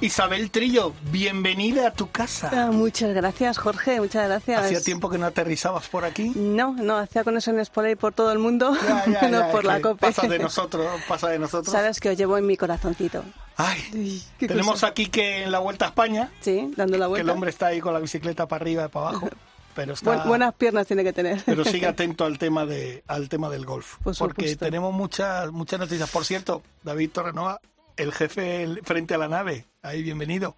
Isabel 0.00 0.50
Trillo, 0.50 0.92
bienvenida 1.10 1.88
a 1.88 1.90
tu 1.90 2.10
casa. 2.10 2.50
Ah, 2.52 2.70
muchas 2.70 3.14
gracias, 3.14 3.56
Jorge, 3.56 3.98
muchas 3.98 4.28
gracias. 4.28 4.62
¿Hacía 4.62 4.82
tiempo 4.82 5.08
que 5.08 5.16
no 5.16 5.24
aterrizabas 5.24 5.88
por 5.88 6.04
aquí? 6.04 6.32
No, 6.34 6.74
no, 6.74 6.98
hacía 6.98 7.24
conexiones 7.24 7.70
por 7.70 7.86
ahí 7.86 7.96
por 7.96 8.12
todo 8.12 8.30
el 8.30 8.38
mundo, 8.38 8.76
ya, 9.08 9.28
no 9.30 9.50
por 9.50 9.64
la 9.64 9.80
Cope. 9.80 10.00
Pasa 10.00 10.28
de 10.28 10.38
nosotros, 10.40 10.86
pasa 11.08 11.28
de 11.28 11.38
nosotros. 11.38 11.72
Sabes 11.72 11.98
que 11.98 12.10
os 12.10 12.16
llevo 12.18 12.36
en 12.36 12.46
mi 12.46 12.58
corazoncito. 12.58 13.24
Ay, 13.56 14.22
tenemos 14.38 14.84
aquí 14.84 15.06
que 15.06 15.44
en 15.44 15.50
la 15.50 15.60
Vuelta 15.60 15.86
a 15.86 15.88
España. 15.88 16.30
Sí, 16.40 16.70
dando 16.76 16.98
la 16.98 17.06
vuelta. 17.06 17.24
Que 17.24 17.30
el 17.30 17.34
hombre 17.34 17.48
está 17.48 17.68
ahí 17.68 17.80
con 17.80 17.94
la 17.94 18.00
bicicleta 18.00 18.46
para 18.46 18.62
arriba 18.62 18.84
y 18.84 18.88
para 18.88 19.08
abajo. 19.08 19.30
Pero 19.74 19.92
está, 19.92 20.24
buenas 20.24 20.54
piernas 20.54 20.86
tiene 20.86 21.04
que 21.04 21.12
tener. 21.12 21.42
Pero 21.44 21.62
sigue 21.62 21.86
atento 21.86 22.24
al 22.24 22.38
tema 22.38 22.64
de 22.64 23.02
al 23.06 23.28
tema 23.28 23.50
del 23.50 23.66
golf, 23.66 23.96
porque 24.18 24.56
tenemos 24.56 24.94
muchas 24.94 25.52
muchas 25.52 25.78
noticias. 25.78 26.08
Por 26.08 26.24
cierto, 26.24 26.62
David 26.82 27.10
Torrenova, 27.10 27.60
el 27.96 28.12
jefe 28.12 28.68
frente 28.82 29.14
a 29.14 29.18
la 29.18 29.28
nave, 29.28 29.66
ahí 29.82 30.02
bienvenido. 30.02 30.56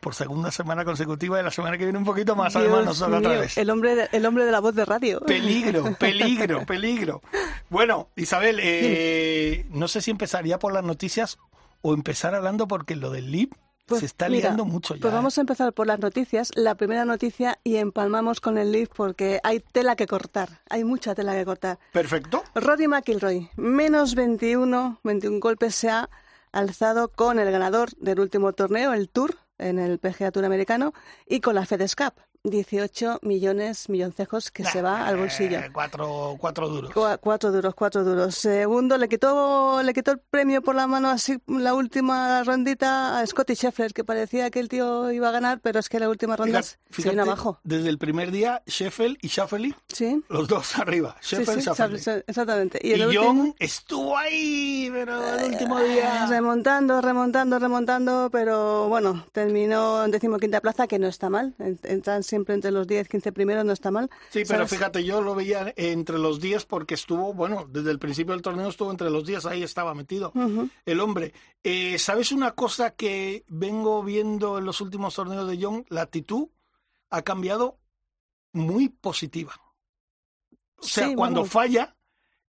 Por 0.00 0.14
segunda 0.14 0.50
semana 0.50 0.84
consecutiva 0.84 1.40
y 1.40 1.42
la 1.42 1.50
semana 1.50 1.78
que 1.78 1.84
viene 1.84 1.98
un 1.98 2.04
poquito 2.04 2.36
más, 2.36 2.54
además 2.54 2.84
nosotros 2.84 3.18
otra 3.18 3.40
vez. 3.40 3.56
El 3.56 3.70
hombre, 3.70 3.96
de, 3.96 4.08
el 4.12 4.26
hombre 4.26 4.44
de 4.44 4.52
la 4.52 4.60
voz 4.60 4.74
de 4.74 4.84
radio. 4.84 5.20
Peligro, 5.20 5.94
peligro, 5.98 6.64
peligro. 6.64 7.22
Bueno, 7.70 8.10
Isabel, 8.14 8.60
eh, 8.62 9.66
no 9.70 9.88
sé 9.88 10.02
si 10.02 10.10
empezaría 10.10 10.58
por 10.58 10.72
las 10.72 10.84
noticias 10.84 11.38
o 11.82 11.94
empezar 11.94 12.34
hablando 12.34 12.68
porque 12.68 12.94
lo 12.94 13.10
del 13.10 13.32
LIB 13.32 13.54
pues 13.86 14.00
se 14.00 14.06
está 14.06 14.28
liando 14.28 14.64
mucho 14.64 14.94
ya. 14.94 15.00
Pues 15.00 15.14
vamos 15.14 15.38
¿eh? 15.38 15.40
a 15.40 15.42
empezar 15.42 15.72
por 15.72 15.86
las 15.86 15.98
noticias. 15.98 16.50
La 16.54 16.74
primera 16.74 17.04
noticia 17.04 17.58
y 17.64 17.76
empalmamos 17.76 18.40
con 18.40 18.58
el 18.58 18.72
lift 18.72 18.92
porque 18.94 19.40
hay 19.42 19.60
tela 19.60 19.96
que 19.96 20.06
cortar. 20.06 20.60
Hay 20.68 20.84
mucha 20.84 21.14
tela 21.14 21.34
que 21.34 21.44
cortar. 21.44 21.78
Perfecto. 21.92 22.44
Rory 22.54 22.86
McIlroy, 22.86 23.48
menos 23.56 24.14
21, 24.14 25.00
21 25.02 25.40
golpes 25.40 25.74
se 25.74 25.88
ha 25.90 26.10
alzado 26.52 27.08
con 27.08 27.38
el 27.38 27.50
ganador 27.50 27.90
del 27.96 28.20
último 28.20 28.52
torneo, 28.52 28.92
el 28.92 29.08
Tour, 29.08 29.36
en 29.58 29.78
el 29.78 29.98
PGA 29.98 30.30
Tour 30.30 30.44
americano, 30.44 30.92
y 31.26 31.40
con 31.40 31.54
la 31.54 31.66
FedEx 31.66 31.96
Cup. 31.96 32.14
18 32.50 33.20
millones 33.22 33.88
milloncejos 33.88 34.50
que 34.50 34.64
se 34.64 34.82
va 34.82 35.06
al 35.06 35.16
bolsillo. 35.16 35.58
Eh, 35.58 35.70
cuatro, 35.72 36.36
cuatro 36.38 36.68
duros. 36.68 36.92
cuatro 37.20 37.52
duros, 37.52 37.74
cuatro 37.74 38.04
duros. 38.04 38.34
Segundo, 38.34 38.96
le 38.98 39.08
quitó, 39.08 39.82
le 39.82 39.92
quitó 39.92 40.12
el 40.12 40.18
premio 40.18 40.62
por 40.62 40.74
la 40.74 40.86
mano 40.86 41.08
así 41.10 41.38
la 41.46 41.74
última 41.74 42.42
rondita 42.44 43.18
a 43.18 43.26
Scotty 43.26 43.54
Scheffler, 43.54 43.92
que 43.92 44.04
parecía 44.04 44.50
que 44.50 44.60
el 44.60 44.68
tío 44.68 45.10
iba 45.10 45.28
a 45.28 45.32
ganar, 45.32 45.60
pero 45.60 45.78
es 45.78 45.88
que 45.88 45.98
la 46.00 46.08
última 46.08 46.36
ronda 46.36 46.62
se 46.62 46.78
vino 47.08 47.22
abajo. 47.22 47.60
Desde 47.64 47.88
el 47.88 47.98
primer 47.98 48.30
día, 48.30 48.62
Sheffield 48.66 49.18
y 49.22 49.28
Schauffele, 49.28 49.74
¿Sí? 49.88 50.22
los 50.28 50.48
dos 50.48 50.78
arriba. 50.78 51.16
Sheffield 51.22 51.60
sí, 51.60 51.98
sí, 51.98 52.10
exactamente. 52.26 52.78
Y, 52.82 52.94
y 52.94 53.16
John 53.16 53.54
estuvo 53.58 54.16
ahí, 54.16 54.88
pero 54.92 55.36
el 55.38 55.52
último 55.52 55.80
día... 55.80 56.24
Eh, 56.24 56.26
remontando, 56.28 57.00
remontando, 57.00 57.58
remontando, 57.58 58.28
pero 58.30 58.88
bueno, 58.88 59.26
terminó 59.32 60.04
en 60.04 60.10
decimoquinta 60.10 60.60
plaza, 60.60 60.86
que 60.86 60.98
no 60.98 61.06
está 61.06 61.30
mal. 61.30 61.54
Entran 61.82 62.22
siempre 62.36 62.54
entre 62.54 62.70
los 62.70 62.86
10, 62.86 63.08
15 63.08 63.32
primeros, 63.32 63.64
no 63.64 63.72
está 63.72 63.90
mal. 63.90 64.10
Sí, 64.28 64.42
pero 64.46 64.68
fíjate, 64.68 65.02
yo 65.02 65.22
lo 65.22 65.34
veía 65.34 65.72
entre 65.76 66.18
los 66.18 66.38
10 66.38 66.66
porque 66.66 66.94
estuvo, 66.94 67.32
bueno, 67.32 67.66
desde 67.70 67.90
el 67.90 67.98
principio 67.98 68.34
del 68.34 68.42
torneo 68.42 68.68
estuvo 68.68 68.90
entre 68.90 69.08
los 69.08 69.24
10, 69.24 69.46
ahí 69.46 69.62
estaba 69.62 69.94
metido 69.94 70.32
el 70.84 71.00
hombre. 71.00 71.32
Eh, 71.64 71.98
¿Sabes 71.98 72.32
una 72.32 72.52
cosa 72.52 72.90
que 72.90 73.44
vengo 73.48 74.02
viendo 74.02 74.58
en 74.58 74.66
los 74.66 74.82
últimos 74.82 75.14
torneos 75.14 75.48
de 75.48 75.58
John? 75.60 75.86
La 75.88 76.02
actitud 76.02 76.48
ha 77.08 77.22
cambiado 77.22 77.78
muy 78.52 78.90
positiva. 78.90 79.54
O 80.76 80.82
sea, 80.82 81.14
cuando 81.14 81.46
falla, 81.46 81.96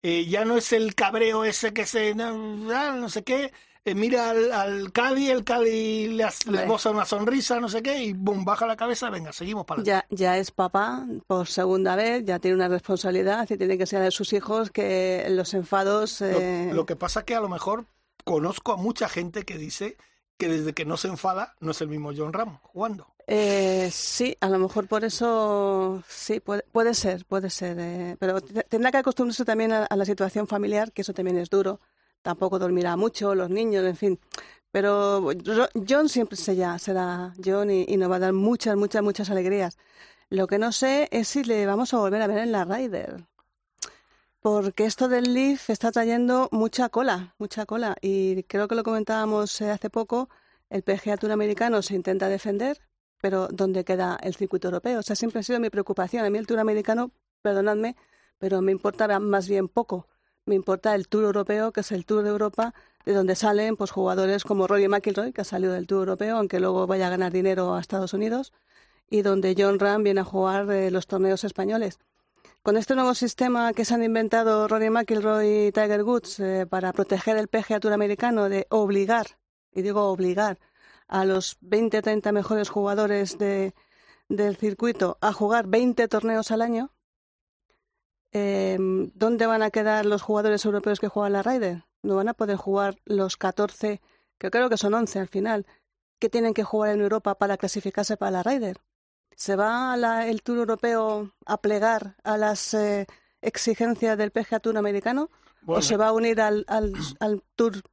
eh, 0.01 0.25
ya 0.25 0.45
no 0.45 0.57
es 0.57 0.73
el 0.73 0.95
cabreo 0.95 1.45
ese 1.45 1.73
que 1.73 1.85
se... 1.85 2.15
no 2.15 3.09
sé 3.09 3.23
qué 3.23 3.53
eh, 3.85 3.93
mira 3.93 4.31
al, 4.31 4.51
al 4.51 4.91
Cadi, 4.91 5.29
el 5.29 5.43
Cadi 5.43 6.07
le, 6.07 6.25
le 6.49 6.65
goza 6.65 6.89
una 6.89 7.05
sonrisa, 7.05 7.59
no 7.59 7.69
sé 7.69 7.83
qué, 7.83 8.03
y 8.03 8.13
boom, 8.13 8.43
baja 8.43 8.65
la 8.65 8.75
cabeza, 8.75 9.11
venga, 9.11 9.31
seguimos 9.31 9.63
para 9.63 9.81
adelante. 9.81 10.07
Ya, 10.09 10.33
ya 10.33 10.37
es 10.39 10.49
papá 10.49 11.05
por 11.27 11.45
segunda 11.45 11.95
vez, 11.95 12.25
ya 12.25 12.39
tiene 12.39 12.55
una 12.55 12.67
responsabilidad 12.67 13.47
y 13.47 13.57
tiene 13.57 13.77
que 13.77 13.85
ser 13.85 14.01
de 14.01 14.09
sus 14.09 14.33
hijos 14.33 14.71
que 14.71 15.27
los 15.29 15.53
enfados... 15.53 16.19
Eh... 16.21 16.71
Lo, 16.73 16.87
que 16.87 16.95
pasa 16.95 17.25
que 17.25 17.35
a 17.35 17.39
lo 17.39 17.47
mejor 17.47 17.85
conozco 18.23 18.73
a 18.73 18.77
mucha 18.77 19.07
gente 19.07 19.43
que 19.43 19.59
dice 19.59 19.97
que 20.37 20.49
desde 20.49 20.73
que 20.73 20.85
no 20.85 20.97
se 20.97 21.07
enfada 21.07 21.53
no 21.59 21.69
es 21.69 21.79
el 21.79 21.87
mismo 21.87 22.11
John 22.17 22.33
Ram 22.33 22.57
jugando. 22.63 23.13
Eh, 23.27 23.89
sí, 23.91 24.35
a 24.41 24.49
lo 24.49 24.57
mejor 24.57 24.87
por 24.87 25.03
eso 25.03 26.03
sí, 26.07 26.39
puede, 26.39 26.63
puede 26.71 26.95
ser, 26.95 27.23
puede 27.25 27.51
ser. 27.51 27.77
Eh, 27.79 28.17
pero 28.19 28.41
tendrá 28.41 28.89
que 28.89 28.97
acostumbrarse 28.97 29.45
también 29.45 29.73
a, 29.73 29.85
a, 29.85 29.95
la 29.95 30.05
situación 30.05 30.47
familiar, 30.47 30.91
que 30.91 31.03
eso 31.03 31.13
también 31.13 31.37
es 31.37 31.51
duro 31.51 31.79
tampoco 32.25 32.57
dormirá 32.57 32.97
mucho, 32.97 33.35
los 33.35 33.51
niños, 33.51 33.85
en 33.85 33.95
fin. 33.95 34.19
Pero 34.71 35.31
John 35.87 36.09
siempre 36.09 36.37
será, 36.37 36.79
será 36.79 37.33
John 37.43 37.69
y, 37.69 37.97
nos 37.97 38.09
va 38.11 38.15
a 38.17 38.19
dar 38.19 38.33
muchas, 38.33 38.75
muchas, 38.75 39.03
muchas 39.03 39.29
alegrías. 39.29 39.77
Lo 40.29 40.47
que 40.47 40.57
no 40.57 40.71
sé 40.71 41.07
es 41.11 41.27
si 41.27 41.43
le 41.43 41.67
vamos 41.67 41.93
a 41.93 41.99
volver 41.99 42.21
a 42.23 42.27
ver 42.27 42.39
en 42.39 42.51
la 42.51 42.65
Ryder. 42.65 43.25
Porque 44.41 44.85
esto 44.85 45.07
del 45.07 45.33
Leaf 45.35 45.69
está 45.69 45.91
trayendo 45.91 46.49
mucha 46.51 46.89
cola, 46.89 47.35
mucha 47.37 47.65
cola. 47.67 47.95
Y 48.01 48.43
creo 48.43 48.67
que 48.67 48.75
lo 48.75 48.83
comentábamos 48.83 49.61
eh, 49.61 49.69
hace 49.71 49.89
poco, 49.89 50.29
el 50.69 50.81
PGA 50.81 51.17
Tour 51.17 51.31
americano 51.31 51.81
se 51.83 51.95
intenta 51.95 52.27
defender, 52.27 52.81
pero 53.21 53.47
¿dónde 53.49 53.85
queda 53.85 54.17
el 54.23 54.35
circuito 54.35 54.67
europeo? 54.69 54.99
O 54.99 55.03
sea, 55.03 55.15
siempre 55.15 55.39
ha 55.41 55.43
sido 55.43 55.59
mi 55.59 55.69
preocupación. 55.69 56.25
A 56.25 56.29
mí 56.31 56.39
el 56.39 56.47
Tour 56.47 56.59
americano, 56.59 57.11
perdonadme, 57.43 57.95
pero 58.39 58.61
me 58.61 58.71
importa 58.71 59.19
más 59.19 59.47
bien 59.47 59.67
poco 59.67 60.07
me 60.45 60.55
importa 60.55 60.93
el 60.95 61.07
Tour 61.07 61.25
Europeo, 61.25 61.71
que 61.71 61.81
es 61.81 61.91
el 61.91 62.05
Tour 62.05 62.23
de 62.23 62.29
Europa, 62.29 62.73
de 63.05 63.13
donde 63.13 63.35
salen 63.35 63.75
pues, 63.75 63.91
jugadores 63.91 64.43
como 64.43 64.67
Rory 64.67 64.87
McIlroy, 64.87 65.33
que 65.33 65.41
ha 65.41 65.45
salido 65.45 65.73
del 65.73 65.87
Tour 65.87 66.01
Europeo, 66.01 66.37
aunque 66.37 66.59
luego 66.59 66.87
vaya 66.87 67.07
a 67.07 67.09
ganar 67.09 67.31
dinero 67.31 67.73
a 67.75 67.79
Estados 67.79 68.13
Unidos, 68.13 68.53
y 69.09 69.21
donde 69.21 69.55
John 69.57 69.79
Ram 69.79 70.03
viene 70.03 70.21
a 70.21 70.23
jugar 70.23 70.69
eh, 70.71 70.91
los 70.91 71.07
torneos 71.07 71.43
españoles. 71.43 71.99
Con 72.61 72.77
este 72.77 72.95
nuevo 72.95 73.13
sistema 73.13 73.73
que 73.73 73.85
se 73.85 73.93
han 73.93 74.03
inventado 74.03 74.67
Rory 74.67 74.89
McIlroy 74.89 75.67
y 75.67 75.71
Tiger 75.71 76.03
Woods 76.03 76.39
eh, 76.39 76.65
para 76.67 76.93
proteger 76.93 77.37
el 77.37 77.47
PGA 77.47 77.79
Tour 77.79 77.93
americano 77.93 78.49
de 78.49 78.67
obligar, 78.69 79.37
y 79.71 79.81
digo 79.81 80.05
obligar, 80.05 80.59
a 81.07 81.25
los 81.25 81.57
20 81.61 82.01
30 82.01 82.31
mejores 82.31 82.69
jugadores 82.69 83.37
de, 83.37 83.75
del 84.29 84.57
circuito 84.57 85.17
a 85.21 85.33
jugar 85.33 85.67
20 85.67 86.07
torneos 86.07 86.49
al 86.51 86.61
año, 86.63 86.94
eh, 88.37 88.77
¿dónde 89.13 89.45
van 89.45 89.63
a 89.63 89.71
quedar 89.71 90.05
los 90.05 90.21
jugadores 90.21 90.65
europeos 90.65 90.99
que 90.99 91.07
juegan 91.07 91.31
la 91.31 91.41
Ryder? 91.41 91.85
No 92.03 92.17
van 92.17 92.27
a 92.27 92.33
poder 92.33 92.57
jugar 92.57 92.97
los 93.05 93.37
14, 93.37 94.01
que 94.37 94.51
creo 94.51 94.69
que 94.69 94.75
son 94.75 94.93
11 94.93 95.19
al 95.19 95.29
final, 95.29 95.65
que 96.19 96.29
tienen 96.29 96.53
que 96.53 96.65
jugar 96.65 96.93
en 96.93 96.99
Europa 96.99 97.35
para 97.35 97.55
clasificarse 97.55 98.17
para 98.17 98.31
la 98.31 98.43
Ryder. 98.43 98.81
¿Se 99.37 99.55
va 99.55 100.27
el 100.27 100.43
Tour 100.43 100.57
Europeo 100.57 101.31
a 101.45 101.61
plegar 101.61 102.17
a 102.25 102.37
las 102.37 102.73
eh, 102.73 103.07
exigencias 103.41 104.17
del 104.17 104.31
PGA 104.31 104.59
Tour 104.59 104.77
americano? 104.77 105.29
¿O 105.65 105.81
se 105.81 105.95
va 105.95 106.07
a 106.09 106.11
unir 106.11 106.41
al, 106.41 106.65
al, 106.67 106.91
al, 107.21 107.41
Tour 107.55 107.83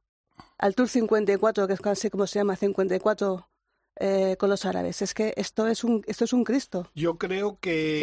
al 0.57 0.75
Tour 0.75 0.89
54, 0.89 1.67
que 1.67 1.73
es 1.73 1.85
así 1.85 2.09
como 2.09 2.27
se 2.27 2.39
llama, 2.39 2.57
54 2.57 3.49
eh, 3.95 4.37
con 4.37 4.49
los 4.49 4.65
árabes. 4.65 5.01
Es 5.01 5.13
que 5.13 5.33
esto 5.37 5.67
es 5.67 5.83
un 5.83 6.03
esto 6.07 6.25
es 6.25 6.33
un 6.33 6.43
Cristo. 6.43 6.89
Yo 6.95 7.17
creo 7.17 7.59
que 7.59 8.01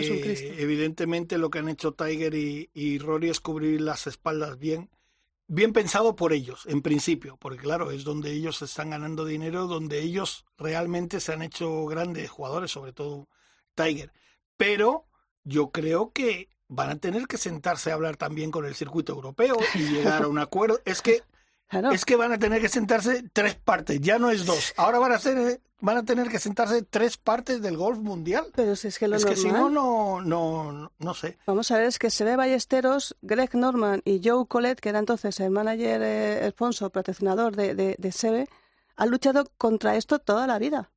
evidentemente 0.59 1.39
lo 1.39 1.51
que 1.51 1.59
han 1.59 1.69
hecho 1.69 1.93
Tiger 1.93 2.35
y, 2.35 2.99
Rory 2.99 3.31
es 3.31 3.41
cubrir 3.41 3.81
las 3.81 4.07
espaldas 4.07 4.59
bien, 4.59 4.91
bien 5.49 5.73
pensado 5.73 6.15
por 6.15 6.33
ellos, 6.33 6.65
en 6.67 6.83
principio, 6.83 7.37
porque 7.39 7.59
claro, 7.59 7.91
es 7.91 8.05
donde 8.05 8.33
ellos 8.33 8.63
están 8.63 8.91
ganando 8.91 9.25
dinero, 9.25 9.67
donde 9.67 10.01
ellos 10.01 10.45
realmente 10.57 11.21
se 11.21 11.33
han 11.33 11.43
hecho 11.43 11.87
grandes 11.87 12.31
jugadores, 12.31 12.71
sobre 12.71 12.93
todo 12.93 13.29
Tiger. 13.75 14.13
Pero 14.57 15.07
yo 15.43 15.71
creo 15.71 16.13
que 16.13 16.49
van 16.69 16.91
a 16.91 16.99
tener 16.99 17.27
que 17.27 17.37
sentarse 17.37 17.91
a 17.91 17.95
hablar 17.95 18.17
también 18.17 18.53
con 18.53 18.65
el 18.65 18.77
circuito 18.77 19.13
europeo 19.13 19.57
y 19.75 19.79
llegar 19.89 20.23
a 20.23 20.29
un 20.29 20.39
acuerdo. 20.39 20.81
Es 20.85 21.03
que 21.03 21.23
es 21.93 22.05
que 22.05 22.17
van 22.17 22.33
a 22.33 22.39
tener 22.39 22.61
que 22.61 22.69
sentarse 22.69 23.25
tres 23.33 23.55
partes, 23.55 24.01
ya 24.01 24.19
no 24.19 24.31
es 24.31 24.47
dos. 24.47 24.75
Ahora 24.77 24.99
van 24.99 25.13
a 25.13 25.19
ser 25.19 25.61
van 25.81 25.97
a 25.97 26.05
tener 26.05 26.29
que 26.29 26.39
sentarse 26.39 26.83
tres 26.83 27.17
partes 27.17 27.63
del 27.63 27.77
golf 27.77 27.99
mundial. 27.99 28.47
Pero 28.55 28.77
si 28.77 28.89
es 28.89 28.99
que 28.99 29.09
lo 29.09 29.17
es 29.17 29.25
que 29.25 29.37
si 29.37 29.51
no, 29.51 29.71
no, 29.71 30.21
no, 30.21 30.93
no 30.99 31.15
sé. 31.15 31.39
Vamos 31.47 31.71
a 31.71 31.79
ver, 31.79 31.87
es 31.87 31.99
que 31.99 32.11
se 32.11 32.25
ve 32.25 32.37
Ballesteros, 32.37 33.17
Greg 33.23 33.55
Norman 33.55 34.03
y 34.05 34.21
Joe 34.23 34.47
Colette, 34.47 34.81
que 34.81 34.91
era 34.91 34.99
entonces 34.99 35.41
el 35.41 35.51
manager, 35.51 36.03
eh, 36.03 36.45
el 36.45 36.53
sponsor, 36.53 36.91
patrocinador 36.91 37.57
de, 37.57 37.75
de, 37.75 37.97
de 37.99 38.13
Sebe, 38.13 38.49
ha 38.97 39.07
luchado 39.07 39.51
contra 39.57 39.97
esto 39.97 40.19
toda 40.19 40.47
la 40.47 40.59
vida. 40.59 40.91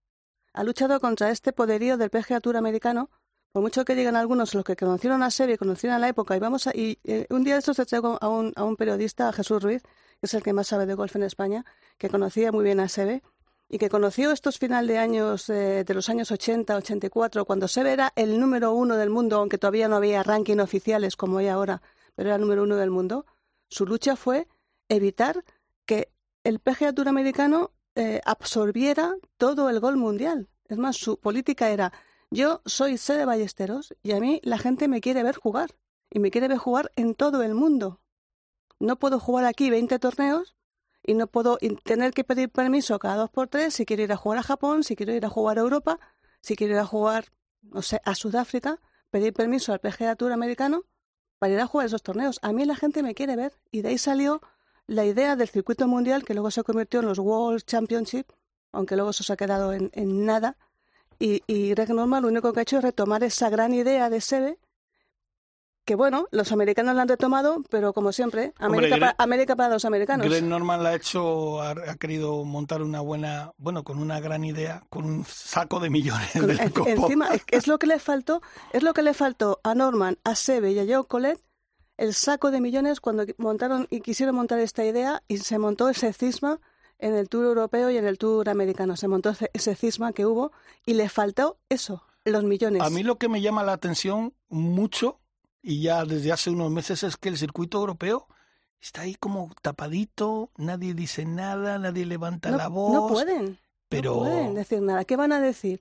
Ha 0.53 0.63
luchado 0.63 0.99
contra 0.99 1.31
este 1.31 1.53
poderío 1.53 1.97
del 1.97 2.09
PGA 2.09 2.39
Tour 2.39 2.57
americano, 2.57 3.09
por 3.51 3.61
mucho 3.61 3.85
que 3.85 3.95
digan 3.95 4.15
algunos, 4.15 4.53
los 4.53 4.63
que 4.63 4.75
conocieron 4.75 5.23
a 5.23 5.31
Seve, 5.31 5.57
conocieron 5.57 5.95
a 5.95 5.99
la 5.99 6.09
época, 6.09 6.35
y 6.35 6.39
vamos 6.39 6.67
a, 6.67 6.71
y 6.75 6.99
eh, 7.03 7.25
un 7.29 7.43
día 7.43 7.53
de 7.53 7.59
estos 7.59 7.77
se 7.77 7.85
traigo 7.85 8.17
a 8.19 8.27
un, 8.27 8.51
a 8.55 8.63
un 8.63 8.75
periodista, 8.75 9.29
a 9.29 9.33
Jesús 9.33 9.61
Ruiz, 9.61 9.83
es 10.25 10.33
el 10.33 10.43
que 10.43 10.53
más 10.53 10.67
sabe 10.67 10.85
de 10.85 10.95
golf 10.95 11.15
en 11.15 11.23
España, 11.23 11.65
que 11.97 12.09
conocía 12.09 12.51
muy 12.51 12.63
bien 12.63 12.79
a 12.79 12.87
Seve, 12.87 13.23
y 13.69 13.77
que 13.77 13.89
conoció 13.89 14.31
estos 14.31 14.59
final 14.59 14.87
de 14.87 14.99
años, 14.99 15.49
eh, 15.49 15.83
de 15.83 15.93
los 15.93 16.09
años 16.09 16.31
80, 16.31 16.75
84, 16.75 17.45
cuando 17.45 17.67
Seve 17.67 17.91
era 17.91 18.13
el 18.15 18.39
número 18.39 18.73
uno 18.73 18.97
del 18.97 19.09
mundo, 19.09 19.37
aunque 19.37 19.57
todavía 19.57 19.87
no 19.87 19.95
había 19.95 20.21
ranking 20.21 20.57
oficiales 20.59 21.15
como 21.15 21.39
hay 21.39 21.47
ahora, 21.47 21.81
pero 22.15 22.29
era 22.29 22.35
el 22.35 22.41
número 22.41 22.63
uno 22.63 22.75
del 22.75 22.91
mundo, 22.91 23.25
su 23.69 23.85
lucha 23.85 24.15
fue 24.15 24.47
evitar 24.89 25.43
que 25.85 26.11
el 26.43 26.59
PGA 26.59 26.93
Tour 26.93 27.07
americano 27.07 27.71
eh, 27.95 28.21
absorbiera 28.25 29.15
todo 29.37 29.69
el 29.69 29.79
gol 29.79 29.97
mundial. 29.97 30.49
Es 30.67 30.77
más, 30.77 30.97
su 30.97 31.17
política 31.17 31.69
era, 31.69 31.93
yo 32.29 32.61
soy 32.65 32.97
sede 32.97 33.25
Ballesteros 33.25 33.95
y 34.03 34.11
a 34.11 34.19
mí 34.19 34.39
la 34.43 34.57
gente 34.57 34.87
me 34.87 35.01
quiere 35.01 35.23
ver 35.23 35.35
jugar 35.35 35.71
y 36.09 36.19
me 36.19 36.31
quiere 36.31 36.47
ver 36.47 36.57
jugar 36.57 36.91
en 36.95 37.15
todo 37.15 37.41
el 37.41 37.55
mundo. 37.55 38.02
No 38.83 38.97
puedo 38.97 39.17
jugar 39.17 39.45
aquí 39.45 39.69
20 39.69 39.97
torneos 39.97 40.57
y 41.05 41.13
no 41.13 41.27
puedo 41.27 41.57
tener 41.85 42.11
que 42.11 42.25
pedir 42.25 42.49
permiso 42.49 42.99
cada 42.99 43.15
dos 43.15 43.29
por 43.29 43.47
tres 43.47 43.73
si 43.73 43.85
quiero 43.85 44.03
ir 44.03 44.11
a 44.11 44.17
jugar 44.17 44.39
a 44.39 44.43
Japón, 44.43 44.83
si 44.83 44.97
quiero 44.97 45.13
ir 45.13 45.25
a 45.25 45.29
jugar 45.29 45.57
a 45.57 45.61
Europa, 45.61 46.01
si 46.41 46.57
quiero 46.57 46.73
ir 46.73 46.81
a 46.81 46.85
jugar, 46.85 47.27
no 47.61 47.81
sé, 47.81 48.01
a 48.03 48.13
Sudáfrica, 48.13 48.81
pedir 49.09 49.31
permiso 49.31 49.71
al 49.71 49.79
PGA 49.79 50.17
Tour 50.17 50.33
americano 50.33 50.83
para 51.39 51.53
ir 51.53 51.61
a 51.61 51.65
jugar 51.65 51.87
esos 51.87 52.03
torneos. 52.03 52.39
A 52.41 52.51
mí 52.51 52.65
la 52.65 52.75
gente 52.75 53.03
me 53.03 53.15
quiere 53.15 53.37
ver 53.37 53.53
y 53.71 53.83
de 53.83 53.87
ahí 53.87 53.97
salió 53.97 54.41
la 54.85 55.05
idea 55.05 55.37
del 55.37 55.47
circuito 55.47 55.87
mundial 55.87 56.25
que 56.25 56.33
luego 56.33 56.51
se 56.51 56.63
convirtió 56.63 56.99
en 56.99 57.05
los 57.05 57.19
World 57.19 57.63
Championship, 57.63 58.33
aunque 58.73 58.97
luego 58.97 59.11
eso 59.11 59.23
se 59.23 59.31
ha 59.31 59.37
quedado 59.37 59.71
en, 59.71 59.91
nada. 60.25 60.57
Y, 61.19 61.41
y 61.47 61.69
Greg 61.69 61.91
Norman 61.91 62.23
lo 62.23 62.27
único 62.27 62.51
que 62.51 62.59
ha 62.59 62.63
hecho 62.63 62.79
es 62.79 62.83
retomar 62.83 63.23
esa 63.23 63.49
gran 63.49 63.73
idea 63.73 64.09
de 64.09 64.19
Sebe 64.19 64.59
que 65.85 65.95
bueno, 65.95 66.27
los 66.31 66.51
americanos 66.51 66.95
la 66.95 67.01
han 67.01 67.07
retomado, 67.07 67.61
pero 67.69 67.93
como 67.93 68.11
siempre, 68.11 68.53
América, 68.57 69.55
para 69.55 69.73
los 69.73 69.85
americanos. 69.85 70.25
Greg 70.27 70.43
Norman 70.43 70.81
la 70.81 70.89
ha 70.89 70.95
hecho, 70.95 71.61
ha, 71.61 71.95
querido 71.95 72.45
montar 72.45 72.81
una 72.81 73.01
buena, 73.01 73.51
bueno, 73.57 73.83
con 73.83 73.99
una 73.99 74.19
gran 74.19 74.45
idea, 74.45 74.83
con 74.89 75.05
un 75.05 75.25
saco 75.25 75.79
de 75.79 75.89
millones 75.89 76.29
Encima, 76.35 77.29
es, 77.51 77.67
lo 77.67 77.79
que 77.79 77.87
le 77.87 77.99
faltó, 77.99 78.41
es 78.71 78.83
lo 78.83 78.93
que 78.93 79.01
le 79.01 79.13
faltó 79.13 79.59
a 79.63 79.75
Norman, 79.75 80.17
a 80.23 80.35
Sebe 80.35 80.71
y 80.71 80.79
a 80.79 80.85
Joe 80.85 81.05
Colette, 81.05 81.43
el 81.97 82.13
saco 82.13 82.51
de 82.51 82.61
millones 82.61 83.01
cuando 83.01 83.25
montaron 83.37 83.87
y 83.89 84.01
quisieron 84.01 84.35
montar 84.35 84.59
esta 84.59 84.85
idea 84.85 85.21
y 85.27 85.37
se 85.37 85.59
montó 85.59 85.89
ese 85.89 86.13
cisma 86.13 86.59
en 86.97 87.13
el 87.13 87.29
Tour 87.29 87.45
europeo 87.45 87.89
y 87.89 87.97
en 87.97 88.05
el 88.05 88.17
Tour 88.17 88.49
americano. 88.49 88.95
Se 88.95 89.07
montó 89.07 89.33
ese 89.53 89.75
cisma 89.75 90.13
que 90.13 90.25
hubo 90.25 90.51
y 90.85 90.93
le 90.93 91.09
faltó 91.09 91.59
eso, 91.69 92.03
los 92.23 92.43
millones. 92.45 92.81
A 92.81 92.89
mí 92.89 93.03
lo 93.03 93.17
que 93.17 93.29
me 93.29 93.41
llama 93.41 93.63
la 93.63 93.73
atención 93.73 94.33
mucho 94.49 95.19
y 95.63 95.81
ya 95.81 96.03
desde 96.03 96.31
hace 96.31 96.49
unos 96.49 96.69
meses 96.69 97.03
es 97.03 97.17
que 97.17 97.29
el 97.29 97.37
circuito 97.37 97.79
europeo 97.79 98.27
está 98.81 99.01
ahí 99.01 99.15
como 99.15 99.49
tapadito, 99.61 100.51
nadie 100.57 100.93
dice 100.93 101.25
nada, 101.25 101.79
nadie 101.79 102.05
levanta 102.05 102.51
la 102.51 102.67
voz. 102.67 102.93
No 102.93 103.07
pueden. 103.07 103.57
Pero... 103.87 104.15
No 104.15 104.19
pueden 104.21 104.55
decir 104.55 104.81
nada. 104.81 105.05
¿Qué 105.05 105.15
van 105.15 105.31
a 105.31 105.39
decir? 105.39 105.79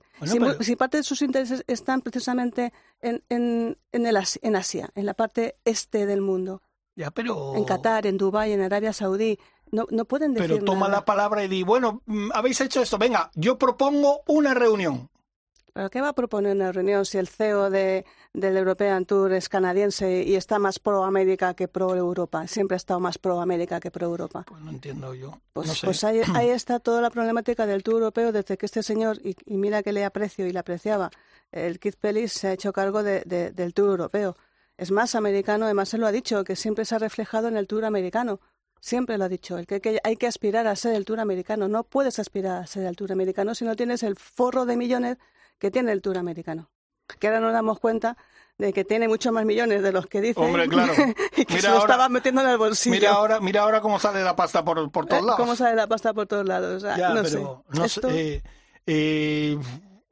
si, 0.61 0.75
parte 0.77 0.97
de 0.97 1.03
sus 1.03 1.21
intereses 1.21 1.63
están 1.67 2.01
precisamente 2.01 2.71
en, 3.01 3.23
en, 3.27 3.77
en, 3.91 4.05
el, 4.05 4.17
en 4.41 4.55
Asia, 4.55 4.89
en 4.95 5.05
la 5.05 5.13
parte 5.13 5.57
este 5.65 6.05
del 6.05 6.21
mundo. 6.21 6.61
Ya, 6.95 7.11
pero... 7.11 7.55
En 7.55 7.65
Qatar, 7.65 8.07
en 8.07 8.17
Dubái, 8.17 8.53
en 8.53 8.61
Arabia 8.61 8.93
Saudí. 8.93 9.37
No, 9.71 9.85
no 9.89 10.05
pueden 10.05 10.33
decir 10.33 10.49
Pero 10.49 10.63
toma 10.63 10.87
la 10.87 11.03
palabra 11.03 11.43
y 11.43 11.47
di, 11.47 11.63
bueno, 11.63 12.03
mm, 12.05 12.29
habéis 12.33 12.61
hecho 12.61 12.81
esto, 12.81 12.99
venga, 12.99 13.31
yo 13.33 13.57
propongo 13.57 14.21
una 14.27 14.53
reunión. 14.53 15.09
¿Pero 15.73 15.89
qué 15.89 16.01
va 16.01 16.09
a 16.09 16.13
proponer 16.13 16.55
una 16.55 16.71
reunión 16.71 17.03
si 17.03 17.17
el 17.17 17.27
CEO 17.27 17.71
de, 17.71 18.05
del 18.31 18.57
European 18.57 19.05
Tour 19.05 19.33
es 19.33 19.49
canadiense 19.49 20.21
y 20.21 20.35
está 20.35 20.59
más 20.59 20.77
pro 20.77 21.03
América 21.03 21.55
que 21.55 21.67
pro 21.67 21.95
Europa? 21.95 22.45
Siempre 22.45 22.75
ha 22.75 22.77
estado 22.77 22.99
más 22.99 23.17
pro 23.17 23.41
América 23.41 23.79
que 23.79 23.89
pro 23.89 24.05
Europa. 24.05 24.45
Pues 24.47 24.61
no 24.61 24.69
entiendo 24.69 25.15
yo. 25.15 25.39
Pues, 25.51 25.81
pues 25.83 26.03
ahí, 26.03 26.21
está 26.49 26.79
toda 26.79 27.01
la 27.01 27.09
problemática 27.09 27.65
del 27.65 27.81
Tour 27.81 27.95
Europeo 27.95 28.31
desde 28.31 28.55
que 28.55 28.67
este 28.67 28.83
señor, 28.83 29.17
y, 29.23 29.35
mira 29.47 29.81
que 29.81 29.93
le 29.93 30.05
aprecio 30.05 30.45
y 30.45 30.51
le 30.51 30.59
apreciaba, 30.59 31.09
el 31.51 31.79
Keith 31.79 31.95
Pellis 31.95 32.33
se 32.33 32.49
ha 32.49 32.53
hecho 32.53 32.71
cargo 32.71 33.01
del 33.01 33.73
Tour 33.73 33.89
Europeo. 33.89 34.37
Es 34.77 34.91
más 34.91 35.15
americano, 35.15 35.65
además 35.65 35.91
él 35.95 36.01
lo 36.01 36.07
ha 36.07 36.11
dicho, 36.11 36.43
que 36.43 36.55
siempre 36.55 36.85
se 36.85 36.93
ha 36.93 36.99
reflejado 36.99 37.47
en 37.47 37.57
el 37.57 37.65
Tour 37.65 37.85
americano. 37.85 38.39
Siempre 38.79 39.17
lo 39.17 39.23
ha 39.23 39.29
dicho, 39.29 39.57
el 39.57 39.65
que, 39.65 39.99
hay 40.03 40.17
que 40.17 40.27
aspirar 40.27 40.67
a 40.67 40.75
ser 40.75 40.93
el 40.93 41.05
Tour 41.05 41.19
americano. 41.19 41.67
No 41.67 41.83
puedes 41.83 42.19
aspirar 42.19 42.61
a 42.61 42.67
ser 42.67 42.85
el 42.85 42.95
Tour 42.95 43.11
americano 43.11 43.55
si 43.55 43.65
no 43.65 43.75
tienes 43.75 44.03
el 44.03 44.17
forro 44.17 44.67
de 44.67 44.77
millones 44.77 45.17
que 45.57 45.71
tiene 45.71 45.91
el 45.91 46.01
Tour 46.01 46.17
americano. 46.17 46.69
Que 47.19 47.27
ahora 47.27 47.39
nos 47.39 47.53
damos 47.53 47.79
cuenta 47.79 48.17
de 48.57 48.71
que 48.71 48.85
tiene 48.85 49.07
muchos 49.07 49.33
más 49.33 49.45
millones 49.45 49.81
de 49.81 49.91
los 49.91 50.07
que 50.07 50.21
dice. 50.21 50.39
Hombre, 50.39 50.67
claro. 50.67 50.93
y 51.37 51.45
que 51.45 51.61
se 51.61 51.69
lo 51.69 51.79
estaba 51.79 52.09
metiendo 52.09 52.41
en 52.41 52.49
el 52.49 52.57
bolsillo. 52.57 52.95
Mira 52.95 53.11
ahora, 53.11 53.39
mira 53.39 53.61
ahora 53.61 53.81
cómo 53.81 53.99
sale 53.99 54.23
la 54.23 54.35
pasta 54.35 54.63
por, 54.63 54.91
por 54.91 55.05
todos 55.05 55.21
eh, 55.21 55.25
lados. 55.25 55.39
Cómo 55.39 55.55
sale 55.55 55.75
la 55.75 55.87
pasta 55.87 56.13
por 56.13 56.27
todos 56.27 56.45
lados. 56.45 56.83
no 56.83 57.25
sé. 57.25 57.39
No, 57.39 57.87
sé 57.87 58.01
eh, 58.09 58.43
eh, 58.85 59.57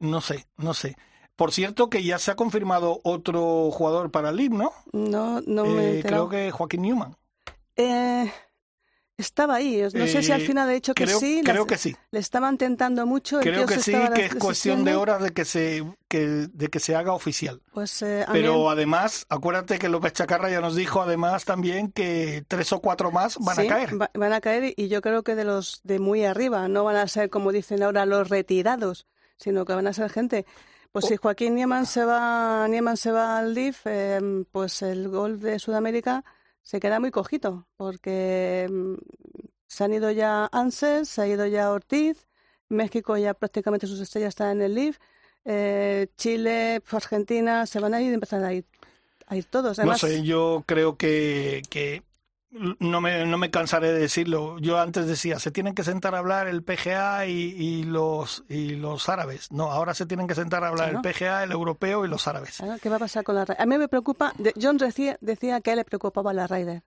no 0.00 0.20
sé, 0.20 0.46
no 0.56 0.74
sé. 0.74 0.96
Por 1.36 1.52
cierto 1.52 1.88
que 1.88 2.02
ya 2.02 2.18
se 2.18 2.30
ha 2.30 2.36
confirmado 2.36 3.00
otro 3.04 3.70
jugador 3.70 4.10
para 4.10 4.30
el 4.30 4.36
LIB, 4.36 4.52
¿no? 4.52 4.72
No, 4.92 5.40
no 5.46 5.64
me 5.64 6.02
Creo 6.02 6.28
que 6.28 6.50
Joaquín 6.50 6.82
Newman. 6.82 7.16
Eh, 7.76 8.30
estaba 9.16 9.56
ahí. 9.56 9.82
No 9.94 10.06
sé 10.06 10.22
si 10.22 10.32
al 10.32 10.42
eh, 10.42 10.46
final 10.46 10.68
ha 10.68 10.72
dicho 10.72 10.94
que 10.94 11.06
sí. 11.06 11.42
Creo 11.44 11.66
que 11.66 11.78
sí. 11.78 11.94
Le 12.10 12.18
estaban 12.18 12.58
tentando 12.58 13.06
mucho. 13.06 13.40
Creo 13.40 13.66
que 13.66 13.78
sí, 13.78 13.94
que 14.14 14.26
es 14.26 14.34
cuestión 14.34 14.84
de 14.84 14.94
horas 14.94 15.22
de 15.22 15.30
que 15.30 15.44
se 15.44 15.84
que, 16.08 16.48
de 16.52 16.68
que 16.68 16.80
se 16.80 16.94
haga 16.94 17.12
oficial. 17.12 17.62
Pues, 17.72 18.02
eh, 18.02 18.26
Pero 18.32 18.70
además, 18.70 19.26
acuérdate 19.28 19.78
que 19.78 19.88
López 19.88 20.12
Chacarra 20.12 20.50
ya 20.50 20.60
nos 20.60 20.76
dijo 20.76 21.00
además 21.00 21.44
también 21.44 21.90
que 21.90 22.44
tres 22.48 22.72
o 22.72 22.80
cuatro 22.80 23.10
más 23.10 23.38
van 23.38 23.60
a 23.60 23.66
caer. 23.66 23.90
van 23.96 24.32
a 24.32 24.40
caer 24.40 24.74
y 24.76 24.88
yo 24.88 25.00
creo 25.00 25.22
que 25.22 25.34
de 25.34 25.44
los 25.44 25.80
de 25.84 25.98
muy 25.98 26.24
arriba. 26.24 26.68
No 26.68 26.84
van 26.84 26.96
a 26.96 27.08
ser, 27.08 27.30
como 27.30 27.52
dicen 27.52 27.82
ahora, 27.82 28.06
los 28.06 28.28
retirados, 28.28 29.06
sino 29.36 29.64
que 29.64 29.74
van 29.74 29.86
a 29.86 29.92
ser 29.92 30.10
gente. 30.10 30.46
Pues 30.90 31.06
si 31.06 31.14
oh. 31.14 31.18
Joaquín 31.22 31.54
Nieman 31.54 31.86
se 31.86 32.04
va, 32.04 32.66
Nieman 32.68 32.98
se 32.98 33.12
va 33.12 33.38
al 33.38 33.54
DIF, 33.54 33.86
em, 33.86 34.44
pues 34.44 34.82
el 34.82 35.08
gol 35.08 35.40
de 35.40 35.58
Sudamérica 35.58 36.22
se 36.62 36.80
queda 36.80 37.00
muy 37.00 37.10
cojito, 37.10 37.66
porque 37.76 38.68
mm, 38.70 38.94
se 39.66 39.84
han 39.84 39.92
ido 39.94 40.10
ya 40.10 40.48
Ansel, 40.52 41.06
se 41.06 41.22
ha 41.22 41.26
ido 41.26 41.46
ya 41.46 41.70
Ortiz, 41.70 42.26
México 42.68 43.16
ya 43.16 43.34
prácticamente 43.34 43.86
sus 43.86 44.00
estrellas 44.00 44.30
están 44.30 44.52
en 44.52 44.62
el 44.62 44.74
LIV, 44.74 44.96
eh, 45.44 46.06
Chile, 46.16 46.82
Argentina, 46.90 47.66
se 47.66 47.80
van 47.80 47.94
a 47.94 48.00
ir 48.00 48.10
y 48.10 48.14
empezar 48.14 48.44
a 48.44 48.52
ir, 48.52 48.64
a 49.26 49.36
ir 49.36 49.44
todos. 49.44 49.78
no 49.78 49.98
sé, 49.98 50.22
yo 50.22 50.62
creo 50.66 50.96
que, 50.96 51.62
que 51.68 52.02
no 52.52 53.00
me, 53.00 53.24
no 53.24 53.38
me 53.38 53.50
cansaré 53.50 53.92
de 53.92 53.98
decirlo. 53.98 54.58
Yo 54.58 54.78
antes 54.78 55.06
decía, 55.06 55.38
se 55.38 55.50
tienen 55.50 55.74
que 55.74 55.84
sentar 55.84 56.14
a 56.14 56.18
hablar 56.18 56.48
el 56.48 56.62
PGA 56.62 57.26
y, 57.26 57.82
los, 57.84 58.44
y 58.48 58.76
los 58.76 59.08
árabes. 59.08 59.50
No, 59.50 59.72
ahora 59.72 59.94
se 59.94 60.06
tienen 60.06 60.26
que 60.26 60.34
sentar 60.34 60.62
a 60.64 60.68
hablar 60.68 60.90
el 60.90 61.00
PGA, 61.00 61.44
el 61.44 61.52
europeo 61.52 62.04
y 62.04 62.08
los 62.08 62.28
árabes. 62.28 62.62
¿Qué 62.82 62.88
va 62.88 62.96
a 62.96 63.00
pasar 63.00 63.24
con 63.24 63.34
la 63.34 63.46
A 63.58 63.66
mí 63.66 63.78
me 63.78 63.88
preocupa, 63.88 64.32
John 64.60 64.76
decía, 64.76 65.16
decía 65.20 65.60
que 65.60 65.70
a 65.70 65.72
él 65.74 65.78
le 65.78 65.84
preocupaba 65.84 66.32
la 66.32 66.46
Ryder. 66.46 66.82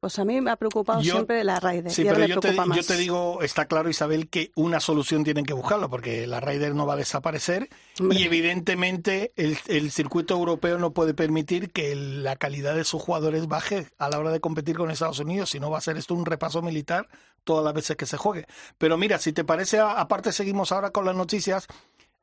Pues 0.00 0.16
a 0.20 0.24
mí 0.24 0.40
me 0.40 0.52
ha 0.52 0.56
preocupado 0.56 1.02
siempre 1.02 1.42
la 1.42 1.58
Raider. 1.58 1.90
Sí, 1.90 2.04
pero 2.04 2.24
yo 2.24 2.38
te, 2.38 2.54
yo 2.54 2.84
te, 2.86 2.96
digo, 2.96 3.42
está 3.42 3.64
claro, 3.64 3.90
Isabel, 3.90 4.28
que 4.28 4.52
una 4.54 4.78
solución 4.78 5.24
tienen 5.24 5.44
que 5.44 5.54
buscarlo, 5.54 5.90
porque 5.90 6.28
la 6.28 6.38
Raider 6.38 6.72
no 6.76 6.86
va 6.86 6.94
a 6.94 6.98
desaparecer 6.98 7.68
y 7.98 8.22
evidentemente 8.22 9.32
el, 9.34 9.58
el, 9.66 9.90
circuito 9.90 10.34
europeo 10.34 10.78
no 10.78 10.92
puede 10.92 11.14
permitir 11.14 11.72
que 11.72 11.96
la 11.96 12.36
calidad 12.36 12.76
de 12.76 12.84
sus 12.84 13.02
jugadores 13.02 13.48
baje 13.48 13.88
a 13.98 14.08
la 14.08 14.20
hora 14.20 14.30
de 14.30 14.38
competir 14.38 14.76
con 14.76 14.92
Estados 14.92 15.18
Unidos, 15.18 15.50
si 15.50 15.58
no 15.58 15.68
va 15.68 15.78
a 15.78 15.82
ser 15.82 15.96
esto 15.96 16.14
un 16.14 16.26
repaso 16.26 16.62
militar 16.62 17.08
todas 17.42 17.64
las 17.64 17.74
veces 17.74 17.96
que 17.96 18.06
se 18.06 18.16
juegue. 18.16 18.46
Pero 18.78 18.98
mira, 18.98 19.18
si 19.18 19.32
te 19.32 19.42
parece, 19.42 19.80
aparte 19.80 20.30
seguimos 20.30 20.70
ahora 20.70 20.90
con 20.90 21.06
las 21.06 21.16
noticias, 21.16 21.66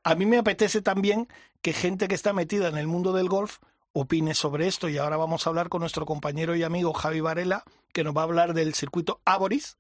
a 0.06 0.16
mí 0.16 0.26
me 0.26 0.38
apetece 0.38 0.82
también 0.82 1.28
que 1.62 1.74
gente 1.74 2.08
que 2.08 2.16
está 2.16 2.32
metida 2.32 2.70
en 2.70 2.78
el 2.78 2.88
mundo 2.88 3.12
del 3.12 3.28
golf 3.28 3.58
opine 3.98 4.34
sobre 4.34 4.68
esto 4.68 4.90
y 4.90 4.98
ahora 4.98 5.16
vamos 5.16 5.48
a 5.48 5.50
hablar 5.50 5.70
con 5.70 5.80
nuestro 5.80 6.06
compañero 6.06 6.54
y 6.54 6.64
amigo 6.64 6.94
Javi 6.94 7.22
Varela 7.22 7.64
que 7.94 8.04
nos 8.04 8.16
va 8.16 8.22
a 8.22 8.24
hablar 8.26 8.54
del 8.54 8.74
circuito 8.74 9.22
Aboris 9.24 9.78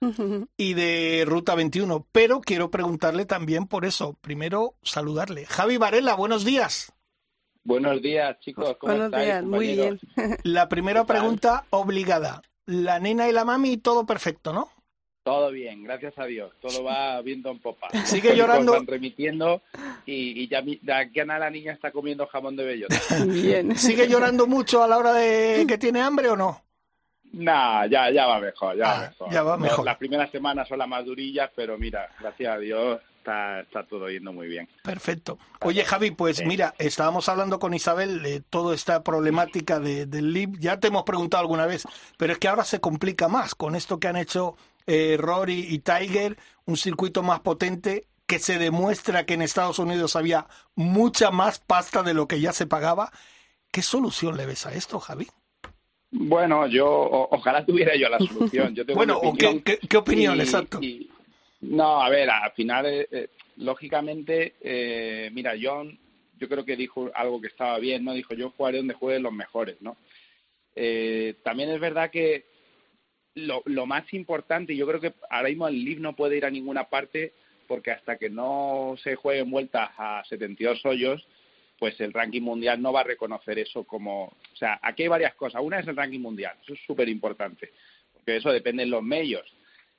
y 0.55 0.74
de 0.74 1.25
Ruta 1.27 1.53
21, 1.53 2.07
pero 2.13 2.39
quiero 2.39 2.72
preguntarle 2.72 3.25
también 3.25 3.67
por 3.67 3.84
eso, 3.84 4.13
primero 4.22 4.75
saludarle. 4.84 5.45
Javi 5.45 5.75
Varela, 5.75 6.15
buenos 6.15 6.45
días. 6.45 6.93
Buenos 7.65 8.01
días, 8.01 8.39
chicos. 8.39 8.77
¿Cómo 8.79 8.93
buenos 8.93 9.12
días, 9.12 9.43
muy 9.43 9.75
bien. 9.75 10.00
La 10.43 10.69
primera 10.69 11.03
pregunta 11.03 11.65
obligada. 11.72 12.41
La 12.65 13.00
nena 13.01 13.27
y 13.27 13.34
la 13.34 13.43
mami, 13.43 13.75
todo 13.75 14.05
perfecto, 14.05 14.53
¿no? 14.53 14.69
Todo 15.25 15.50
bien, 15.50 15.84
gracias 15.84 16.13
a 16.20 16.25
Dios. 16.25 16.53
Todo 16.62 16.84
va 16.84 17.20
viendo 17.24 17.50
en 17.50 17.58
popa. 17.58 17.89
Sigue 18.05 18.36
llorando. 18.36 18.74
Están 18.74 18.86
remitiendo 18.86 19.63
y, 20.05 20.44
y 20.44 20.48
ya, 20.48 20.62
ya 21.12 21.25
la 21.25 21.50
niña 21.50 21.74
está 21.74 21.91
comiendo 21.91 22.27
jamón 22.27 22.55
de 22.55 22.63
bellota. 22.63 22.96
Bien. 23.25 23.75
¿Sigue 23.75 24.08
llorando 24.08 24.46
mucho 24.46 24.84
a 24.84 24.88
la 24.88 25.00
hora 25.00 25.13
de 25.13 25.65
que 25.67 25.79
tiene 25.79 26.00
hambre 26.00 26.29
o 26.29 26.38
no? 26.38 26.62
Nah, 27.34 27.88
ya, 27.88 28.12
ya 28.12 28.27
va 28.27 28.39
mejor, 28.39 28.77
ya 28.77 28.84
va 28.84 28.94
Ah, 28.94 29.10
mejor. 29.10 29.32
ya 29.34 29.44
va 29.44 29.58
mejor. 29.58 29.84
Las 29.86 29.98
primeras 29.98 30.29
semanas 30.29 30.67
son 30.67 30.77
las 30.77 30.88
más 30.88 31.03
durillas, 31.03 31.50
pero 31.55 31.75
mira, 31.75 32.08
gracias 32.20 32.53
a 32.53 32.60
Dios 32.60 33.01
está, 33.17 33.62
está 33.62 33.84
todo 33.84 34.08
yendo 34.12 34.32
muy 34.32 34.48
bien. 34.48 34.70
Perfecto. 34.84 35.39
Oye, 35.62 35.84
Javi, 35.84 36.12
pues 36.12 36.46
mira, 36.46 36.75
estábamos 36.77 37.27
hablando 37.29 37.58
con 37.58 37.74
Isabel 37.74 38.22
de 38.22 38.41
toda 38.41 38.75
esta 38.75 39.01
problemática 39.03 39.79
de, 39.79 40.05
del 40.05 40.32
LIB. 40.34 40.60
Ya 40.60 40.79
te 40.79 40.89
hemos 40.89 41.01
preguntado 41.01 41.41
alguna 41.41 41.65
vez, 41.65 41.88
pero 42.15 42.32
es 42.32 42.38
que 42.38 42.48
ahora 42.48 42.63
se 42.63 42.79
complica 42.79 43.27
más 43.27 43.55
con 43.55 43.75
esto 43.75 44.00
que 44.00 44.08
han 44.08 44.17
hecho 44.17 44.55
eh, 44.88 45.18
Rory 45.20 45.65
y 45.70 45.80
Tiger, 45.80 46.38
un 46.65 46.77
circuito 46.77 47.24
más 47.24 47.39
potente 47.42 48.08
que 48.27 48.39
se 48.39 48.58
demuestra 48.58 49.25
que 49.25 49.36
en 49.36 49.42
Estados 49.42 49.77
Unidos 49.80 50.15
había 50.15 50.48
mucha 50.75 51.30
más 51.32 51.60
pasta 51.60 52.01
de 52.04 52.13
lo 52.13 52.27
que 52.27 52.39
ya 52.42 52.51
se 52.54 52.65
pagaba. 52.65 53.12
¿Qué 53.72 53.82
solución 53.82 54.36
le 54.38 54.46
ves 54.46 54.65
a 54.65 54.74
esto, 54.74 55.00
Javi? 55.00 55.27
Bueno, 56.12 56.65
yo 56.68 56.88
o- 56.88 57.27
ojalá 57.36 57.65
tuviera 57.65 57.96
yo 57.96 58.08
la 58.10 58.20
solución. 58.20 58.74
Yo 58.74 58.86
tengo 58.86 58.98
Bueno, 58.98 59.20
mi 59.22 59.30
¿o 59.30 59.34
qué- 59.34 59.62
qué- 59.63 59.80
qué 59.88 59.98
opinión? 59.98 60.38
y- 60.38 60.42
Exacto. 60.42 60.80
y- 60.82 61.10
no, 61.62 62.01
a 62.01 62.10
ver, 62.10 62.30
al 62.30 62.51
final, 62.54 62.86
eh, 62.86 63.08
eh, 63.12 63.30
lógicamente, 63.58 64.56
eh, 64.62 65.30
mira, 65.34 65.54
John, 65.62 65.98
yo 66.38 66.48
creo 66.50 66.63
que 66.65 66.75
dijo 66.75 67.10
algo 67.13 67.42
que 67.42 67.48
estaba 67.48 67.77
bien, 67.80 68.04
¿no? 68.04 68.13
Dijo, 68.13 68.34
yo 68.34 68.51
jugaré 68.56 68.77
donde 68.77 68.94
jueguen 68.94 69.24
los 69.24 69.34
mejores, 69.34 69.77
¿no? 69.82 69.98
Eh, 70.75 71.36
también 71.44 71.70
es 71.70 71.80
verdad 71.80 72.12
que 72.12 72.46
lo, 73.36 73.62
lo 73.65 73.86
más 73.86 74.12
importante, 74.13 74.75
yo 74.75 74.88
creo 74.88 75.00
que 75.01 75.13
ahora 75.30 75.50
mismo 75.50 75.68
el 75.68 75.84
Live 75.84 76.01
no 76.01 76.15
puede 76.15 76.38
ir 76.38 76.46
a 76.46 76.50
ninguna 76.50 76.86
parte 76.89 77.34
porque 77.68 77.92
hasta 77.92 78.18
que 78.18 78.30
no 78.30 78.96
se 79.04 79.15
jueguen 79.15 79.50
vueltas 79.51 79.89
a 79.98 80.24
72 80.30 80.86
hoyos, 80.86 81.27
pues 81.77 82.00
el 82.00 82.13
ranking 82.13 82.42
mundial 82.42 82.82
no 82.82 82.94
va 82.94 83.01
a 83.01 83.06
reconocer 83.06 83.60
eso 83.60 83.84
como... 83.84 84.25
O 84.25 84.56
sea, 84.56 84.80
aquí 84.82 85.04
hay 85.04 85.10
varias 85.10 85.36
cosas. 85.36 85.62
Una 85.63 85.80
es 85.80 85.88
el 85.88 85.96
ranking 85.98 86.20
mundial, 86.22 86.56
eso 86.63 86.74
es 86.74 86.80
súper 86.86 87.10
importante, 87.10 87.72
porque 88.13 88.38
eso 88.38 88.51
depende 88.51 88.84
de 88.84 88.89
los 88.89 89.04
medios. 89.04 89.46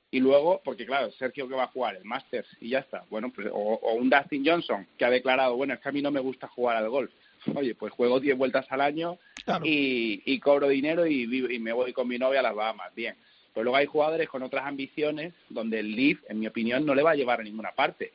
Y 0.09 0.19
luego, 0.21 0.61
porque 0.63 0.85
claro, 0.85 1.11
Sergio 1.11 1.47
que 1.49 1.53
va 1.55 1.63
a 1.65 1.67
jugar 1.67 1.97
el 1.97 2.05
Masters 2.05 2.47
y 2.61 2.69
ya 2.69 2.79
está. 2.79 3.03
Bueno, 3.09 3.29
pues, 3.35 3.47
o, 3.51 3.57
o 3.59 3.93
un 3.95 4.09
Dustin 4.09 4.43
Johnson 4.45 4.87
que 4.97 5.03
ha 5.03 5.09
declarado, 5.09 5.57
bueno, 5.57 5.73
es 5.73 5.81
que 5.81 5.89
a 5.89 5.91
mí 5.91 6.01
no 6.01 6.09
me 6.11 6.21
gusta 6.21 6.47
jugar 6.47 6.77
al 6.77 6.89
golf. 6.89 7.11
Oye, 7.55 7.75
pues 7.75 7.91
juego 7.93 8.19
10 8.21 8.37
vueltas 8.37 8.65
al 8.71 8.79
año 8.81 9.19
Claro. 9.43 9.65
y, 9.65 10.23
y 10.25 10.39
cobro 10.39 10.69
dinero 10.69 11.05
y, 11.05 11.25
vivo- 11.27 11.51
y 11.51 11.59
me 11.59 11.73
voy 11.73 11.91
con 11.93 12.07
mi 12.07 12.17
novia 12.17 12.39
a 12.39 12.43
las 12.43 12.55
Bahamas. 12.55 12.95
Bien. 12.95 13.15
Pero 13.57 13.63
luego 13.63 13.77
hay 13.77 13.87
jugadores 13.87 14.29
con 14.29 14.43
otras 14.43 14.67
ambiciones 14.67 15.33
donde 15.49 15.79
el 15.79 15.95
Leaf, 15.95 16.19
en 16.29 16.39
mi 16.39 16.45
opinión, 16.45 16.85
no 16.85 16.93
le 16.93 17.01
va 17.01 17.09
a 17.11 17.15
llevar 17.15 17.39
a 17.39 17.43
ninguna 17.43 17.71
parte. 17.71 18.13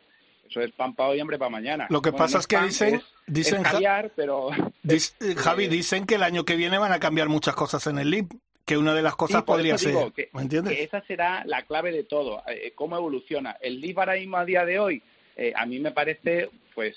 Eso 0.48 0.60
es 0.60 0.70
pan 0.70 0.94
para 0.94 1.08
hoy, 1.08 1.18
hambre 1.18 1.36
para 1.36 1.48
mañana. 1.50 1.88
Lo 1.90 2.00
que 2.00 2.10
Bueno, 2.10 2.24
pasa 2.24 2.36
no 2.36 2.40
es 2.42 2.46
que 2.46 2.56
pan, 2.56 2.68
dicen- 2.68 2.94
es- 2.94 3.04
dicen, 3.26 3.62
es 3.66 3.72
caviar, 3.72 4.12
pero 4.14 4.50
eh, 4.52 5.34
Javi, 5.36 5.66
dicen 5.66 6.06
que 6.06 6.14
el 6.14 6.22
año 6.22 6.44
que 6.44 6.54
viene 6.54 6.78
van 6.78 6.92
a 6.92 7.00
cambiar 7.00 7.28
muchas 7.28 7.56
cosas 7.56 7.84
en 7.88 7.98
el 7.98 8.08
LIB, 8.10 8.26
que 8.64 8.78
una 8.78 8.94
de 8.94 9.02
las 9.02 9.16
cosas 9.16 9.40
Sí, 9.40 9.46
podría 9.46 9.76
ser, 9.78 9.88
digo 9.94 10.12
que, 10.12 10.28
¿me 10.32 10.42
entiendes? 10.42 10.76
que 10.76 10.84
esa 10.84 11.00
será 11.06 11.42
la 11.44 11.62
clave 11.62 11.90
de 11.90 12.04
todo, 12.04 12.40
eh, 12.46 12.70
cómo 12.76 12.96
evoluciona. 12.96 13.56
El 13.60 13.80
Leaf 13.80 13.98
ahora 13.98 14.14
mismo 14.14 14.36
a 14.36 14.44
día 14.44 14.64
de 14.64 14.78
hoy, 14.78 15.02
eh, 15.34 15.52
a 15.56 15.66
mí 15.66 15.80
me 15.80 15.90
parece, 15.90 16.50
pues 16.72 16.96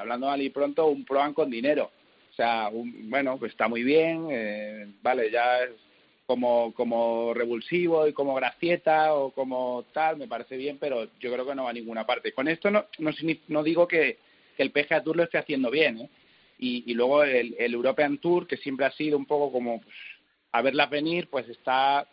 hablando 0.00 0.28
mal 0.28 0.40
y 0.40 0.48
pronto, 0.48 0.86
un 0.86 1.04
Proan 1.04 1.34
con 1.34 1.50
dinero. 1.50 1.90
O 2.30 2.34
sea, 2.34 2.70
un- 2.72 3.10
bueno, 3.10 3.36
pues 3.36 3.52
está 3.52 3.68
muy 3.68 3.82
bien, 3.82 4.96
vale, 5.02 5.30
ya 5.30 5.64
es 5.64 5.72
como, 6.26 6.72
como 6.74 7.34
revulsivo 7.34 8.06
y 8.06 8.12
como 8.12 8.34
gracieta 8.34 9.14
o 9.14 9.30
como 9.32 9.84
tal, 9.92 10.16
me 10.16 10.28
parece 10.28 10.56
bien, 10.56 10.78
pero 10.80 11.04
yo 11.20 11.32
creo 11.32 11.46
que 11.46 11.54
no 11.54 11.64
va 11.64 11.70
a 11.70 11.74
ninguna 11.74 12.06
parte. 12.06 12.32
Con 12.32 12.48
esto 12.48 12.70
no, 12.70 12.86
no, 12.98 13.10
no 13.48 13.62
digo 13.62 13.86
que, 13.88 14.18
que 14.56 14.62
el 14.62 14.70
PGA 14.70 15.02
Tour 15.02 15.16
lo 15.16 15.24
esté 15.24 15.38
haciendo 15.38 15.70
bien, 15.70 15.98
¿eh? 15.98 16.10
Y, 16.58 16.84
y 16.90 16.94
luego 16.94 17.24
el, 17.24 17.56
el 17.58 17.74
European 17.74 18.18
Tour, 18.18 18.46
que 18.46 18.56
siempre 18.56 18.86
ha 18.86 18.92
sido 18.92 19.18
un 19.18 19.26
poco 19.26 19.50
como 19.50 19.80
pues, 19.80 19.94
a 20.52 20.62
verlas 20.62 20.88
venir, 20.90 21.28
pues 21.28 21.48
está 21.48 22.06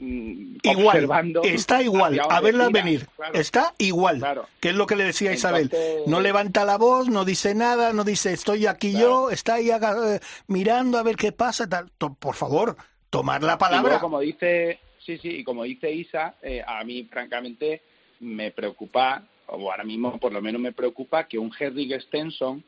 mm, 0.00 0.56
Igual, 0.64 0.86
observando 0.96 1.42
está 1.44 1.82
igual, 1.82 2.20
a 2.28 2.40
verla 2.40 2.66
tira. 2.66 2.82
venir, 2.82 3.06
Claro. 3.14 3.34
está 3.38 3.74
igual, 3.78 4.18
Claro. 4.18 4.48
que 4.58 4.70
es 4.70 4.74
lo 4.74 4.86
que 4.88 4.96
le 4.96 5.04
decía 5.04 5.30
a 5.30 5.34
Isabel, 5.34 5.62
Entonces- 5.64 6.02
no 6.08 6.20
levanta 6.20 6.64
la 6.64 6.78
voz, 6.78 7.08
no 7.08 7.24
dice 7.24 7.54
nada, 7.54 7.92
no 7.92 8.02
dice 8.02 8.32
estoy 8.32 8.66
aquí 8.66 8.90
Claro. 8.90 9.06
yo, 9.28 9.30
está 9.30 9.54
ahí 9.54 9.70
eh, 9.70 10.18
mirando 10.48 10.98
a 10.98 11.04
ver 11.04 11.14
qué 11.14 11.30
pasa, 11.30 11.68
tal. 11.68 11.88
Por 12.18 12.34
favor, 12.34 12.76
tomar 13.12 13.42
la 13.42 13.54
Y 13.54 13.58
palabra. 13.58 13.82
luego, 13.90 14.00
como 14.00 14.20
dice, 14.20 14.80
sí, 14.98 15.18
sí, 15.18 15.28
y 15.28 15.44
como 15.44 15.64
dice 15.64 15.92
Isa, 15.92 16.34
eh, 16.42 16.64
a 16.66 16.82
mí 16.82 17.04
francamente 17.04 17.82
me 18.20 18.50
preocupa, 18.52 19.22
o 19.46 19.70
ahora 19.70 19.84
mismo 19.84 20.18
por 20.18 20.32
lo 20.32 20.40
menos 20.40 20.60
me 20.60 20.72
preocupa, 20.72 21.28
que 21.28 21.38
un 21.38 21.52
Hedrick 21.56 22.00
Stenson, 22.00 22.64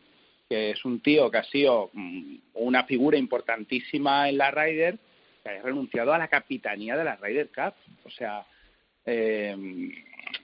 que 0.46 0.72
es 0.72 0.84
un 0.84 1.00
tío 1.00 1.30
que 1.30 1.38
ha 1.38 1.44
sido 1.44 1.88
mm, 1.94 2.36
una 2.54 2.84
figura 2.84 3.16
importantísima 3.16 4.28
en 4.28 4.36
la 4.36 4.50
Ryder, 4.50 4.98
que 5.42 5.48
haya 5.48 5.62
renunciado 5.62 6.12
a 6.12 6.18
la 6.18 6.28
capitanía 6.28 6.94
de 6.94 7.04
la 7.04 7.16
Ryder 7.16 7.48
Cup. 7.48 7.74
O 8.04 8.10
sea, 8.10 8.46
eh, 9.06 9.56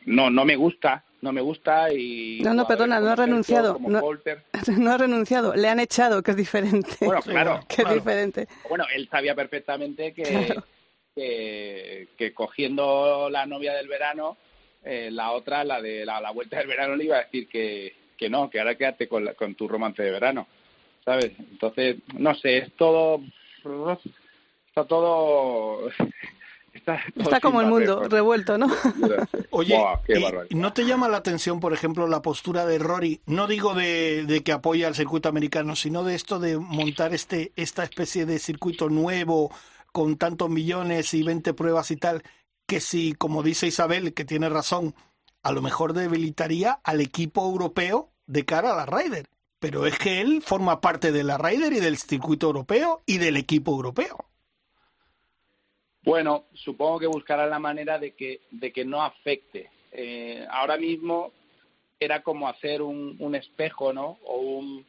no, 0.07 0.31
no 0.31 0.45
me 0.47 0.57
gusta, 0.57 1.05
no 1.23 1.33
me 1.33 1.41
gusta 1.41 1.93
y... 1.93 2.41
No, 2.43 2.55
no, 2.55 2.67
perdona, 2.67 2.99
no 3.01 3.11
ha 3.11 3.17
renunciado, 3.17 3.79
no- 3.87 4.01
ha 4.93 4.97
renunciado, 4.99 5.55
le 5.55 5.69
han 5.69 5.81
echado, 5.81 6.23
que 6.23 6.31
es 6.33 6.37
diferente. 6.37 6.97
Bueno, 7.01 7.21
claro, 7.23 7.61
que 7.69 7.83
es 7.83 7.95
diferente. 7.95 8.49
Bueno, 8.69 8.85
él 8.95 9.09
sabía 9.11 9.35
perfectamente 9.35 10.13
que, 10.15 10.23
Claro. 10.23 10.65
que, 11.15 12.09
que 12.17 12.33
cogiendo 12.33 13.29
la 13.31 13.47
novia 13.47 13.75
del 13.75 13.89
verano, 13.89 14.37
eh, 14.85 15.11
la 15.13 15.33
otra, 15.33 15.63
la 15.65 15.81
de 15.83 16.05
la, 16.07 16.21
la 16.21 16.31
vuelta 16.31 16.59
del 16.59 16.67
verano, 16.69 16.97
le 16.97 17.05
iba 17.05 17.17
a 17.19 17.25
decir 17.25 17.49
que, 17.49 17.95
que 18.17 18.31
no, 18.31 18.49
que 18.49 18.59
ahora 18.59 18.75
quédate 18.77 19.09
con, 19.09 19.25
la- 19.25 19.35
con 19.35 19.55
tu 19.55 19.69
romance 19.69 20.03
de 20.03 20.11
verano, 20.11 20.47
¿sabes? 21.05 21.33
Entonces, 21.39 21.97
no 22.15 22.35
sé, 22.35 22.59
es 22.59 22.73
todo... 22.77 23.21
Está 24.69 24.85
todo... 24.87 25.91
Está, 26.73 27.41
como 27.41 27.61
el 27.61 27.67
mundo, 27.67 28.09
revuelto, 28.09 28.57
¿no? 28.57 28.69
Oye, 29.51 29.77
Buah, 29.77 30.03
qué 30.07 30.19
¿y 30.19 30.23
barbaridad. 30.23 30.57
¿no 30.57 30.73
te 30.73 30.85
llama 30.85 31.09
la 31.09 31.19
atención, 31.19 31.61
por 31.61 31.73
ejemplo, 31.73 32.07
la 32.07 32.23
postura 32.23 32.65
de 32.67 32.79
Rory? 32.79 33.21
No 33.27 33.47
digo 33.47 33.75
de, 33.75 34.25
de 34.25 34.43
que 34.43 34.53
apoya 34.53 34.87
al 34.87 34.95
circuito 34.95 35.29
americano, 35.29 35.77
sino 35.77 36.05
de 36.05 36.15
esto 36.15 36.39
de 36.39 36.59
montar 36.59 37.13
este 37.13 37.53
esta 37.57 37.83
especie 37.85 38.27
de 38.27 38.39
circuito 38.39 38.89
nuevo 38.89 39.51
con 39.93 40.17
tantos 40.17 40.49
millones 40.49 41.13
y 41.15 41.23
20 41.23 41.55
pruebas 41.55 41.91
y 41.91 41.97
tal, 41.97 42.23
que 42.67 42.81
si, 42.81 43.15
como 43.15 43.43
dice 43.43 43.67
Isabel, 43.67 44.15
que 44.15 44.25
tiene 44.25 44.49
razón, 44.49 44.95
a 45.43 45.53
lo 45.53 45.63
mejor 45.63 45.93
debilitaría 45.93 46.81
al 46.85 47.01
equipo 47.01 47.45
europeo 47.45 48.13
de 48.27 48.45
cara 48.45 48.73
a 48.73 48.77
la 48.77 48.87
Ryder. 48.87 49.29
Pero 49.59 49.87
es 49.87 49.99
que 49.99 50.21
él 50.21 50.43
forma 50.43 50.81
parte 50.81 51.13
de 51.13 51.25
la 51.25 51.37
Ryder 51.37 51.73
y 51.73 51.81
del 51.81 51.99
circuito 51.99 52.47
europeo 52.47 53.03
y 53.07 53.19
del 53.19 53.37
equipo 53.37 53.73
europeo. 53.73 54.30
Bueno, 56.03 56.45
supongo 56.55 56.99
que 57.01 57.07
buscarán 57.07 57.51
la 57.51 57.59
manera 57.59 57.99
de 57.99 58.13
que, 58.13 58.41
de 58.51 58.73
que 58.73 58.85
no 58.85 59.03
afecte. 59.03 59.71
Eh, 59.93 60.47
ahora 60.51 60.77
mismo 60.77 61.33
era 61.99 62.23
como 62.23 62.49
hacer 62.49 62.81
un, 62.81 63.17
un 63.19 63.35
espejo, 63.35 63.93
¿no? 63.93 64.19
O 64.25 64.39
un 64.41 64.87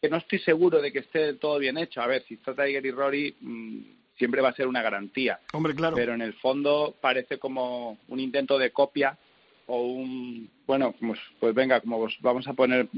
que 0.00 0.10
no 0.10 0.18
estoy 0.18 0.38
seguro 0.40 0.82
de 0.82 0.92
que 0.92 0.98
esté 0.98 1.20
del 1.20 1.38
todo 1.38 1.58
bien 1.58 1.78
hecho. 1.78 2.02
A 2.02 2.06
ver, 2.06 2.22
si 2.28 2.34
está 2.34 2.54
Tiger 2.54 2.84
y 2.84 2.90
Rory, 2.90 3.34
mm, 3.40 3.80
siempre 4.18 4.42
va 4.42 4.50
a 4.50 4.54
ser 4.54 4.66
una 4.68 4.82
garantía. 4.82 5.40
Hombre, 5.54 5.74
claro. 5.74 5.96
Pero 5.96 6.12
en 6.12 6.20
el 6.20 6.34
fondo 6.34 6.94
parece 7.00 7.38
como 7.38 7.98
un 8.08 8.20
intento 8.20 8.58
de 8.58 8.70
copia 8.72 9.16
o 9.66 9.80
un 9.82 10.50
bueno, 10.66 10.94
pues, 11.00 11.18
pues 11.40 11.54
venga, 11.54 11.80
como 11.80 11.98
vos- 11.98 12.18
vamos 12.20 12.46
a 12.46 12.52
poner, 12.52 12.88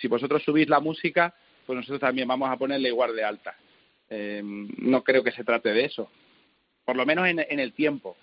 si 0.00 0.08
vosotros 0.08 0.42
subís 0.42 0.68
la 0.68 0.80
música, 0.80 1.32
pues 1.64 1.76
nosotros 1.76 2.00
también 2.00 2.26
vamos 2.26 2.50
a 2.50 2.56
ponerle 2.56 2.88
igual 2.88 3.14
de 3.14 3.22
alta. 3.22 3.54
Eh, 4.10 4.40
no 4.42 5.04
creo 5.04 5.22
que 5.22 5.30
se 5.30 5.44
trate 5.44 5.72
de 5.72 5.84
eso 5.84 6.10
por 6.84 6.96
lo 6.96 7.06
menos 7.06 7.26
en, 7.28 7.40
en 7.40 7.60
el 7.60 7.72
tiempo. 7.72 8.16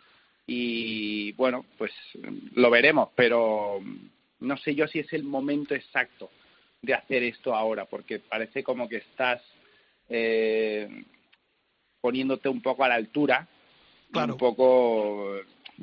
Y 0.48 1.32
bueno, 1.34 1.66
pues 1.78 1.92
lo 2.56 2.70
veremos, 2.70 3.10
pero 3.16 3.80
no 4.40 4.58
sé 4.58 4.74
yo 4.76 4.88
si 4.88 5.00
es 5.00 5.14
el 5.14 5.24
momento 5.24 5.76
exacto 5.76 6.30
de 6.82 6.94
hacer 6.94 7.24
esto 7.24 7.54
ahora, 7.54 7.86
porque 7.86 8.20
parece 8.20 8.64
como 8.64 8.88
que 8.90 8.98
estás 8.98 9.42
eh, 10.10 11.04
poniéndote 12.02 12.50
un 12.50 12.62
poco 12.62 12.84
a 12.84 12.88
la 12.90 12.96
altura, 12.96 13.48
Claro. 14.12 14.34
un 14.34 14.40
poco, 14.40 15.34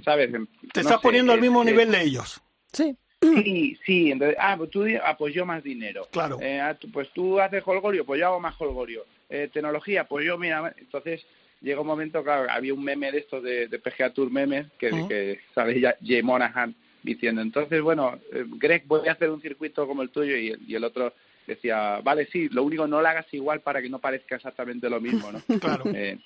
¿sabes? 0.05 0.33
Te 0.33 0.39
No 0.39 0.47
estás 0.75 0.87
sé, 0.95 0.99
poniendo 1.03 1.33
al 1.33 1.41
mismo 1.41 1.61
es- 1.63 1.67
nivel 1.67 1.93
de 1.93 2.03
ellos. 2.03 2.41
Sí. 2.73 2.97
Sí, 3.23 3.79
sí, 3.85 4.11
entonces, 4.13 4.37
ah, 4.39 4.57
pues 4.59 4.71
tú, 4.71 4.85
ah, 5.03 5.17
pues 5.17 5.35
yo 5.35 5.47
más 5.47 5.63
dinero. 5.63 6.07
Claro. 6.13 6.39
Eh, 6.41 6.61
ah, 6.61 6.77
pues 6.93 7.09
tú 7.13 7.41
haces 7.41 7.63
holgorio, 7.65 8.05
pues 8.05 8.21
yo 8.21 8.27
hago 8.27 8.41
más 8.41 8.55
holgorio. 8.61 9.05
Eh, 9.29 9.49
tecnología, 9.53 10.05
pues 10.05 10.27
yo, 10.27 10.37
mira, 10.39 10.75
entonces 10.79 11.25
llega 11.61 11.81
un 11.81 11.87
momento, 11.87 12.23
claro, 12.23 12.47
había 12.51 12.75
un 12.75 12.83
meme 12.85 13.11
de 13.13 13.19
estos 13.19 13.43
de, 13.43 13.69
de 13.69 13.79
PGA 13.79 14.11
Tour 14.13 14.31
memes 14.31 14.67
que, 14.79 14.93
Ujú. 14.93 15.09
que 15.09 15.41
sale 15.55 15.81
ya 15.81 15.97
Jay 16.05 16.23
Monahan 16.23 16.75
diciendo, 17.03 17.41
entonces, 17.41 17.81
bueno, 17.83 18.19
eh, 18.33 18.45
Greg, 18.59 18.85
voy 18.87 19.09
a 19.09 19.13
hacer 19.13 19.31
un 19.31 19.41
circuito 19.41 19.87
como 19.87 20.03
el 20.03 20.11
tuyo 20.11 20.37
y, 20.37 20.49
el- 20.51 20.63
y 20.69 20.75
el 20.75 20.85
otro 20.85 21.13
decía, 21.47 22.01
vale, 22.03 22.27
sí, 22.33 22.49
lo 22.49 22.65
único 22.65 22.87
no 22.89 23.01
lo 23.01 23.07
hagas 23.09 23.27
igual 23.33 23.61
para 23.61 23.81
que 23.81 23.89
no 23.89 24.01
parezca 24.01 24.35
exactamente 24.37 24.91
lo 24.91 25.01
mismo, 25.01 25.31
¿no? 25.31 25.41
Claro. 25.61 25.85
Eh, 25.95 26.19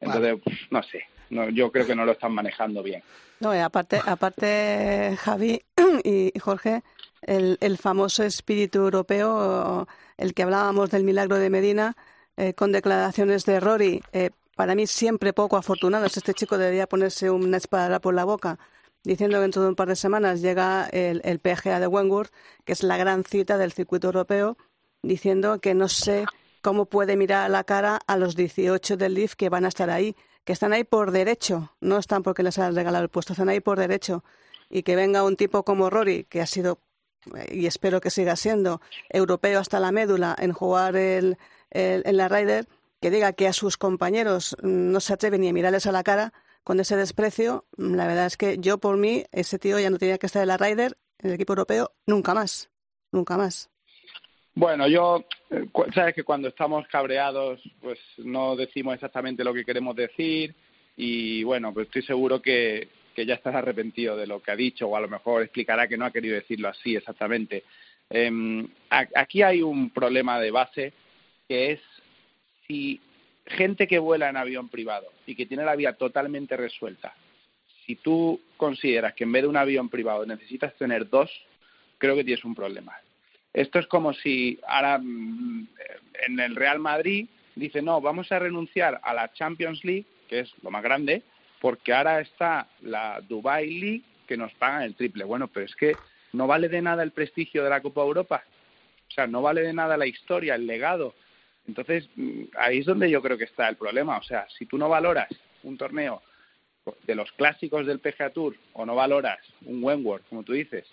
entonces, 0.00 0.36
no 0.70 0.82
sé, 0.82 1.04
no, 1.30 1.48
yo 1.50 1.70
creo 1.70 1.86
que 1.86 1.94
no 1.94 2.04
lo 2.04 2.12
están 2.12 2.32
manejando 2.32 2.82
bien. 2.82 3.02
No, 3.40 3.54
y 3.54 3.58
aparte, 3.58 4.00
aparte 4.04 5.16
Javi 5.18 5.60
y 6.04 6.32
Jorge, 6.38 6.82
el, 7.22 7.56
el 7.60 7.78
famoso 7.78 8.22
espíritu 8.24 8.78
europeo, 8.80 9.86
el 10.18 10.34
que 10.34 10.42
hablábamos 10.42 10.90
del 10.90 11.04
milagro 11.04 11.36
de 11.36 11.50
Medina, 11.50 11.96
eh, 12.36 12.54
con 12.54 12.72
declaraciones 12.72 13.44
de 13.44 13.60
Rory, 13.60 14.02
eh, 14.12 14.30
para 14.56 14.74
mí 14.74 14.86
siempre 14.88 15.32
poco 15.32 15.56
afortunados. 15.56 16.16
Este 16.16 16.34
chico 16.34 16.58
debería 16.58 16.88
ponerse 16.88 17.30
una 17.30 17.58
espada 17.58 18.00
por 18.00 18.14
la 18.14 18.24
boca 18.24 18.58
diciendo 19.04 19.36
que 19.36 19.42
dentro 19.42 19.62
de 19.62 19.68
un 19.68 19.76
par 19.76 19.86
de 19.86 19.94
semanas 19.94 20.40
llega 20.42 20.88
el, 20.88 21.38
PGA 21.38 21.78
de 21.78 21.86
Wentworth, 21.86 22.32
que 22.64 22.72
es 22.72 22.82
la 22.82 22.96
gran 22.96 23.22
cita 23.22 23.56
del 23.56 23.72
circuito 23.72 24.08
europeo, 24.08 24.56
diciendo 25.02 25.60
que 25.60 25.74
no 25.74 25.88
sé 25.88 26.24
cómo 26.60 26.86
puede 26.86 27.16
mirar 27.16 27.44
a 27.44 27.48
la 27.48 27.62
cara 27.62 28.00
a 28.08 28.16
los 28.16 28.34
18 28.34 28.96
del 28.96 29.14
Leaf 29.14 29.34
que 29.34 29.48
van 29.48 29.64
a 29.64 29.68
estar 29.68 29.90
ahí, 29.90 30.16
que 30.44 30.52
están 30.52 30.72
ahí 30.72 30.82
por 30.82 31.12
derecho, 31.12 31.72
no 31.80 31.98
están 31.98 32.24
porque 32.24 32.42
les 32.42 32.58
han 32.58 32.74
regalado 32.74 33.04
el 33.04 33.10
puesto, 33.10 33.32
están 33.32 33.48
ahí 33.48 33.60
por 33.60 33.78
derecho. 33.78 34.24
Y 34.68 34.82
que 34.82 34.96
venga 34.96 35.22
un 35.22 35.36
tipo 35.36 35.64
como 35.64 35.88
Rory, 35.88 36.24
que 36.24 36.40
ha 36.40 36.46
sido, 36.46 36.80
y 37.52 37.66
espero 37.66 38.00
que 38.00 38.10
siga 38.10 38.34
siendo, 38.34 38.80
europeo 39.08 39.60
hasta 39.60 39.78
la 39.78 39.92
médula 39.92 40.34
en 40.36 40.52
jugar 40.52 40.96
el, 40.96 41.38
en 41.70 42.16
la 42.16 42.28
Ryder, 42.28 42.66
que 43.00 43.10
diga 43.10 43.32
que 43.32 43.46
a 43.46 43.52
sus 43.52 43.76
compañeros 43.76 44.56
no 44.62 45.00
se 45.00 45.12
atreven 45.12 45.40
ni 45.42 45.48
a 45.48 45.52
mirarles 45.52 45.86
a 45.86 45.92
la 45.92 46.02
cara 46.02 46.32
con 46.64 46.80
ese 46.80 46.96
desprecio, 46.96 47.64
la 47.76 48.06
verdad 48.06 48.26
es 48.26 48.36
que 48.36 48.58
yo 48.58 48.78
por 48.78 48.96
mí, 48.96 49.24
ese 49.30 49.58
tío 49.58 49.78
ya 49.78 49.90
no 49.90 49.98
tenía 49.98 50.18
que 50.18 50.26
estar 50.26 50.42
en 50.42 50.48
la 50.48 50.56
Ryder, 50.56 50.96
en 51.18 51.28
el 51.28 51.34
equipo 51.34 51.52
europeo, 51.52 51.92
nunca 52.06 52.34
más, 52.34 52.70
nunca 53.12 53.36
más. 53.36 53.70
Bueno, 54.54 54.88
yo, 54.88 55.24
eh, 55.50 55.66
sabes 55.94 56.14
que 56.14 56.24
cuando 56.24 56.48
estamos 56.48 56.88
cabreados, 56.88 57.60
pues 57.80 58.00
no 58.18 58.56
decimos 58.56 58.94
exactamente 58.94 59.44
lo 59.44 59.54
que 59.54 59.64
queremos 59.64 59.94
decir 59.94 60.54
y 60.96 61.44
bueno, 61.44 61.72
pues 61.72 61.86
estoy 61.86 62.02
seguro 62.02 62.40
que, 62.40 62.88
que 63.14 63.26
ya 63.26 63.34
estás 63.34 63.54
arrepentido 63.54 64.16
de 64.16 64.26
lo 64.26 64.42
que 64.42 64.50
ha 64.50 64.56
dicho 64.56 64.88
o 64.88 64.96
a 64.96 65.00
lo 65.00 65.08
mejor 65.08 65.42
explicará 65.42 65.86
que 65.86 65.96
no 65.96 66.06
ha 66.06 66.10
querido 66.10 66.34
decirlo 66.34 66.68
así 66.68 66.96
exactamente. 66.96 67.64
Eh, 68.10 68.66
aquí 68.90 69.42
hay 69.42 69.62
un 69.62 69.90
problema 69.90 70.40
de 70.40 70.50
base 70.50 70.92
que 71.48 71.72
es 71.72 71.80
si 72.66 73.00
gente 73.46 73.86
que 73.86 73.98
vuela 73.98 74.28
en 74.28 74.36
avión 74.36 74.68
privado 74.68 75.06
y 75.26 75.34
que 75.34 75.46
tiene 75.46 75.64
la 75.64 75.76
vida 75.76 75.94
totalmente 75.94 76.56
resuelta, 76.56 77.14
si 77.86 77.96
tú 77.96 78.40
consideras 78.56 79.14
que 79.14 79.24
en 79.24 79.32
vez 79.32 79.42
de 79.42 79.48
un 79.48 79.56
avión 79.56 79.88
privado 79.88 80.26
necesitas 80.26 80.74
tener 80.74 81.08
dos, 81.08 81.30
creo 81.98 82.16
que 82.16 82.24
tienes 82.24 82.44
un 82.44 82.54
problema. 82.54 82.96
Esto 83.52 83.78
es 83.78 83.86
como 83.86 84.12
si 84.12 84.58
ahora 84.66 84.98
mm, 84.98 85.68
en 86.26 86.40
el 86.40 86.56
Real 86.56 86.78
Madrid 86.78 87.28
dice, 87.54 87.80
no, 87.80 88.00
vamos 88.00 88.30
a 88.32 88.38
renunciar 88.38 89.00
a 89.02 89.14
la 89.14 89.32
Champions 89.32 89.84
League, 89.84 90.04
que 90.28 90.40
es 90.40 90.52
lo 90.62 90.70
más 90.70 90.82
grande, 90.82 91.22
porque 91.60 91.94
ahora 91.94 92.20
está 92.20 92.68
la 92.82 93.20
Dubai 93.26 93.70
League 93.70 94.02
que 94.26 94.36
nos 94.36 94.52
pagan 94.54 94.82
el 94.82 94.94
triple. 94.94 95.24
Bueno, 95.24 95.48
pero 95.48 95.64
es 95.64 95.74
que 95.74 95.96
no 96.32 96.46
vale 96.46 96.68
de 96.68 96.82
nada 96.82 97.02
el 97.02 97.12
prestigio 97.12 97.64
de 97.64 97.70
la 97.70 97.80
Copa 97.80 98.02
Europa. 98.02 98.44
O 99.08 99.10
sea, 99.12 99.26
no 99.26 99.40
vale 99.40 99.62
de 99.62 99.72
nada 99.72 99.96
la 99.96 100.06
historia, 100.06 100.56
el 100.56 100.66
legado. 100.66 101.14
Entonces, 101.66 102.08
mm, 102.16 102.42
ahí 102.56 102.78
es 102.78 102.86
donde 102.86 103.10
yo 103.10 103.22
creo 103.22 103.38
que 103.38 103.44
está 103.44 103.68
el 103.68 103.76
problema. 103.76 104.18
O 104.18 104.22
sea, 104.22 104.46
si 104.56 104.66
tú 104.66 104.78
no 104.78 104.88
valoras 104.88 105.28
un 105.62 105.76
torneo 105.76 106.22
de 107.06 107.14
los 107.14 107.32
clásicos 107.32 107.86
del 107.86 107.98
PGA 107.98 108.30
Tour 108.30 108.56
o 108.72 108.86
no 108.86 108.94
valoras 108.94 109.40
un 109.64 109.82
Wentworth, 109.82 110.28
como 110.28 110.44
tú 110.44 110.52
dices, 110.52 110.86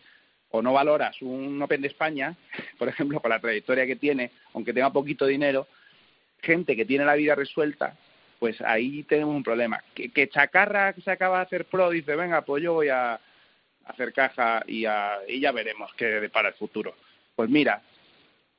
o 0.49 0.61
no 0.61 0.73
valoras 0.73 1.21
un 1.21 1.61
Open 1.61 1.81
de 1.81 1.87
España, 1.87 2.35
por 2.77 2.87
ejemplo, 2.87 3.19
con 3.19 3.29
la 3.29 3.39
trayectoria 3.39 3.85
que 3.85 3.95
tiene, 3.95 4.31
aunque 4.53 4.73
tenga 4.73 4.91
poquito 4.91 5.25
dinero, 5.25 5.67
gente 6.41 6.75
que 6.75 6.85
tiene 6.85 7.05
la 7.05 7.15
vida 7.15 7.35
resuelta, 7.35 7.95
pues 8.39 8.59
ahí 8.61 9.03
tenemos 9.03 9.35
un 9.35 9.43
problema. 9.43 9.81
Que, 9.93 10.27
Chacarra 10.27 10.93
que 10.93 11.01
se 11.01 11.11
acaba 11.11 11.37
de 11.37 11.43
hacer 11.43 11.65
pro 11.65 11.89
dice, 11.89 12.15
venga, 12.15 12.41
pues 12.41 12.61
yo 12.61 12.73
voy 12.73 12.89
a 12.89 13.19
hacer 13.85 14.11
caja 14.13 14.63
y, 14.67 14.85
y 15.27 15.39
ya 15.39 15.51
veremos 15.51 15.93
qué 15.95 16.29
para 16.31 16.49
el 16.49 16.55
futuro. 16.55 16.95
Pues 17.35 17.49
mira, 17.49 17.81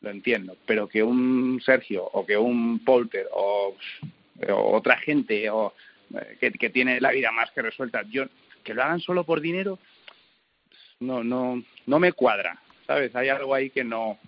lo 0.05 0.11
entiendo, 0.11 0.57
pero 0.67 0.87
que 0.87 1.03
un 1.03 1.61
Sergio 1.65 2.05
o 2.05 2.25
que 2.25 2.37
un 2.37 2.85
Polter 2.85 3.27
o, 3.33 3.75
otra 4.49 4.99
gente 4.99 5.49
o 5.51 5.73
eh, 6.15 6.37
que, 6.39 6.53
que, 6.53 6.71
tiene 6.71 7.01
la 7.01 7.11
vida 7.11 7.33
más 7.33 7.51
que 7.51 7.63
resuelta, 7.63 8.03
yo 8.11 8.27
que 8.63 8.75
lo 8.75 8.83
hagan 8.83 9.01
solo 9.01 9.25
por 9.25 9.41
dinero, 9.41 9.79
no, 11.01 11.25
no, 11.25 11.63
no 11.87 11.99
me 11.99 12.13
cuadra, 12.13 12.61
¿sabes? 12.87 13.15
Hay 13.17 13.29
algo 13.29 13.55
ahí 13.55 13.71
que 13.71 13.85
no, 13.85 14.19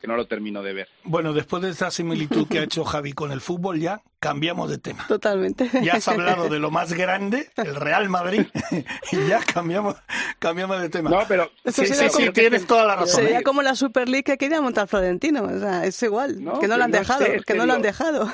que 0.00 0.06
no 0.06 0.16
lo 0.16 0.26
termino 0.26 0.62
de 0.62 0.72
ver. 0.72 0.88
Bueno, 1.04 1.32
después 1.32 1.62
de 1.62 1.70
esa 1.70 1.90
similitud 1.90 2.46
que 2.48 2.58
ha 2.58 2.62
hecho 2.62 2.84
Javi 2.84 3.12
con 3.12 3.32
el 3.32 3.40
fútbol, 3.40 3.80
ya 3.80 4.02
cambiamos 4.18 4.70
de 4.70 4.78
tema. 4.78 5.06
Totalmente. 5.08 5.70
Ya 5.82 5.94
has 5.94 6.08
hablado 6.08 6.48
de 6.48 6.58
lo 6.58 6.70
más 6.70 6.92
grande, 6.92 7.48
el 7.56 7.74
Real 7.76 8.08
Madrid, 8.08 8.46
y 9.12 9.28
ya 9.28 9.40
cambiamos, 9.40 9.96
cambiamos 10.38 10.80
de 10.80 10.88
tema. 10.88 11.10
No, 11.10 11.20
pero 11.26 11.50
sí, 11.64 11.86
sí, 11.86 12.08
sí, 12.10 12.30
tienes 12.30 12.66
toda 12.66 12.84
la 12.84 12.96
razón. 12.96 13.22
Sería 13.22 13.42
como 13.42 13.62
la 13.62 13.74
Super 13.74 14.08
League 14.08 14.24
que 14.24 14.38
quería 14.38 14.60
montar 14.60 14.88
Florentino, 14.88 15.44
o 15.44 15.58
sea, 15.58 15.84
es 15.84 16.02
igual, 16.02 16.36
que 16.60 16.68
no 16.68 16.76
lo 16.76 16.84
han 16.84 16.90
dejado, 16.90 17.24
que, 17.24 17.40
que, 17.40 17.54
no 17.54 17.66
lo 17.66 17.72
han 17.72 17.82
dejado. 17.82 18.30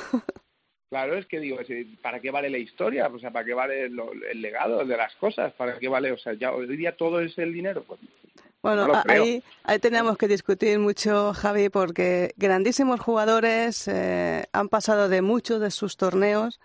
Claro, 0.92 1.16
es 1.16 1.25
que 1.25 1.40
digo, 1.40 1.57
¿para 2.03 2.20
qué 2.20 2.31
vale 2.31 2.51
la 2.51 2.59
historia? 2.59 3.07
O 3.07 3.18
sea, 3.18 3.31
¿para 3.31 3.46
qué 3.46 3.55
vale 3.55 3.87
el 3.87 4.42
legado 4.42 4.85
de 4.85 4.94
las 4.94 5.14
cosas? 5.16 5.51
¿Para 5.55 5.79
qué 5.79 5.88
vale? 5.88 6.12
O 6.12 6.18
sea, 6.18 6.35
ya 6.35 6.53
hoy 6.53 6.66
día 6.77 6.94
todo 6.94 7.20
es 7.20 7.38
el 7.38 7.51
dinero. 7.51 7.83
Pues, 7.83 7.98
bueno, 8.62 9.03
ahí, 9.09 9.42
ahí 9.64 9.79
tenemos 9.79 10.16
que 10.16 10.29
discutir 10.29 10.79
mucho, 10.79 11.35
Javi, 11.35 11.68
porque 11.68 12.33
grandísimos 12.37 13.01
jugadores 13.01 13.88
eh, 13.88 14.46
han 14.53 14.68
pasado 14.68 15.09
de 15.09 15.20
muchos 15.20 15.61
de 15.61 15.70
sus 15.70 15.96
torneos 15.96 16.61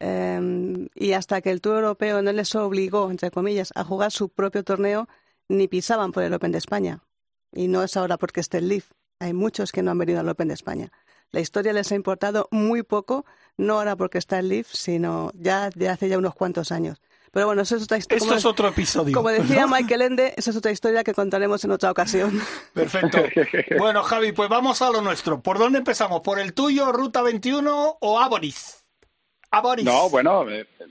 eh, 0.00 0.88
y 0.94 1.12
hasta 1.12 1.40
que 1.42 1.50
el 1.50 1.60
Tour 1.60 1.76
Europeo 1.76 2.22
no 2.22 2.32
les 2.32 2.54
obligó, 2.54 3.10
entre 3.10 3.30
comillas, 3.30 3.72
a 3.76 3.84
jugar 3.84 4.10
su 4.10 4.30
propio 4.30 4.64
torneo, 4.64 5.08
ni 5.48 5.68
pisaban 5.68 6.10
por 6.10 6.24
el 6.24 6.34
Open 6.34 6.52
de 6.52 6.58
España. 6.58 7.04
Y 7.52 7.68
no 7.68 7.82
es 7.82 7.96
ahora 7.96 8.18
porque 8.18 8.40
esté 8.40 8.58
el 8.58 8.68
Leaf. 8.68 8.90
Hay 9.20 9.32
muchos 9.32 9.70
que 9.70 9.82
no 9.82 9.92
han 9.92 9.98
venido 9.98 10.18
al 10.18 10.28
Open 10.28 10.48
de 10.48 10.54
España. 10.54 10.90
La 11.30 11.40
historia 11.40 11.72
les 11.72 11.92
ha 11.92 11.94
importado 11.94 12.48
muy 12.50 12.82
poco, 12.82 13.24
no 13.56 13.78
ahora 13.78 13.94
porque 13.94 14.18
está 14.18 14.38
el 14.38 14.48
Leaf, 14.48 14.68
sino 14.72 15.30
ya 15.34 15.70
de 15.70 15.88
hace 15.88 16.08
ya 16.08 16.18
unos 16.18 16.34
cuantos 16.34 16.72
años. 16.72 17.00
Pero 17.32 17.46
bueno, 17.46 17.62
eso 17.62 17.76
es 17.76 17.84
otra 17.84 17.96
historia. 17.96 18.22
Esto 18.22 18.36
es 18.36 18.44
otro 18.44 18.68
episodio. 18.68 19.14
Como 19.14 19.30
decía 19.30 19.66
Michael 19.66 20.02
Ende, 20.02 20.34
esa 20.36 20.50
es 20.50 20.56
otra 20.56 20.70
historia 20.70 21.02
que 21.02 21.14
contaremos 21.14 21.64
en 21.64 21.70
otra 21.70 21.90
ocasión. 21.90 22.38
Perfecto. 22.74 23.24
Bueno, 23.78 24.02
Javi, 24.02 24.32
pues 24.32 24.50
vamos 24.50 24.82
a 24.82 24.90
lo 24.90 25.00
nuestro. 25.00 25.40
¿Por 25.40 25.58
dónde 25.58 25.78
empezamos? 25.78 26.20
¿Por 26.20 26.38
el 26.38 26.52
tuyo, 26.52 26.92
Ruta 26.92 27.22
21 27.22 27.96
o 27.98 28.20
Aboris? 28.20 28.84
Aboris. 29.50 29.84
No, 29.84 30.10
bueno, 30.10 30.44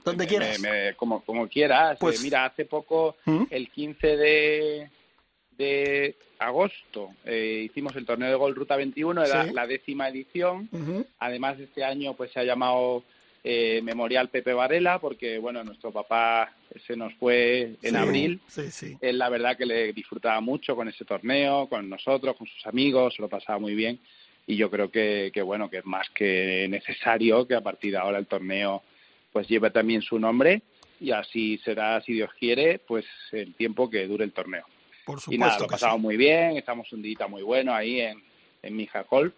donde 0.04 0.26
quieras. 0.26 0.58
como, 0.96 1.24
como 1.24 1.46
quieras. 1.48 1.96
Pues, 2.00 2.20
mira, 2.22 2.44
hace 2.44 2.64
poco, 2.64 3.16
¿Mm? 3.24 3.44
el 3.48 3.70
15 3.70 4.06
de, 4.16 4.90
de 5.56 6.16
agosto 6.40 7.10
eh, 7.24 7.62
hicimos 7.66 7.94
el 7.94 8.04
torneo 8.04 8.28
de 8.28 8.34
Gol 8.34 8.56
Ruta 8.56 8.74
21, 8.74 9.24
era 9.24 9.44
la 9.44 9.68
décima 9.68 10.08
edición. 10.08 10.68
Además, 11.20 11.60
este 11.60 11.84
año 11.84 12.14
pues 12.14 12.32
se 12.32 12.40
ha 12.40 12.44
llamado 12.44 13.04
eh, 13.44 13.80
Memorial 13.82 14.28
Pepe 14.28 14.52
Varela, 14.52 15.00
porque 15.00 15.38
bueno, 15.38 15.64
nuestro 15.64 15.90
papá 15.90 16.54
se 16.86 16.96
nos 16.96 17.12
fue 17.14 17.74
en 17.82 17.96
abril. 17.96 18.40
Sí, 18.46 18.96
Él 19.00 19.18
la 19.18 19.28
verdad 19.28 19.56
que 19.56 19.66
le 19.66 19.92
disfrutaba 19.92 20.40
mucho 20.40 20.76
con 20.76 20.88
ese 20.88 21.04
torneo, 21.04 21.68
con 21.68 21.88
nosotros, 21.88 22.36
con 22.36 22.46
sus 22.46 22.66
amigos, 22.66 23.14
se 23.14 23.22
lo 23.22 23.28
pasaba 23.28 23.58
muy 23.58 23.74
bien. 23.74 23.98
Y 24.46 24.56
yo 24.56 24.70
creo 24.70 24.90
que, 24.90 25.30
que 25.34 25.42
bueno, 25.42 25.68
que 25.68 25.78
es 25.78 25.84
más 25.84 26.08
que 26.10 26.66
necesario 26.68 27.46
que 27.46 27.54
a 27.54 27.60
partir 27.60 27.92
de 27.92 27.98
ahora 27.98 28.18
el 28.18 28.26
torneo 28.26 28.82
pues 29.32 29.48
lleve 29.48 29.70
también 29.70 30.02
su 30.02 30.18
nombre 30.18 30.62
y 31.00 31.10
así 31.10 31.58
será, 31.64 32.00
si 32.02 32.12
Dios 32.12 32.30
quiere, 32.38 32.78
pues 32.78 33.04
el 33.32 33.54
tiempo 33.54 33.90
que 33.90 34.06
dure 34.06 34.24
el 34.24 34.32
torneo. 34.32 34.64
Por 35.04 35.18
supuesto 35.18 35.34
y 35.34 35.38
nada, 35.38 35.58
lo 35.58 35.66
pasamos 35.66 36.00
muy 36.00 36.16
bien, 36.16 36.56
estamos 36.56 36.92
un 36.92 37.02
día 37.02 37.26
muy 37.28 37.42
bueno 37.42 37.74
ahí 37.74 38.00
en, 38.00 38.22
en 38.62 38.76
Mija 38.76 39.02
Golf 39.02 39.34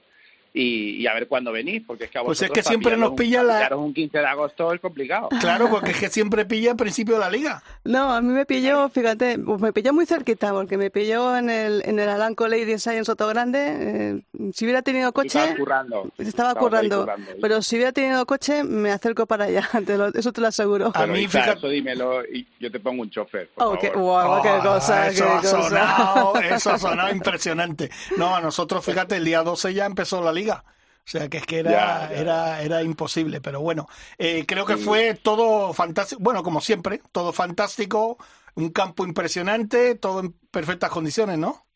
y, 0.57 1.03
y, 1.03 1.07
a 1.09 1.15
ver 1.15 1.27
cuándo 1.27 1.51
venís, 1.51 1.83
porque 1.85 2.05
es 2.05 2.11
que 2.13 2.19
a 2.19 2.23
Pues 2.23 2.41
es 2.41 2.49
que 2.49 2.63
siempre 2.63 2.97
nos 2.97 3.15
pilla 3.15 3.41
un, 3.41 3.49
la... 3.49 3.77
un 3.77 3.93
15 3.93 4.19
de 4.19 4.25
agosto 4.25 4.73
es 4.73 4.81
complicado. 4.81 5.29
Claro, 5.41 5.69
porque 5.69 5.91
es 5.91 5.99
que 5.99 6.09
siempre 6.11 6.45
pilla 6.45 6.71
al 6.71 6.77
principio 6.77 7.15
de 7.15 7.21
la 7.21 7.29
liga. 7.29 7.61
No, 7.83 8.13
a 8.15 8.21
mí 8.21 8.33
me 8.33 8.47
pilló, 8.47 8.89
fíjate, 8.89 9.37
pues 9.41 9.61
me 9.61 9.73
pilló 9.73 9.93
muy 9.93 10.07
cerquita, 10.07 10.53
porque 10.53 10.79
me 10.79 10.93
pilló 10.93 11.37
en 11.37 11.51
el, 11.51 11.83
en 11.85 11.99
el 11.99 12.09
Alanco 12.09 12.47
Lady 12.47 12.79
Science 12.79 13.07
Soto 13.07 13.27
Grande. 13.27 13.59
Eh, 13.67 14.21
si 14.53 14.65
hubiera 14.65 14.83
tenido 14.83 15.13
coche... 15.13 15.41
Estaba 15.41 15.57
currando. 15.57 16.13
Estaba 16.19 16.55
currando. 16.55 17.07
Pero 17.41 17.61
si 17.61 17.75
hubiera 17.75 17.91
tenido 17.91 18.25
coche, 18.25 18.63
me 18.63 18.93
acerco 18.93 19.27
para 19.27 19.47
allá, 19.47 19.69
te 19.85 19.99
lo, 19.99 20.07
eso 20.07 20.33
te 20.33 20.41
lo 20.41 20.47
aseguro. 20.47 20.93
A 20.95 21.05
mí, 21.07 21.27
fíjate... 21.27 21.59
Eso 21.59 21.69
dímelo 21.69 22.25
y 22.27 22.47
yo 22.61 22.71
te 22.71 22.79
pongo 22.79 23.03
un 23.03 23.11
chofer, 23.11 23.49
por 23.49 23.65
oh, 23.65 23.67
favor. 23.67 23.81
Qué, 23.81 23.91
wow, 23.99 24.43
qué 24.43 24.69
cosa, 24.69 25.09
eso 25.09 25.25
qué 25.25 25.31
ha 25.31 25.37
cosa. 25.39 25.63
sonado, 25.63 26.35
eso 26.37 26.71
ha 26.71 26.79
sonado 26.79 27.11
impresionante. 27.11 27.91
No, 28.17 28.37
a 28.37 28.41
nosotros, 28.41 28.85
fíjate, 28.85 29.17
el 29.17 29.25
día 29.25 29.43
12 29.43 29.75
ya 29.75 29.87
empezó 29.87 30.23
la 30.23 30.33
liga. 30.33 30.44
O 30.53 31.07
sea 31.07 31.29
que 31.29 31.37
es 31.39 31.47
que 31.47 31.59
era, 31.59 31.71
Ya, 31.71 32.09
ya. 32.11 32.17
era, 32.21 32.63
era 32.63 32.83
imposible, 32.83 33.41
pero 33.41 33.61
bueno, 33.61 33.87
eh, 34.19 34.45
creo 34.47 34.65
que 34.65 34.77
fue 34.79 35.15
todo 35.15 35.73
fantástico, 35.75 36.21
bueno, 36.23 36.43
como 36.43 36.61
siempre, 36.63 37.01
todo 37.13 37.33
fantástico, 37.33 38.17
un 38.55 38.71
campo 38.71 39.05
impresionante, 39.05 39.97
todo 39.97 40.21
en 40.21 40.33
perfectas 40.51 40.91
condiciones, 40.91 41.37
¿no? 41.39 41.67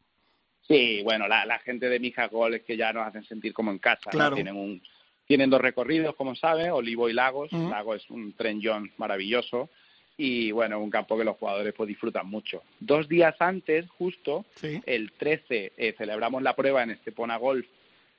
Sí, 0.66 1.02
bueno, 1.02 1.28
la, 1.28 1.44
la 1.46 1.58
gente 1.58 1.88
de 1.88 1.98
Mija 2.00 2.28
Gol 2.28 2.54
es 2.54 2.62
que 2.62 2.76
ya 2.76 2.92
nos 2.92 3.06
hacen 3.06 3.24
sentir 3.24 3.52
como 3.52 3.70
en 3.70 3.78
casa. 3.78 4.02
¿no? 4.06 4.10
Claro. 4.12 4.34
Tienen 4.34 4.56
un 4.56 4.82
tienen 5.26 5.50
dos 5.50 5.60
recorridos, 5.60 6.14
como 6.16 6.34
sabes, 6.34 6.70
Olivo 6.70 7.08
y 7.10 7.12
Lagos. 7.12 7.52
Ujú. 7.52 7.68
Lagos 7.68 8.02
es 8.02 8.10
un 8.10 8.32
tren 8.32 8.60
John 8.64 8.90
maravilloso 8.96 9.68
y 10.16 10.50
bueno, 10.52 10.80
un 10.80 10.88
campo 10.90 11.18
que 11.18 11.24
los 11.24 11.36
jugadores 11.36 11.74
pues 11.76 11.86
disfrutan 11.86 12.26
mucho. 12.26 12.62
Dos 12.80 13.08
días 13.08 13.34
antes, 13.40 13.86
justo, 13.90 14.46
Sí. 14.54 14.80
el 14.86 15.12
13, 15.12 15.72
eh, 15.76 15.94
celebramos 15.98 16.42
la 16.42 16.56
prueba 16.56 16.82
en 16.82 16.90
Estepona 16.92 17.36
Golf 17.36 17.66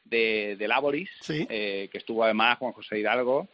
de, 0.10 0.56
de 0.58 0.68
Laboris, 0.68 1.10
Sí. 1.22 1.46
eh, 1.50 1.88
que 1.92 1.98
estuvo 2.00 2.24
además 2.24 2.58
Juan 2.58 2.74
José 2.74 3.00
Hidalgo, 3.00 3.48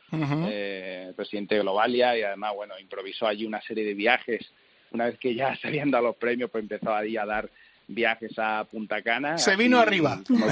eh, 0.48 1.12
presidente 1.16 1.56
de 1.56 1.62
Globalia, 1.62 2.18
y 2.18 2.22
además, 2.24 2.54
bueno, 2.56 2.80
improvisó 2.80 3.28
allí 3.28 3.46
una 3.46 3.62
serie 3.62 3.84
de 3.86 3.94
viajes. 3.94 4.50
Una 4.92 5.06
vez 5.06 5.18
que 5.20 5.36
ya 5.36 5.56
se 5.62 5.68
habían 5.68 5.92
dado 5.92 6.06
los 6.06 6.16
premios, 6.16 6.50
pues 6.50 6.64
empezó 6.64 6.94
allí 6.94 7.18
a 7.18 7.26
dar 7.26 7.50
viajes 7.88 8.32
a 8.40 8.64
Punta 8.64 9.02
Cana. 9.04 9.38
Se 9.38 9.52
así, 9.52 9.60
vino 9.62 9.80
arriba. 9.80 10.20
Como, 10.28 10.46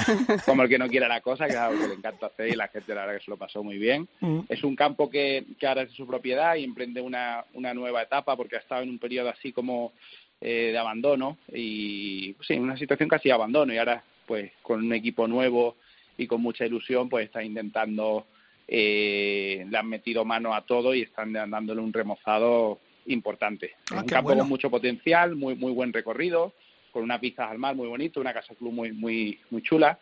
como 0.44 0.62
el 0.62 0.68
que 0.68 0.78
no 0.78 0.88
quiere 0.88 1.08
la 1.08 1.20
cosa, 1.20 1.46
que 1.46 1.52
es 1.54 1.58
algo 1.58 1.80
que 1.82 1.88
le 1.88 1.94
encanta 1.94 2.26
hacer 2.26 2.48
y 2.48 2.52
la 2.54 2.68
gente 2.68 2.94
la 2.94 3.00
verdad 3.06 3.18
que 3.18 3.24
se 3.24 3.30
lo 3.30 3.36
pasó 3.36 3.64
muy 3.64 3.76
bien. 3.76 4.06
Mm. 4.20 4.40
Es 4.48 4.62
un 4.62 4.76
campo 4.76 5.10
que, 5.10 5.44
que 5.58 5.66
ahora 5.66 5.82
es 5.82 5.88
de 5.90 5.96
su 5.96 6.06
propiedad 6.06 6.54
y 6.54 6.62
emprende 6.62 7.00
una, 7.00 7.44
una 7.54 7.74
nueva 7.74 8.02
etapa 8.02 8.36
porque 8.36 8.54
ha 8.54 8.60
estado 8.60 8.82
en 8.82 8.90
un 8.90 9.00
periodo 9.00 9.30
así 9.30 9.50
como 9.52 9.92
eh, 10.40 10.70
de 10.70 10.78
abandono 10.78 11.38
y 11.52 12.36
sí, 12.46 12.54
una 12.54 12.76
situación 12.76 13.08
casi 13.08 13.28
de 13.30 13.34
abandono 13.34 13.72
y 13.74 13.78
ahora 13.78 14.04
pues 14.26 14.52
con 14.62 14.84
un 14.84 14.92
equipo 14.92 15.26
nuevo 15.26 15.76
y 16.16 16.26
con 16.26 16.40
mucha 16.40 16.64
ilusión 16.66 17.08
pues 17.08 17.26
está 17.26 17.42
intentando 17.42 18.26
eh, 18.66 19.66
le 19.68 19.78
han 19.78 19.88
metido 19.88 20.24
mano 20.24 20.54
a 20.54 20.62
todo 20.62 20.94
y 20.94 21.02
están 21.02 21.32
dándole 21.32 21.80
un 21.80 21.92
remozado 21.92 22.78
importante. 23.06 23.72
Ah, 23.90 23.96
es 23.96 24.02
un 24.02 24.06
campo 24.08 24.28
bueno. 24.28 24.42
con 24.42 24.48
mucho 24.48 24.70
potencial, 24.70 25.36
muy 25.36 25.54
muy 25.54 25.72
buen 25.72 25.92
recorrido, 25.92 26.52
con 26.92 27.02
una 27.02 27.20
pista 27.20 27.50
al 27.50 27.58
mar 27.58 27.74
muy 27.74 27.88
bonito, 27.88 28.20
una 28.20 28.32
casa 28.32 28.54
club 28.54 28.72
muy 28.72 28.92
muy 28.92 29.38
muy 29.50 29.62
chula 29.62 29.98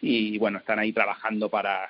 y 0.00 0.38
bueno, 0.38 0.58
están 0.58 0.78
ahí 0.78 0.92
trabajando 0.92 1.48
para 1.48 1.88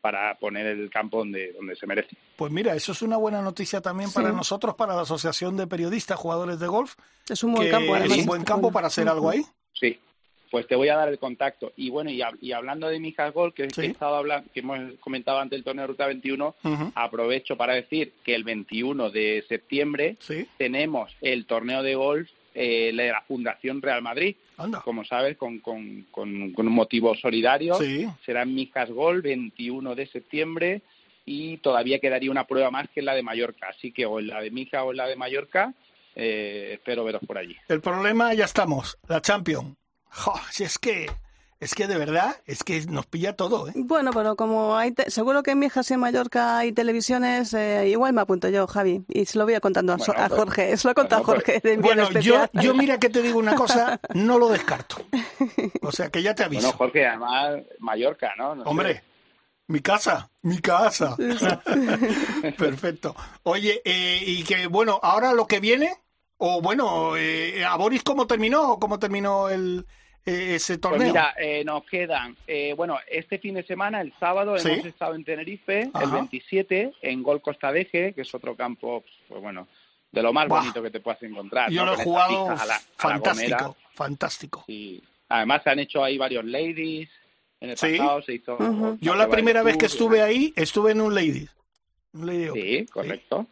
para 0.00 0.34
poner 0.36 0.66
el 0.66 0.88
campo 0.90 1.18
donde 1.18 1.52
donde 1.52 1.76
se 1.76 1.86
merece. 1.86 2.16
Pues 2.36 2.50
mira, 2.50 2.74
eso 2.74 2.92
es 2.92 3.02
una 3.02 3.18
buena 3.18 3.42
noticia 3.42 3.80
también 3.80 4.08
Sí. 4.08 4.14
para 4.16 4.32
nosotros, 4.32 4.74
para 4.74 4.96
la 4.96 5.02
Asociación 5.02 5.56
de 5.56 5.66
Periodistas 5.66 6.18
Jugadores 6.18 6.58
de 6.58 6.66
Golf, 6.66 6.94
Es 7.28 7.44
un 7.44 7.52
buen 7.54 7.70
campo, 7.70 7.94
es 7.96 8.10
un 8.16 8.26
buen 8.26 8.42
campo 8.44 8.72
para 8.72 8.86
hacer 8.88 9.08
algo 9.08 9.28
ahí. 9.30 9.42
Sí, 9.74 9.98
pues 10.50 10.66
te 10.66 10.74
voy 10.74 10.88
a 10.88 10.96
dar 10.96 11.08
el 11.08 11.18
contacto. 11.18 11.72
Y 11.76 11.90
bueno, 11.90 12.10
y, 12.10 12.18
hab- 12.20 12.36
y 12.40 12.52
hablando 12.52 12.88
de 12.88 12.98
Mijas 12.98 13.32
Gol, 13.32 13.54
que, 13.54 13.68
que 13.68 13.74
Sí. 13.74 13.80
he 13.82 13.86
estado 13.90 14.16
hablando, 14.16 14.50
que 14.52 14.60
hemos 14.60 14.78
comentado 14.98 15.38
antes 15.38 15.56
del 15.56 15.64
torneo 15.64 15.84
de 15.84 15.86
Ruta 15.88 16.06
21, 16.06 16.56
Ujú. 16.64 16.92
aprovecho 16.94 17.56
para 17.56 17.74
decir 17.74 18.12
que 18.24 18.34
el 18.34 18.44
21 18.44 19.10
de 19.10 19.44
septiembre 19.48 20.16
Sí, 20.20 20.46
tenemos 20.58 21.14
el 21.20 21.46
torneo 21.46 21.82
de 21.82 21.94
golf 21.94 22.28
eh, 22.54 22.86
de 22.92 23.08
la 23.12 23.22
Fundación 23.22 23.80
Real 23.80 24.02
Madrid, 24.02 24.34
anda. 24.56 24.80
como 24.82 25.04
sabes, 25.04 25.36
con, 25.36 25.60
con, 25.60 26.06
con, 26.10 26.50
con 26.52 26.66
un 26.66 26.72
motivo 26.74 27.14
solidario. 27.14 27.74
Sí, 27.76 28.06
Será 28.26 28.42
en 28.42 28.52
Mijas 28.54 28.90
Gol, 28.90 29.22
21 29.22 29.94
de 29.94 30.06
septiembre, 30.06 30.82
y 31.24 31.58
todavía 31.58 32.00
quedaría 32.00 32.28
una 32.30 32.44
prueba 32.48 32.72
más 32.72 32.88
que 32.90 33.00
es 33.00 33.06
la 33.06 33.14
de 33.14 33.22
Mallorca. 33.22 33.68
Así 33.68 33.92
que 33.92 34.04
o 34.04 34.18
en 34.18 34.26
la 34.26 34.40
de 34.40 34.50
Mijas 34.50 34.82
o 34.84 34.90
en 34.90 34.96
la 34.96 35.06
de 35.06 35.14
Mallorca, 35.14 35.72
eh, 36.16 36.70
espero 36.74 37.04
veros 37.04 37.22
por 37.24 37.38
allí. 37.38 37.56
el 37.68 37.80
problema 37.80 38.34
ya 38.34 38.46
estamos, 38.46 38.98
la 39.08 39.20
Champions. 39.20 39.76
Jo, 40.12 40.34
si 40.50 40.64
es 40.64 40.78
que, 40.78 41.10
es 41.60 41.74
que 41.74 41.86
de 41.86 41.96
verdad, 41.96 42.36
es 42.46 42.64
que 42.64 42.80
nos 42.86 43.06
pilla 43.06 43.36
todo, 43.36 43.68
¿eh? 43.68 43.72
Bueno, 43.76 44.10
pero 44.12 44.34
como 44.36 44.76
hay 44.76 44.92
te- 44.92 45.10
seguro 45.10 45.42
que 45.42 45.52
en 45.52 45.58
Mijas 45.60 45.90
y 45.90 45.94
en 45.94 46.00
Mallorca 46.00 46.58
hay 46.58 46.72
televisiones, 46.72 47.54
eh, 47.54 47.88
igual 47.88 48.12
me 48.12 48.20
apunto 48.22 48.48
yo, 48.48 48.66
Javi, 48.66 49.04
y 49.08 49.26
se 49.26 49.38
lo 49.38 49.44
voy 49.44 49.54
a 49.54 49.60
contando 49.60 49.92
a, 49.92 49.98
So- 49.98 50.12
Bueno, 50.12 50.22
a 50.22 50.28
Jorge. 50.28 50.76
Se 50.76 50.88
lo 50.88 50.92
he 50.92 50.94
contado 50.94 51.22
a 51.22 51.24
bueno, 51.26 51.42
Jorge 51.44 51.60
de 51.60 51.76
Bueno, 51.76 52.02
yo, 52.04 52.42
especial. 52.44 52.50
yo 52.54 52.74
mira 52.74 52.98
que 52.98 53.08
te 53.10 53.22
digo 53.22 53.38
una 53.38 53.54
cosa, 53.54 54.00
no 54.14 54.38
lo 54.38 54.48
descarto. 54.48 54.96
O 55.82 55.92
sea 55.92 56.08
que 56.10 56.22
ya 56.22 56.34
te 56.34 56.44
aviso. 56.44 56.62
Bueno, 56.62 56.78
Jorge, 56.78 57.06
además 57.06 57.62
Mallorca, 57.78 58.32
¿no? 58.36 58.54
No 58.54 58.64
sé. 58.64 58.68
Hombre, 58.70 59.02
mi 59.68 59.80
casa, 59.80 60.28
mi 60.42 60.58
casa. 60.60 61.16
Perfecto. 62.58 63.14
Oye, 63.44 63.80
eh, 63.84 64.20
y 64.24 64.42
que 64.44 64.66
bueno, 64.66 64.98
ahora 65.02 65.32
lo 65.32 65.46
que 65.46 65.60
viene, 65.60 65.94
o 66.38 66.60
bueno, 66.60 67.16
eh, 67.16 67.64
¿a 67.64 67.76
Boris 67.76 68.02
cómo 68.02 68.26
terminó? 68.26 68.78
¿Cómo 68.78 68.98
terminó 68.98 69.48
el, 69.48 69.86
ese 70.24 70.78
torneo? 70.78 70.98
Pues 70.98 71.08
mira, 71.10 71.34
eh, 71.38 71.64
nos 71.64 71.84
quedan, 71.84 72.36
eh, 72.46 72.74
bueno, 72.76 72.98
este 73.10 73.38
fin 73.38 73.54
de 73.54 73.62
semana, 73.62 74.00
el 74.00 74.12
sábado, 74.20 74.58
Sí. 74.58 74.68
hemos 74.70 74.86
estado 74.86 75.14
en 75.14 75.24
Tenerife, 75.24 75.80
el 75.82 75.90
Ajá. 75.94 76.14
27, 76.16 76.92
en 77.02 77.22
Gol 77.22 77.40
Costa 77.42 77.72
Deje, 77.72 78.12
que 78.12 78.22
es 78.22 78.34
otro 78.34 78.54
campo, 78.56 79.02
pues 79.28 79.40
bueno, 79.40 79.66
de 80.12 80.22
lo 80.22 80.32
más 80.32 80.48
Buah. 80.48 80.60
bonito 80.60 80.82
que 80.82 80.90
te 80.90 81.00
puedas 81.00 81.22
encontrar. 81.22 81.70
Yo 81.70 81.84
¿no? 81.84 81.94
lo 81.94 82.00
he 82.00 82.04
jugado 82.04 82.48
pistas 82.48 82.62
a 82.62 82.66
la- 82.66 82.74
a 82.74 82.78
la 82.78 82.84
fantástico, 82.96 83.76
fantástico. 83.94 84.64
Y 84.68 85.02
además 85.28 85.62
se 85.62 85.70
han 85.70 85.78
hecho 85.78 86.02
ahí 86.04 86.18
varios 86.18 86.44
ladies, 86.44 87.08
en 87.60 87.70
el 87.70 87.76
Sí. 87.76 87.96
pasado 87.98 88.22
se 88.22 88.34
hizo... 88.34 88.96
Yo 89.00 89.14
la 89.14 89.28
primera 89.28 89.62
vez 89.62 89.76
que 89.76 89.86
estuve 89.86 90.22
ahí, 90.22 90.52
estuve 90.56 90.92
en 90.92 91.00
un 91.00 91.14
Ladies. 91.14 91.50
Un 92.12 92.26
Lady. 92.26 92.48
Sí, 92.80 92.86
correcto. 92.86 93.46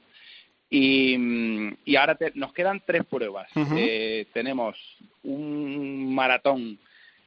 Y, 0.71 1.17
mm, 1.17 1.77
y 1.85 1.97
ahora 1.97 2.15
te- 2.17 2.33
nos 2.35 2.53
quedan 2.53 2.83
tres 2.85 3.05
pruebas. 3.07 3.49
Eh, 3.77 4.27
tenemos 4.33 4.77
un 5.23 6.15
maratón 6.15 6.79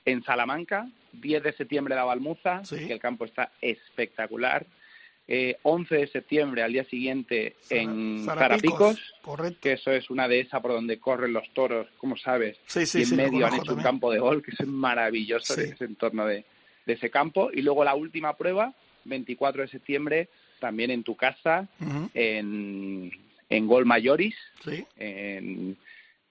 en 0.05 0.23
Salamanca, 0.23 0.87
10 1.13 1.43
de 1.43 1.53
septiembre 1.53 1.95
la 1.95 2.03
Balmuza, 2.03 2.63
Sí. 2.65 2.85
que 2.87 2.93
el 2.93 2.99
campo 2.99 3.25
está 3.25 3.51
espectacular. 3.61 4.65
Eh, 5.27 5.57
11 5.63 5.95
de 5.95 6.07
septiembre 6.07 6.61
al 6.63 6.73
día 6.73 6.83
siguiente 6.85 7.55
en 7.69 8.25
Zara- 8.25 8.41
Zarapicos, 8.41 8.99
que 9.61 9.73
eso 9.73 9.91
es 9.91 10.09
una 10.09 10.27
dehesa 10.27 10.59
por 10.61 10.71
donde 10.71 10.99
corren 10.99 11.31
los 11.31 11.47
toros, 11.53 11.87
como 11.97 12.17
sabes. 12.17 12.57
Sí, 12.65 12.85
sí, 12.85 12.99
y 12.99 13.01
en 13.03 13.07
sí, 13.07 13.15
medio 13.15 13.45
han 13.45 13.53
hecho 13.53 13.73
un 13.73 13.81
campo 13.81 14.11
de 14.11 14.19
gol, 14.19 14.43
que 14.43 14.51
es 14.51 14.67
maravilloso 14.67 15.53
ese 15.53 15.85
entorno 15.85 16.25
de, 16.25 16.43
de 16.85 16.93
ese 16.93 17.09
campo. 17.09 17.49
Y 17.53 17.61
luego 17.61 17.83
la 17.83 17.95
última 17.95 18.35
prueba, 18.35 18.73
24 19.05 19.61
de 19.61 19.67
septiembre, 19.69 20.27
también 20.59 20.91
en 20.91 21.03
tu 21.03 21.15
casa, 21.15 21.67
Ujú, 21.79 22.09
en, 22.13 23.11
en 23.51 23.67
Gol 23.67 23.85
Mayoris, 23.85 24.35
Sí. 24.63 24.83
en, 24.97 25.77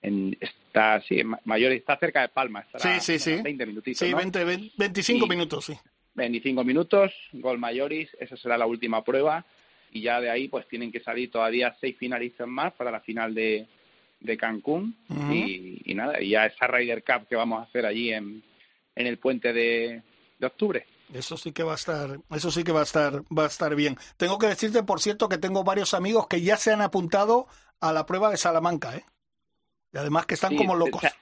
en- 0.03 0.37
está 0.41 1.01
sí, 1.03 1.21
en 1.21 1.35
Mayoris 1.45 1.79
está 1.81 1.97
cerca 1.99 2.23
de 2.23 2.29
Palma, 2.29 2.61
estará 2.61 2.99
Sí, 3.01 3.19
sí, 3.19 3.37
sí. 3.37 3.43
20 3.43 3.67
minutitos, 3.67 3.99
Sí, 3.99 4.11
¿no? 4.11 4.17
20, 4.17 4.45
20, 4.45 4.73
25 4.77 5.27
Y- 5.27 5.29
minutos, 5.29 5.65
sí. 5.67 5.75
25 6.15 6.65
minutos, 6.65 7.13
Gol 7.33 7.59
Mayoris, 7.59 8.09
esa 8.19 8.37
será 8.37 8.59
la 8.59 8.67
última 8.67 9.05
prueba 9.05 9.45
y 9.93 10.01
ya 10.03 10.21
de 10.21 10.31
ahí 10.31 10.49
pues 10.49 10.67
tienen 10.69 10.91
que 10.91 11.01
salir 11.01 11.31
todavía 11.31 11.77
seis 11.81 11.97
finalistas 11.99 12.49
más 12.49 12.73
para 12.73 12.91
la 12.91 13.01
final 13.01 13.35
de, 13.35 13.67
de 14.21 14.37
Cancún 14.37 14.97
y, 15.31 15.83
y 15.85 15.95
nada, 15.95 16.21
y 16.23 16.31
ya 16.31 16.47
esa 16.47 16.67
Ryder 16.67 17.03
Cup 17.05 17.27
que 17.29 17.37
vamos 17.37 17.61
a 17.61 17.65
hacer 17.65 17.87
allí 17.87 18.13
en, 18.13 18.43
en 18.97 19.07
el 19.07 19.19
puente 19.19 19.53
de, 19.53 20.03
de 20.39 20.47
octubre. 20.47 20.85
Eso 21.13 21.37
sí 21.37 21.53
que 21.53 21.63
va 21.65 21.73
a 21.73 21.77
estar, 21.77 22.21
eso 22.31 22.51
sí 22.51 22.63
que 22.63 22.73
va 22.73 22.81
a 22.81 22.85
estar, 22.85 23.23
va 23.37 23.45
a 23.45 23.47
estar 23.49 23.75
bien. 23.75 23.99
Tengo 24.17 24.39
que 24.39 24.47
decirte, 24.47 24.83
por 24.83 25.01
cierto, 25.01 25.29
que 25.29 25.39
tengo 25.39 25.65
varios 25.65 25.93
amigos 25.95 26.27
que 26.29 26.41
ya 26.41 26.57
se 26.57 26.73
han 26.73 26.83
apuntado 26.83 27.47
a 27.81 27.93
la 27.93 28.07
prueba 28.07 28.31
de 28.31 28.37
Salamanca, 28.37 28.95
¿eh? 28.97 29.05
Y 29.93 29.99
además 29.99 30.27
que 30.27 30.35
están 30.35 30.51
Sí, 30.51 30.57
como 30.57 30.77
locos. 30.77 31.01
Se, 31.01 31.09
ha- 31.09 31.17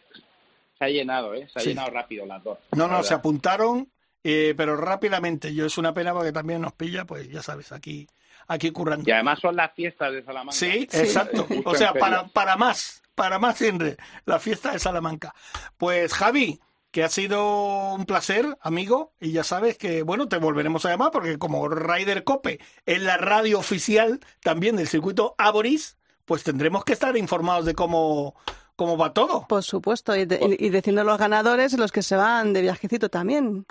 se 0.79 0.85
ha 0.85 0.89
llenado, 0.89 1.33
¿eh? 1.35 1.49
Se 1.53 1.59
ha 1.59 1.63
Sí. 1.63 1.69
llenado 1.71 1.91
rápido 1.91 2.27
las 2.27 2.45
dos. 2.45 2.59
No, 2.73 2.87
la 2.87 2.99
no, 2.99 3.03
se 3.03 3.15
apuntaron, 3.15 3.91
eh, 4.23 4.53
pero 4.57 4.77
rápidamente. 4.77 5.55
Yo 5.55 5.65
es 5.65 5.79
una 5.79 5.95
pena 5.95 6.13
porque 6.13 6.33
también 6.33 6.61
nos 6.61 6.75
pilla, 6.75 7.07
pues 7.07 7.27
ya 7.31 7.43
sabes, 7.43 7.73
aquí, 7.73 8.07
aquí 8.47 8.71
currando. 8.71 9.09
Y 9.09 9.13
además 9.13 9.39
son 9.41 9.57
las 9.57 9.73
fiestas 9.73 10.13
de 10.13 10.23
Salamanca. 10.23 10.53
Sí, 10.53 10.87
Sí. 10.91 10.99
exacto. 10.99 11.47
O 11.65 11.75
sea, 11.75 11.95
para, 11.95 12.27
para 12.29 12.57
más, 12.57 13.03
para 13.15 13.39
más 13.39 13.57
siempre, 13.57 13.97
la 14.27 14.39
fiesta 14.39 14.73
de 14.73 14.79
Salamanca. 14.79 15.35
Pues 15.79 16.13
Javi, 16.13 16.61
que 16.91 17.05
ha 17.05 17.09
sido 17.09 17.95
un 17.95 18.07
placer, 18.07 18.57
amigo, 18.63 19.13
y 19.21 19.33
ya 19.33 19.45
sabes 19.45 19.77
que, 19.77 20.03
bueno, 20.03 20.29
te 20.29 20.39
volveremos 20.39 20.85
a 20.87 20.91
llamar 20.91 21.11
porque 21.11 21.39
como 21.39 21.69
Ryder 21.69 22.25
Cope 22.25 22.61
es 22.87 23.03
la 23.03 23.17
radio 23.19 23.59
oficial 23.59 24.21
también 24.43 24.77
del 24.77 24.89
circuito 24.89 25.35
Aboris, 25.39 25.99
pues 26.25 26.43
tendremos 26.45 26.85
que 26.85 26.95
estar 26.95 27.17
informados 27.17 27.67
de 27.67 27.75
cómo, 27.75 28.35
cómo 28.77 28.97
va 28.97 29.13
todo. 29.13 29.47
Por 29.49 29.63
supuesto, 29.63 30.17
y, 30.17 30.25
de- 30.25 30.57
y- 30.59 30.67
y 30.67 30.71
diciendo 30.71 31.05
los 31.05 31.19
ganadores 31.19 31.73
y 31.73 31.77
los 31.77 31.93
que 31.93 32.03
se 32.03 32.17
van 32.17 32.53
de 32.55 32.63
viajecito 32.63 33.09
también. 33.11 33.67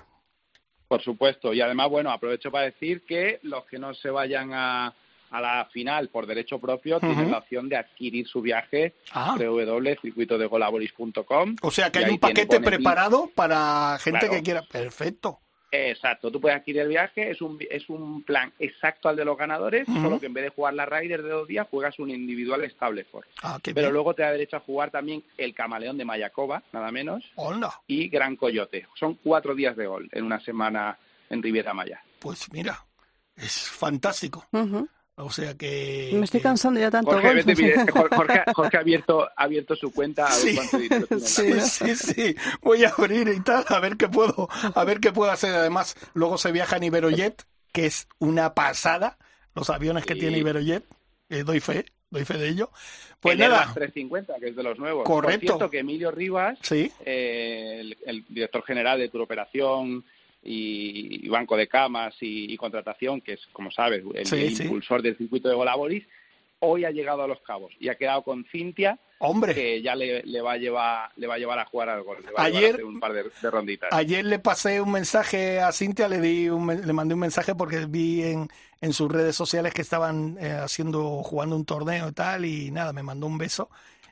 Por 0.87 1.01
supuesto. 1.01 1.53
Y 1.53 1.61
además, 1.61 1.89
bueno, 1.89 2.11
aprovecho 2.11 2.49
para 2.51 2.65
decir 2.65 3.03
que 3.05 3.39
los 3.43 3.65
que 3.65 3.77
no 3.79 3.93
se 3.93 4.09
vayan 4.09 4.51
a, 4.53 4.93
a 5.31 5.41
la 5.41 5.65
final 5.71 6.09
por 6.09 6.25
derecho 6.25 6.59
propio 6.59 6.99
tienen 6.99 7.19
Ujú. 7.21 7.29
la 7.31 7.37
opción 7.39 7.69
de 7.69 7.77
adquirir 7.77 8.27
su 8.27 8.41
viaje 8.41 8.93
Ah. 9.11 9.35
www.circuitodegolaboris.com. 9.37 11.55
O 11.61 11.71
sea 11.71 11.91
que 11.91 11.99
hay 11.99 12.03
un 12.05 12.09
tiene, 12.11 12.19
paquete 12.19 12.59
preparado 12.59 13.29
para 13.35 13.97
gente 13.99 14.19
Claro. 14.19 14.33
que 14.35 14.43
quiera. 14.43 14.61
Perfecto. 14.63 15.39
Exacto, 15.69 16.31
tú 16.31 16.39
puedes 16.39 16.57
adquirir 16.57 16.83
el 16.83 16.87
viaje, 16.87 17.29
es 17.29 17.41
un, 17.41 17.59
es 17.69 17.89
un 17.89 18.23
plan 18.23 18.53
exacto 18.57 19.09
al 19.09 19.17
de 19.17 19.25
los 19.25 19.37
ganadores, 19.37 19.85
Ujú. 19.89 20.01
solo 20.01 20.17
que 20.19 20.27
en 20.27 20.33
vez 20.33 20.45
de 20.45 20.49
jugar 20.51 20.73
la 20.73 20.85
Ryder 20.85 21.21
de 21.21 21.29
dos 21.29 21.45
días, 21.45 21.67
juegas 21.69 21.99
un 21.99 22.09
individual 22.09 22.63
estable 22.63 23.03
for. 23.03 23.27
Ah, 23.43 23.59
Pero 23.61 23.75
bien. 23.75 23.91
luego 23.91 24.13
te 24.13 24.21
da 24.23 24.31
derecho 24.31 24.55
a 24.55 24.59
jugar 24.61 24.91
también 24.91 25.25
el 25.37 25.53
camaleón 25.53 25.97
de 25.97 26.05
Mayacoba, 26.05 26.63
nada 26.71 26.89
menos, 26.89 27.21
Hola. 27.35 27.81
y 27.85 28.07
Gran 28.07 28.37
Coyote. 28.37 28.87
Son 28.95 29.15
cuatro 29.15 29.53
días 29.55 29.75
de 29.75 29.87
gol 29.87 30.07
en 30.13 30.23
una 30.23 30.39
semana 30.39 30.97
en 31.29 31.43
Riviera 31.43 31.73
Maya. 31.73 32.01
Pues 32.19 32.49
mira, 32.53 32.85
es 33.35 33.69
fantástico. 33.69 34.45
Ujú. 34.53 34.87
O 35.19 35.31
sea 35.31 35.55
que. 35.55 36.11
Me 36.13 36.25
estoy 36.25 36.41
cansando 36.41 36.79
ya 36.79 36.91
tanto 36.91 37.09
Jorge, 37.11 37.27
golf. 37.33 37.45
vete, 37.45 37.61
mire, 37.61 37.75
Jorge, 38.53 38.77
ha 38.77 38.79
abierto, 38.79 39.23
ha 39.23 39.43
abierto 39.43 39.75
su 39.75 39.91
cuenta 39.91 40.25
a 40.27 40.29
ver 40.29 40.37
Sí. 40.37 40.55
cuánto 40.55 40.77
dinero 40.77 41.07
Sí. 41.19 41.53
Sí, 41.61 41.95
sí, 41.95 42.35
voy 42.61 42.83
a 42.83 42.89
abrir 42.89 43.27
y 43.29 43.39
tal, 43.41 43.65
a 43.67 43.79
ver 43.79 43.97
qué 43.97 44.07
puedo, 44.07 44.47
a 44.75 44.83
ver 44.83 44.99
qué 44.99 45.11
puedo 45.11 45.31
hacer. 45.31 45.55
Además, 45.55 45.95
luego 46.13 46.37
se 46.37 46.51
viaja 46.51 46.77
en 46.77 46.83
Iberojet, 46.83 47.43
que 47.73 47.87
es 47.87 48.07
una 48.19 48.53
pasada, 48.53 49.17
los 49.55 49.69
aviones 49.71 50.05
que 50.05 50.13
Sí. 50.13 50.19
tiene 50.19 50.37
Iberojet, 50.37 50.83
eh, 51.29 51.43
doy 51.43 51.59
fe, 51.61 51.85
doy 52.11 52.23
fe 52.23 52.37
de 52.37 52.49
ello. 52.49 52.69
Pues 53.19 53.33
El 53.33 53.41
Airbus 53.41 53.57
nada, 53.59 53.73
350, 53.73 54.35
que 54.39 54.49
es 54.49 54.55
de 54.55 54.61
los 54.61 54.77
nuevos. 54.77 55.03
Correcto. 55.03 55.39
Por 55.39 55.55
cierto, 55.57 55.69
que 55.71 55.79
Emilio 55.79 56.11
Rivas, 56.11 56.59
sí, 56.61 56.91
eh, 57.03 57.77
el, 57.79 57.97
el 58.05 58.23
director 58.29 58.63
general 58.63 58.99
de 58.99 59.09
Tour 59.09 59.23
Operación 59.23 60.05
y, 60.43 61.27
banco 61.29 61.57
de 61.57 61.67
camas 61.67 62.15
y, 62.21 62.55
contratación, 62.57 63.21
que 63.21 63.33
es, 63.33 63.47
como 63.51 63.71
sabes, 63.71 64.03
el, 64.13 64.61
impulsor 64.61 65.01
del 65.01 65.17
circuito 65.17 65.49
de 65.49 65.55
Golaboris, 65.55 66.05
hoy 66.59 66.85
ha 66.85 66.91
llegado 66.91 67.23
a 67.23 67.27
Los 67.27 67.41
Cabos 67.41 67.73
y 67.79 67.89
ha 67.89 67.95
quedado 67.95 68.23
con 68.23 68.45
Cintia, 68.45 68.99
Hombre. 69.19 69.53
que 69.53 69.81
ya 69.81 69.95
le, 69.95 70.41
va 70.41 70.53
a 70.53 70.57
llevar 70.57 71.11
le 71.15 71.27
va 71.27 71.35
a 71.35 71.37
llevar 71.37 71.59
a 71.59 71.65
jugar 71.65 71.89
al 71.89 72.03
gol, 72.03 72.17
le 72.23 72.31
va 72.31 72.43
ayer, 72.43 72.65
a, 72.65 72.73
hacer 72.73 72.85
un 72.85 72.99
par 72.99 73.13
de, 73.13 73.51
ronditas. 73.51 73.89
Ayer 73.91 74.25
le 74.25 74.39
pasé 74.39 74.81
un 74.81 74.91
mensaje 74.91 75.59
a 75.59 75.71
Cintia, 75.71 76.07
le 76.07 76.19
di 76.19 76.45
le 76.45 76.93
mandé 76.93 77.13
un 77.13 77.19
mensaje 77.19 77.55
porque 77.55 77.85
vi 77.85 78.23
en, 78.23 78.47
en 78.81 78.93
sus 78.93 79.11
redes 79.11 79.35
sociales 79.35 79.73
que 79.73 79.81
estaban 79.81 80.37
eh, 80.39 80.51
haciendo 80.51 81.23
jugando 81.23 81.55
un 81.55 81.65
torneo 81.65 82.09
y 82.09 82.13
tal 82.13 82.45
y 82.45 82.71
nada, 82.71 82.93
me 82.93 83.03
mandó 83.03 83.27
un 83.27 83.37
beso 83.37 83.69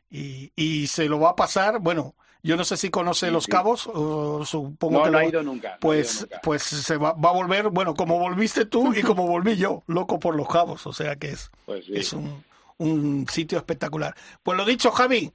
y, 0.09 0.51
y 0.55 0.87
se 0.87 1.05
lo 1.05 1.19
va 1.19 1.31
a 1.31 1.35
pasar, 1.35 1.79
bueno, 1.79 2.15
yo 2.45 2.55
no 2.55 2.63
sé 2.63 2.77
si 2.77 2.91
conoce 2.91 3.31
Los 3.31 3.47
Cabos, 3.47 3.89
o 3.91 4.45
supongo 4.45 5.03
que 5.03 5.09
no 5.09 5.17
ha 5.17 5.25
ido 5.25 5.41
nunca. 5.41 5.77
Pues, 5.81 6.27
pues 6.43 6.61
se 6.61 6.95
va, 6.95 7.13
va, 7.13 7.29
a 7.29 7.33
volver, 7.33 7.69
bueno, 7.69 7.95
como 7.95 8.19
volviste 8.19 8.65
tú 8.65 8.93
y 8.93 9.01
como 9.01 9.25
volví 9.25 9.55
yo, 9.55 9.81
loco 9.87 10.19
por 10.19 10.35
Los 10.35 10.47
Cabos, 10.47 10.85
o 10.85 10.93
sea 10.93 11.15
que 11.15 11.29
es, 11.29 11.49
pues 11.65 11.85
es 11.89 12.13
un, 12.13 12.43
un 12.77 13.25
sitio 13.27 13.57
espectacular. 13.57 14.15
Pues 14.43 14.55
lo 14.55 14.63
dicho, 14.63 14.91
Javi, 14.91 15.33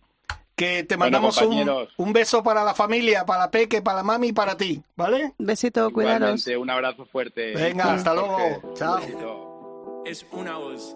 que 0.55 0.85
te 0.85 0.96
mandamos 0.96 1.37
un, 1.38 1.88
un, 1.96 2.12
beso 2.12 2.44
para 2.44 2.62
la 2.62 2.75
familia, 2.75 3.27
para 3.27 3.40
la 3.40 3.51
Peque, 3.51 3.83
para 3.83 3.96
la 3.96 4.03
mami 4.05 4.29
y 4.29 4.33
para 4.33 4.57
ti, 4.57 4.81
¿vale? 4.94 5.33
Besito, 5.37 5.90
cuidaros. 5.90 6.46
Un 6.46 6.70
abrazo 6.70 7.07
fuerte. 7.07 7.55
Venga, 7.55 7.92
hasta 7.92 8.14
luego. 8.14 8.75
Chao. 8.77 10.05
Es 10.07 10.25
una 10.31 10.59
voz. 10.59 10.94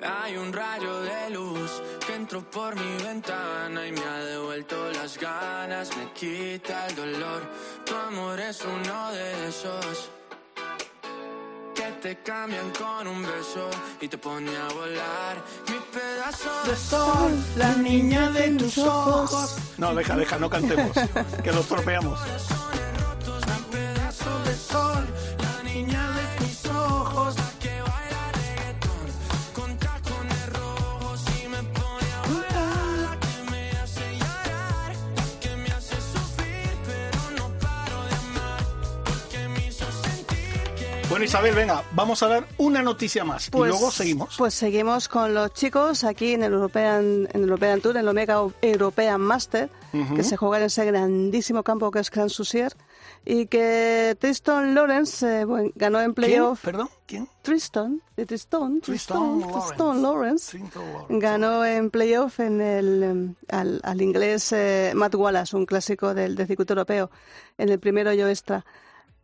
Hay 0.00 0.36
un 0.36 0.52
rayo 0.52 1.00
de 1.02 1.30
luz 1.30 1.82
que 2.06 2.14
entró 2.14 2.40
por 2.42 2.76
mi 2.76 3.02
ventana 3.02 3.86
y 3.86 3.92
me 3.92 4.00
ha 4.04 4.18
devuelto 4.18 4.90
las 4.92 5.18
ganas, 5.18 5.90
me 5.96 6.12
quita 6.12 6.86
el 6.86 6.94
dolor. 6.94 7.42
Tu 7.84 7.94
amor 7.94 8.38
es 8.38 8.62
uno 8.62 9.10
de 9.10 9.48
esos 9.48 10.10
que 11.74 11.90
te 12.00 12.22
cambian 12.22 12.70
con 12.70 13.08
un 13.08 13.22
beso 13.22 13.68
y 14.00 14.06
te 14.06 14.18
pone 14.18 14.56
a 14.56 14.68
volar. 14.72 15.36
Mi 15.68 15.78
pedazo 15.92 16.70
de 16.70 16.76
sol, 16.76 17.32
la 17.56 17.74
niña 17.74 18.30
de 18.30 18.50
tus 18.50 18.78
ojos. 18.78 19.56
No, 19.78 19.94
deja, 19.94 20.16
deja, 20.16 20.38
no 20.38 20.48
cantemos, 20.48 20.92
que 21.42 21.52
los 21.52 21.66
tropeamos. 21.66 22.20
Bueno, 41.18 41.30
Isabel, 41.30 41.54
venga, 41.56 41.82
vamos 41.94 42.22
a 42.22 42.28
dar 42.28 42.46
una 42.58 42.80
noticia 42.80 43.24
más 43.24 43.48
y 43.48 43.50
pues, 43.50 43.70
luego 43.70 43.90
seguimos. 43.90 44.36
Pues 44.38 44.54
seguimos 44.54 45.08
con 45.08 45.34
los 45.34 45.52
chicos 45.52 46.04
aquí 46.04 46.34
en 46.34 46.44
el 46.44 46.52
European, 46.52 47.28
en 47.32 47.42
el 47.42 47.48
European 47.48 47.80
Tour, 47.80 47.96
en 47.96 48.02
el 48.02 48.08
Omega 48.08 48.40
European 48.62 49.20
Master, 49.20 49.68
que 50.14 50.22
se 50.22 50.36
juega 50.36 50.58
en 50.58 50.64
ese 50.66 50.84
grandísimo 50.84 51.64
campo 51.64 51.90
que 51.90 51.98
es 51.98 52.12
Grand 52.12 52.30
Soucier 52.30 52.72
y 53.24 53.46
que 53.46 54.16
Tristan 54.20 54.76
Lawrence 54.76 55.42
eh, 55.42 55.46
ganó 55.74 56.00
en 56.00 56.14
playoff. 56.14 56.60
¿Perdón? 56.62 56.88
¿Quién? 57.04 57.28
Tristan, 57.42 58.00
de 58.16 58.24
Tristan, 58.24 58.80
Tristan, 58.80 59.40
Tristan, 59.40 60.00
Lawrence, 60.00 60.56
ganó 61.08 61.64
en 61.64 61.90
playoff 61.90 62.38
en 62.38 62.60
el, 62.60 63.02
em, 63.02 63.34
al, 63.48 63.80
al 63.82 64.02
inglés 64.02 64.52
eh, 64.52 64.92
Matt 64.94 65.16
Wallace, 65.16 65.56
un 65.56 65.66
clásico 65.66 66.14
del, 66.14 66.36
del 66.36 66.46
circuito 66.46 66.74
europeo, 66.74 67.10
en 67.56 67.70
el 67.70 67.80
primero 67.80 68.12
yo 68.12 68.28
extra. 68.28 68.64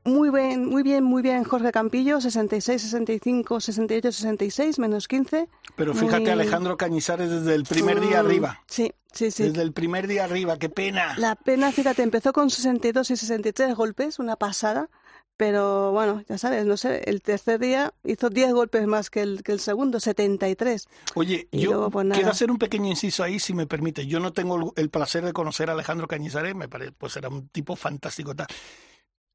Muy 0.04 0.30
bien, 0.30 0.66
muy 0.66 0.82
bien, 0.82 1.02
muy 1.02 1.22
bien, 1.22 1.44
Jorge 1.44 1.72
Campillo, 1.72 2.20
66, 2.20 2.82
65, 2.82 3.60
68, 3.60 4.12
66, 4.12 4.78
menos 4.78 5.08
15. 5.08 5.48
Pero 5.76 5.94
fíjate, 5.94 6.30
Alejandro 6.30 6.76
Cañizares 6.76 7.30
desde 7.30 7.54
el 7.54 7.64
primer 7.64 8.00
día 8.00 8.20
arriba. 8.20 8.60
Sí, 8.66 8.92
sí, 9.12 9.30
sí. 9.30 9.44
Desde 9.44 9.62
el 9.62 9.72
primer 9.72 10.06
día 10.06 10.24
arriba, 10.24 10.58
qué 10.58 10.68
pena. 10.68 11.14
La 11.18 11.36
pena, 11.36 11.72
fíjate, 11.72 12.02
empezó 12.02 12.34
con 12.34 12.50
62 12.50 13.10
y 13.12 13.16
63 13.16 13.74
golpes, 13.74 14.18
una 14.18 14.36
pasada. 14.36 14.90
Pero 15.36 15.90
bueno, 15.90 16.22
ya 16.28 16.38
sabes, 16.38 16.64
no 16.64 16.76
sé, 16.76 17.02
el 17.06 17.20
tercer 17.20 17.58
día 17.58 17.92
hizo 18.04 18.30
10 18.30 18.52
golpes 18.52 18.86
más 18.86 19.10
que 19.10 19.20
el, 19.20 19.42
que 19.42 19.50
el 19.50 19.58
segundo, 19.58 19.98
73. 19.98 20.86
Oye, 21.14 21.48
yo 21.50 21.90
pues 21.90 22.06
quiero 22.12 22.30
hacer 22.30 22.52
un 22.52 22.58
pequeño 22.58 22.88
inciso 22.88 23.24
ahí, 23.24 23.40
si 23.40 23.52
me 23.52 23.66
permite. 23.66 24.06
Yo 24.06 24.20
no 24.20 24.32
tengo 24.32 24.72
el 24.76 24.90
placer 24.90 25.24
de 25.24 25.32
conocer 25.32 25.70
a 25.70 25.72
Alejandro 25.72 26.06
Cañizares, 26.06 26.54
me 26.54 26.68
parece, 26.68 26.92
pues 26.92 27.16
era 27.16 27.30
un 27.30 27.48
tipo 27.48 27.74
fantástico 27.74 28.36
tal. 28.36 28.46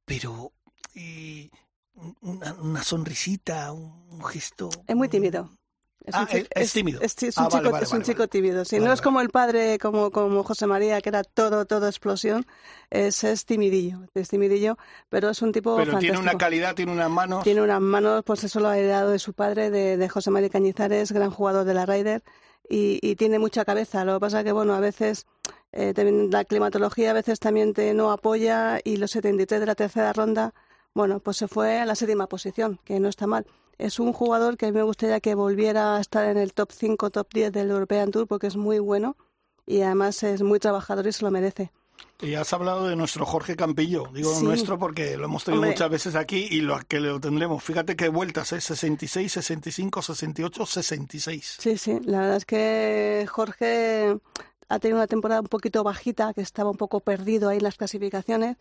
Pero 0.05 0.53
y 0.99 1.51
una, 2.21 2.83
sonrisita, 2.83 3.71
un, 3.71 4.23
gesto. 4.25 4.69
Es 4.87 4.95
muy 4.95 5.09
tímido. 5.09 5.49
Es, 6.05 6.15
ah, 6.15 6.27
es, 6.31 6.73
tímido. 6.73 7.01
Es, 7.01 7.15
un, 7.21 7.45
ah, 7.45 7.49
chico, 7.49 7.95
un 7.95 8.03
chico 8.03 8.27
tímido. 8.27 8.65
Si 8.65 8.79
no 8.79 8.91
es 8.91 9.01
como 9.01 9.21
el 9.21 9.29
padre, 9.29 9.77
como, 9.79 10.11
como 10.11 10.43
José 10.43 10.65
María, 10.65 11.01
que 11.01 11.09
era 11.09 11.23
todo, 11.23 11.65
todo 11.65 11.87
explosión, 11.87 12.45
es, 12.89 13.23
es 13.23 13.45
timidillo, 13.45 13.99
es 14.13 14.29
timidillo, 14.29 14.77
pero 15.09 15.29
es 15.29 15.41
un 15.41 15.51
tipo 15.51 15.75
Pero 15.75 15.99
tiene 15.99 16.17
una 16.17 16.35
calidad, 16.35 16.73
tiene 16.73 16.93
unas 16.93 17.09
manos. 17.09 17.43
Tiene 17.43 17.61
unas 17.61 17.81
manos, 17.81 18.23
pues 18.25 18.43
eso 18.43 18.59
lo 18.59 18.69
ha 18.69 18.77
heredado 18.77 19.11
de 19.11 19.19
su 19.19 19.33
padre, 19.33 19.69
de, 19.69 19.97
de 19.97 20.09
José 20.09 20.31
María 20.31 20.49
Cañizares, 20.49 21.11
gran 21.11 21.31
jugador 21.31 21.65
de 21.65 21.73
la 21.73 21.85
Ryder, 21.85 22.23
y, 22.67 22.99
y 23.01 23.15
tiene 23.15 23.37
mucha 23.37 23.65
cabeza. 23.65 24.05
Lo 24.05 24.15
que 24.15 24.19
pasa 24.21 24.43
que, 24.43 24.51
bueno, 24.51 24.73
a 24.73 24.79
veces 24.79 25.27
eh, 25.71 25.93
también 25.93 26.31
la 26.31 26.45
climatología 26.45 27.11
a 27.11 27.13
veces 27.13 27.39
también 27.39 27.73
te 27.73 27.93
no 27.93 28.11
apoya 28.11 28.79
y 28.83 28.97
los 28.97 29.11
73 29.11 29.59
de 29.59 29.65
la 29.65 29.75
tercera 29.75 30.13
ronda 30.13 30.53
bueno, 30.93 31.19
pues 31.19 31.37
se 31.37 31.47
fue 31.47 31.79
a 31.79 31.85
la 31.85 31.95
séptima 31.95 32.27
posición, 32.27 32.79
que 32.83 32.99
no 32.99 33.09
está 33.09 33.27
mal. 33.27 33.45
Es 33.77 33.99
un 33.99 34.11
jugador 34.11 34.57
que 34.57 34.65
a 34.65 34.69
mí 34.69 34.75
me 34.75 34.83
gustaría 34.83 35.19
que 35.19 35.35
volviera 35.35 35.97
a 35.97 36.01
estar 36.01 36.25
en 36.25 36.37
el 36.37 36.53
top 36.53 36.71
5, 36.71 37.09
top 37.09 37.27
10 37.33 37.51
del 37.51 37.71
European 37.71 38.11
Tour 38.11 38.27
porque 38.27 38.47
es 38.47 38.57
muy 38.57 38.79
bueno 38.79 39.15
y 39.65 39.81
además 39.81 40.21
es 40.23 40.41
muy 40.41 40.59
trabajador 40.59 41.07
y 41.07 41.13
se 41.13 41.23
lo 41.23 41.31
merece. 41.31 41.71
Y 42.21 42.35
has 42.35 42.51
hablado 42.51 42.87
de 42.87 42.97
nuestro 42.97 43.25
Jorge 43.25 43.55
Campillo, 43.55 44.09
digo 44.13 44.37
nuestro 44.41 44.77
porque 44.77 45.15
lo 45.15 45.25
hemos 45.25 45.45
tenido 45.45 45.63
muchas 45.63 45.89
veces 45.89 46.15
aquí 46.15 46.47
y 46.51 46.59
lo 46.59 46.77
que 46.85 46.99
lo 46.99 47.19
tendremos. 47.19 47.63
Fíjate 47.63 47.95
qué 47.95 48.09
vueltas, 48.09 48.51
¿eh? 48.51 48.59
66, 48.59 49.31
65, 49.31 50.01
68, 50.01 50.65
66. 50.65 51.57
Sí, 51.59 51.77
sí, 51.77 51.99
la 52.03 52.19
verdad 52.19 52.35
es 52.35 52.45
que 52.45 53.25
Jorge 53.29 54.17
ha 54.67 54.79
tenido 54.79 54.97
una 54.97 55.07
temporada 55.07 55.39
un 55.39 55.47
poquito 55.47 55.83
bajita, 55.83 56.33
que 56.33 56.41
estaba 56.41 56.69
un 56.69 56.77
poco 56.77 56.99
perdido 56.99 57.47
ahí 57.47 57.57
en 57.57 57.63
las 57.63 57.77
clasificaciones, 57.77 58.57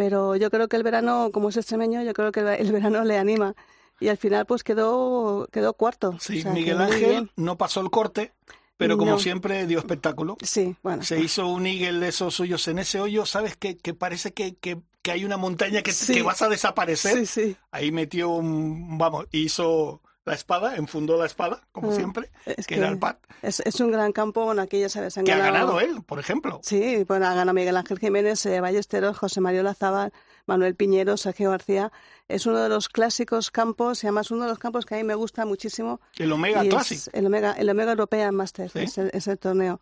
pero 0.00 0.34
yo 0.34 0.50
creo 0.50 0.66
que 0.66 0.78
el 0.78 0.82
verano, 0.82 1.28
como 1.30 1.50
es 1.50 1.58
extremeño, 1.58 2.02
yo 2.02 2.14
creo 2.14 2.32
que 2.32 2.40
el 2.40 2.72
verano 2.72 3.04
le 3.04 3.18
anima. 3.18 3.54
Y 4.00 4.08
al 4.08 4.16
final 4.16 4.46
pues 4.46 4.64
quedó, 4.64 5.46
quedó 5.52 5.74
cuarto. 5.74 6.16
Sí, 6.18 6.42
Miguel 6.54 6.80
Ángel 6.80 7.30
no 7.36 7.58
pasó 7.58 7.82
el 7.82 7.90
corte, 7.90 8.32
pero 8.78 8.96
como 8.96 9.18
siempre 9.18 9.66
dio 9.66 9.78
espectáculo. 9.78 10.38
Sí, 10.42 10.74
bueno. 10.82 11.02
Se 11.02 11.20
hizo 11.20 11.48
un 11.48 11.66
eagle 11.66 12.00
de 12.00 12.08
esos 12.08 12.32
suyos 12.32 12.66
en 12.68 12.78
ese 12.78 12.98
hoyo, 12.98 13.26
¿sabes? 13.26 13.58
Que, 13.58 13.76
que 13.76 13.92
parece 13.92 14.32
que, 14.32 14.54
que, 14.54 14.78
que 15.02 15.10
hay 15.10 15.26
una 15.26 15.36
montaña 15.36 15.82
que, 15.82 15.92
que 15.92 16.22
vas 16.22 16.40
a 16.40 16.48
desaparecer. 16.48 17.18
Sí, 17.18 17.26
sí. 17.26 17.56
Ahí 17.70 17.92
metió 17.92 18.30
un, 18.30 18.96
vamos, 18.96 19.26
hizo 19.32 20.00
la 20.24 20.34
espada, 20.34 20.76
enfundó 20.76 21.16
la 21.16 21.26
espada, 21.26 21.62
como 21.72 21.90
mm, 21.90 21.96
siempre, 21.96 22.30
es 22.44 22.66
que, 22.66 22.76
era 22.76 22.88
el 22.88 22.98
pad. 22.98 23.16
Es, 23.42 23.60
es, 23.60 23.80
un 23.80 23.90
gran 23.90 24.12
campo, 24.12 24.44
bueno, 24.44 24.62
aquí 24.62 24.78
ya 24.78 24.88
sabes, 24.88 25.16
han 25.16 25.24
que 25.24 25.32
ha 25.32 25.38
ganado 25.38 25.80
él, 25.80 26.02
por 26.04 26.18
ejemplo. 26.18 26.60
Sí, 26.62 27.04
bueno, 27.08 27.26
ha 27.26 27.30
ganado 27.30 27.54
Miguel 27.54 27.76
Ángel 27.76 27.98
Jiménez, 27.98 28.44
eh, 28.46 28.60
Ballesteros, 28.60 29.16
José 29.16 29.40
Mario 29.40 29.62
Lazábal, 29.62 30.12
Manuel 30.46 30.74
Piñero, 30.74 31.16
Sergio 31.16 31.50
García. 31.50 31.90
Es 32.28 32.46
uno 32.46 32.58
de 32.58 32.68
los 32.68 32.88
clásicos 32.88 33.50
campos, 33.50 34.04
y 34.04 34.06
además 34.06 34.30
uno 34.30 34.44
de 34.44 34.50
los 34.50 34.58
campos 34.58 34.84
que 34.84 34.94
a 34.94 34.98
mí 34.98 35.04
me 35.04 35.14
gusta 35.14 35.46
muchísimo. 35.46 36.00
El 36.18 36.32
Omega 36.32 36.62
Classic. 36.62 37.08
El 37.12 37.26
Omega, 37.26 37.52
el 37.52 37.70
Omega 37.70 37.92
European 37.92 38.34
Master, 38.34 38.70
es, 38.74 39.28
el, 39.28 39.38
torneo. 39.38 39.80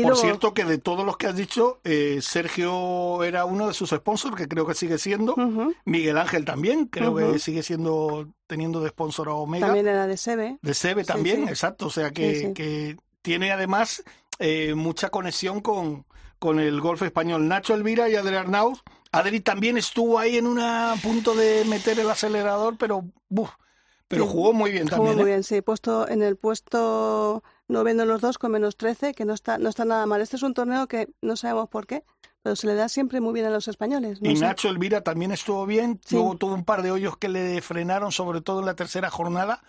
Por 0.00 0.16
cierto, 0.16 0.54
que 0.54 0.64
de 0.64 0.78
todos 0.78 1.04
los 1.04 1.18
que 1.18 1.26
has 1.26 1.36
dicho, 1.36 1.80
eh, 1.84 2.20
Sergio 2.22 3.22
era 3.24 3.44
uno 3.44 3.68
de 3.68 3.74
sus 3.74 3.90
sponsors, 3.90 4.36
que 4.36 4.48
creo 4.48 4.66
que 4.66 4.72
sigue 4.74 4.96
siendo. 4.96 5.34
Miguel 5.84 6.16
Ángel 6.16 6.46
también, 6.46 6.86
creo 6.86 7.14
que 7.14 7.38
sigue 7.38 7.62
siendo 7.62 8.28
teniendo 8.46 8.80
de 8.80 8.88
sponsor 8.90 9.28
a 9.28 9.34
Omega. 9.34 9.66
También 9.66 9.88
era 9.88 10.06
de 10.06 10.16
Sebe. 10.16 10.58
De 10.62 10.74
Sebe 10.74 11.04
también, 11.04 11.48
exacto. 11.48 11.86
O 11.86 11.90
sea 11.90 12.10
que, 12.10 12.52
que 12.54 12.96
tiene 13.20 13.52
además 13.52 14.02
eh, 14.38 14.74
mucha 14.74 15.10
conexión 15.10 15.60
con, 15.60 16.06
con 16.38 16.58
el 16.58 16.80
golf 16.80 17.02
español. 17.02 17.46
Nacho 17.46 17.74
Elvira 17.74 18.08
y 18.08 18.16
Adrián 18.16 18.46
Arnauz. 18.46 18.82
Adri 19.10 19.40
también 19.40 19.76
estuvo 19.76 20.18
ahí 20.18 20.38
en 20.38 20.46
un 20.46 20.58
punto 21.02 21.34
de 21.34 21.64
meter 21.66 22.00
el 22.00 22.08
acelerador, 22.08 22.76
pero 22.78 23.04
pero 24.08 24.26
jugó 24.26 24.52
muy 24.52 24.72
bien 24.72 24.88
también. 24.88 25.12
Jugó 25.12 25.22
muy 25.22 25.30
¿eh? 25.30 25.34
bien, 25.34 25.42
sí. 25.42 25.62
Puesto 25.62 26.06
en 26.06 26.22
el 26.22 26.36
puesto 26.36 27.42
noveno 27.68 28.04
los 28.04 28.20
dos 28.20 28.38
con 28.38 28.52
menos 28.52 28.76
13, 28.76 29.14
que 29.14 29.24
no 29.24 29.34
está, 29.34 29.58
no 29.58 29.68
está 29.68 29.84
nada 29.84 30.06
mal. 30.06 30.20
Este 30.20 30.36
es 30.36 30.42
un 30.42 30.54
torneo 30.54 30.86
que 30.86 31.08
no 31.22 31.36
sabemos 31.36 31.68
por 31.68 31.86
qué, 31.86 32.04
pero 32.42 32.56
se 32.56 32.66
le 32.66 32.74
da 32.74 32.88
siempre 32.88 33.20
muy 33.20 33.32
bien 33.32 33.46
a 33.46 33.50
los 33.50 33.68
españoles. 33.68 34.18
y 34.20 34.34
Nacho 34.34 34.68
Elvira 34.68 35.02
también 35.02 35.32
estuvo 35.32 35.64
bien, 35.66 36.00
luego 36.10 36.36
tuvo 36.36 36.54
un 36.54 36.64
par 36.64 36.82
de 36.82 36.90
hoyos 36.90 37.16
que 37.16 37.28
le 37.28 37.60
frenaron, 37.62 38.12
sobre 38.12 38.40
todo 38.40 38.60
en 38.60 38.66
la 38.66 38.74
tercera 38.74 39.10
jornada, 39.10 39.62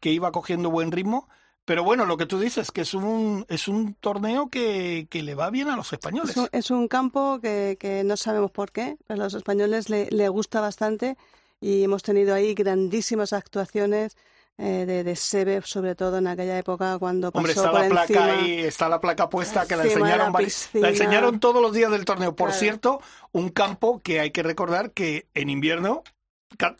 que 0.00 0.10
iba 0.10 0.32
cogiendo 0.32 0.70
buen 0.70 0.92
ritmo, 0.92 1.28
Pero 1.64 1.82
bueno, 1.82 2.06
lo 2.06 2.16
que 2.16 2.26
tú 2.26 2.38
dices, 2.38 2.70
que 2.70 2.82
es 2.82 2.94
un, 2.94 3.44
es 3.48 3.66
un 3.66 3.94
torneo 3.94 4.50
que, 4.50 5.08
que 5.10 5.24
le 5.24 5.34
va 5.34 5.50
bien 5.50 5.68
a 5.68 5.74
los 5.74 5.92
españoles. 5.92 6.36
Es 6.52 6.70
un, 6.70 6.86
campo 6.86 7.40
que, 7.40 7.76
que, 7.80 8.04
no 8.04 8.16
sabemos 8.16 8.52
por 8.52 8.70
qué, 8.70 8.98
pero 9.06 9.22
a 9.22 9.24
los 9.24 9.34
españoles 9.34 9.88
le, 9.88 10.08
le 10.10 10.28
gusta 10.28 10.60
bastante 10.60 11.16
y 11.60 11.82
hemos 11.82 12.02
tenido 12.02 12.34
ahí 12.34 12.54
grandísimas 12.54 13.32
actuaciones 13.32 14.16
eh, 14.58 14.84
de, 14.86 15.04
de 15.04 15.16
Sebe, 15.16 15.60
sobre 15.62 15.94
todo 15.94 16.18
en 16.18 16.26
aquella 16.26 16.58
época 16.58 16.98
cuando 16.98 17.30
pasó 17.30 17.38
Hombre, 17.40 17.52
está 17.52 17.70
por 17.70 17.80
la 17.80 17.88
placa 17.88 18.02
encima, 18.06 18.32
ahí, 18.32 18.58
está 18.60 18.88
la 18.88 19.00
placa 19.00 19.28
puesta 19.28 19.66
que 19.66 19.76
la 19.76 19.84
enseñaron, 19.84 20.32
la 20.32 20.88
enseñaron 20.88 21.40
todos 21.40 21.60
los 21.60 21.72
días 21.72 21.90
del 21.90 22.04
torneo. 22.04 22.34
Por 22.34 22.48
Claro. 22.48 22.58
cierto, 22.60 23.00
un 23.32 23.50
campo 23.50 24.00
que 24.02 24.20
hay 24.20 24.30
que 24.30 24.42
recordar 24.42 24.92
que 24.92 25.26
en 25.34 25.50
invierno 25.50 26.02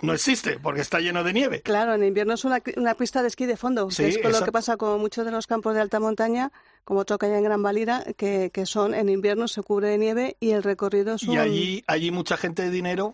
no 0.00 0.12
existe 0.14 0.58
porque 0.58 0.80
está 0.80 1.00
lleno 1.00 1.22
de 1.24 1.32
nieve. 1.32 1.60
Claro, 1.62 1.94
en 1.94 2.04
invierno 2.04 2.34
es 2.34 2.44
una, 2.44 2.62
una 2.76 2.94
pista 2.94 3.20
de 3.20 3.28
esquí 3.28 3.46
de 3.46 3.56
fondo, 3.56 3.90
Sí, 3.90 4.04
que 4.04 4.08
es 4.08 4.18
con 4.18 4.32
lo 4.32 4.42
que 4.42 4.52
pasa 4.52 4.76
con 4.76 4.98
muchos 5.00 5.24
de 5.24 5.30
los 5.30 5.46
campos 5.46 5.74
de 5.74 5.80
alta 5.80 6.00
montaña, 6.00 6.52
como 6.84 7.04
toca 7.04 7.28
ya 7.28 7.36
en 7.36 7.44
Gran 7.44 7.62
Valira, 7.62 8.04
que, 8.16 8.50
que 8.52 8.64
son 8.64 8.94
en 8.94 9.08
invierno 9.08 9.48
se 9.48 9.62
cubre 9.62 9.88
de 9.88 9.98
nieve 9.98 10.36
y 10.40 10.52
el 10.52 10.62
recorrido 10.62 11.16
es 11.16 11.24
un... 11.24 11.34
Y 11.34 11.38
allí, 11.38 11.84
allí 11.86 12.10
mucha 12.10 12.36
gente 12.36 12.62
de 12.62 12.70
dinero 12.70 13.12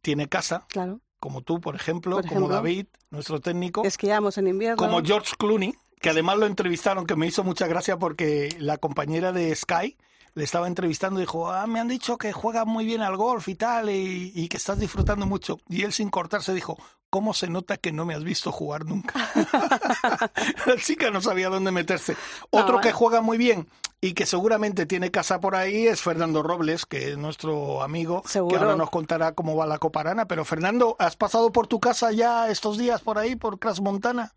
tiene 0.00 0.28
casa, 0.28 0.64
Claro, 0.68 1.00
como 1.20 1.42
tú, 1.42 1.60
por 1.60 1.76
ejemplo, 1.76 2.16
Por 2.16 2.26
como. 2.26 2.48
David, 2.48 2.86
nuestro 3.10 3.40
técnico, 3.40 3.84
esquiamos 3.84 4.38
en 4.38 4.48
invierno. 4.48 4.76
como 4.76 5.02
George 5.02 5.34
Clooney, 5.38 5.74
que 6.00 6.10
además 6.10 6.38
lo 6.38 6.46
entrevistaron, 6.46 7.06
que 7.06 7.14
me 7.14 7.26
hizo 7.26 7.44
mucha 7.44 7.66
gracia 7.66 7.98
porque 7.98 8.56
la 8.58 8.78
compañera 8.78 9.32
de 9.32 9.54
Sky 9.54 9.96
le 10.34 10.44
estaba 10.44 10.66
entrevistando 10.66 11.20
y 11.20 11.24
dijo, 11.24 11.50
ah, 11.50 11.66
me 11.66 11.80
han 11.80 11.88
dicho 11.88 12.16
que 12.16 12.32
juegas 12.32 12.66
muy 12.66 12.84
bien 12.84 13.02
al 13.02 13.16
golf 13.16 13.48
y 13.48 13.54
tal, 13.54 13.90
y, 13.90 14.32
y 14.34 14.48
que 14.48 14.56
estás 14.56 14.78
disfrutando 14.78 15.26
mucho. 15.26 15.58
Y 15.68 15.82
él 15.82 15.92
sin 15.92 16.08
cortarse 16.08 16.54
dijo, 16.54 16.78
¿cómo 17.10 17.34
se 17.34 17.48
nota 17.50 17.76
que 17.76 17.92
no 17.92 18.04
me 18.06 18.14
has 18.14 18.24
visto 18.24 18.50
jugar 18.52 18.86
nunca? 18.86 19.14
la 20.66 20.76
chica 20.76 21.10
no 21.10 21.20
sabía 21.20 21.48
dónde 21.48 21.70
meterse. 21.72 22.16
Otro 22.50 22.76
No, 22.76 22.80
que 22.80 22.92
juega 22.92 23.20
muy 23.20 23.36
bien 23.38 23.66
y 24.00 24.14
que 24.14 24.24
seguramente 24.26 24.86
tiene 24.86 25.10
casa 25.10 25.40
por 25.40 25.54
ahí 25.54 25.86
es 25.86 26.00
Fernando 26.00 26.42
Robles, 26.42 26.86
que 26.86 27.10
es 27.10 27.18
nuestro 27.18 27.82
amigo, 27.82 28.22
Seguro. 28.24 28.56
que 28.56 28.62
ahora 28.64 28.76
nos 28.76 28.90
contará 28.90 29.32
cómo 29.32 29.56
va 29.56 29.66
la 29.66 29.78
Coparana. 29.78 30.26
Pero 30.26 30.44
Fernando, 30.44 30.96
¿has 30.98 31.16
pasado 31.16 31.52
por 31.52 31.66
tu 31.66 31.80
casa 31.80 32.10
ya 32.12 32.48
estos 32.48 32.78
días 32.78 33.02
por 33.02 33.18
ahí, 33.18 33.36
por 33.36 33.58
Crash 33.58 33.80
Montana? 33.80 34.32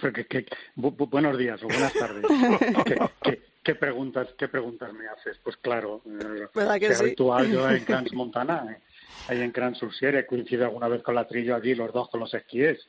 Pero 0.00 0.12
que- 0.12 0.26
que- 0.26 0.46
bu- 0.76 0.96
bu- 0.96 1.08
buenos 1.10 1.36
días 1.38 1.62
o 1.62 1.66
buenas 1.66 1.92
tardes. 1.94 2.24
¿Qué, 2.84 2.98
qué, 3.22 3.42
qué 3.62 3.74
preguntas, 3.74 4.28
¿Qué 4.38 4.48
preguntas 4.48 4.92
me 4.92 5.06
haces? 5.08 5.38
Pues 5.42 5.56
claro, 5.56 6.02
eh, 6.06 6.46
¿Verdad 6.54 6.78
que 6.78 6.86
es 6.86 6.98
sí? 6.98 7.04
habitual 7.04 7.50
yo 7.50 7.68
en 7.68 7.84
Crans 7.86 8.12
Montana, 8.12 8.66
eh, 8.70 8.82
ahí 9.28 9.40
en 9.40 9.50
Crans 9.52 9.78
Sursier, 9.78 10.14
he 10.16 10.26
coincidido 10.26 10.64
alguna 10.66 10.88
vez 10.88 11.02
con 11.02 11.14
la 11.14 11.26
trillo 11.26 11.56
allí, 11.56 11.74
los 11.74 11.92
dos 11.92 12.08
con 12.10 12.20
los 12.20 12.32
esquíes. 12.34 12.80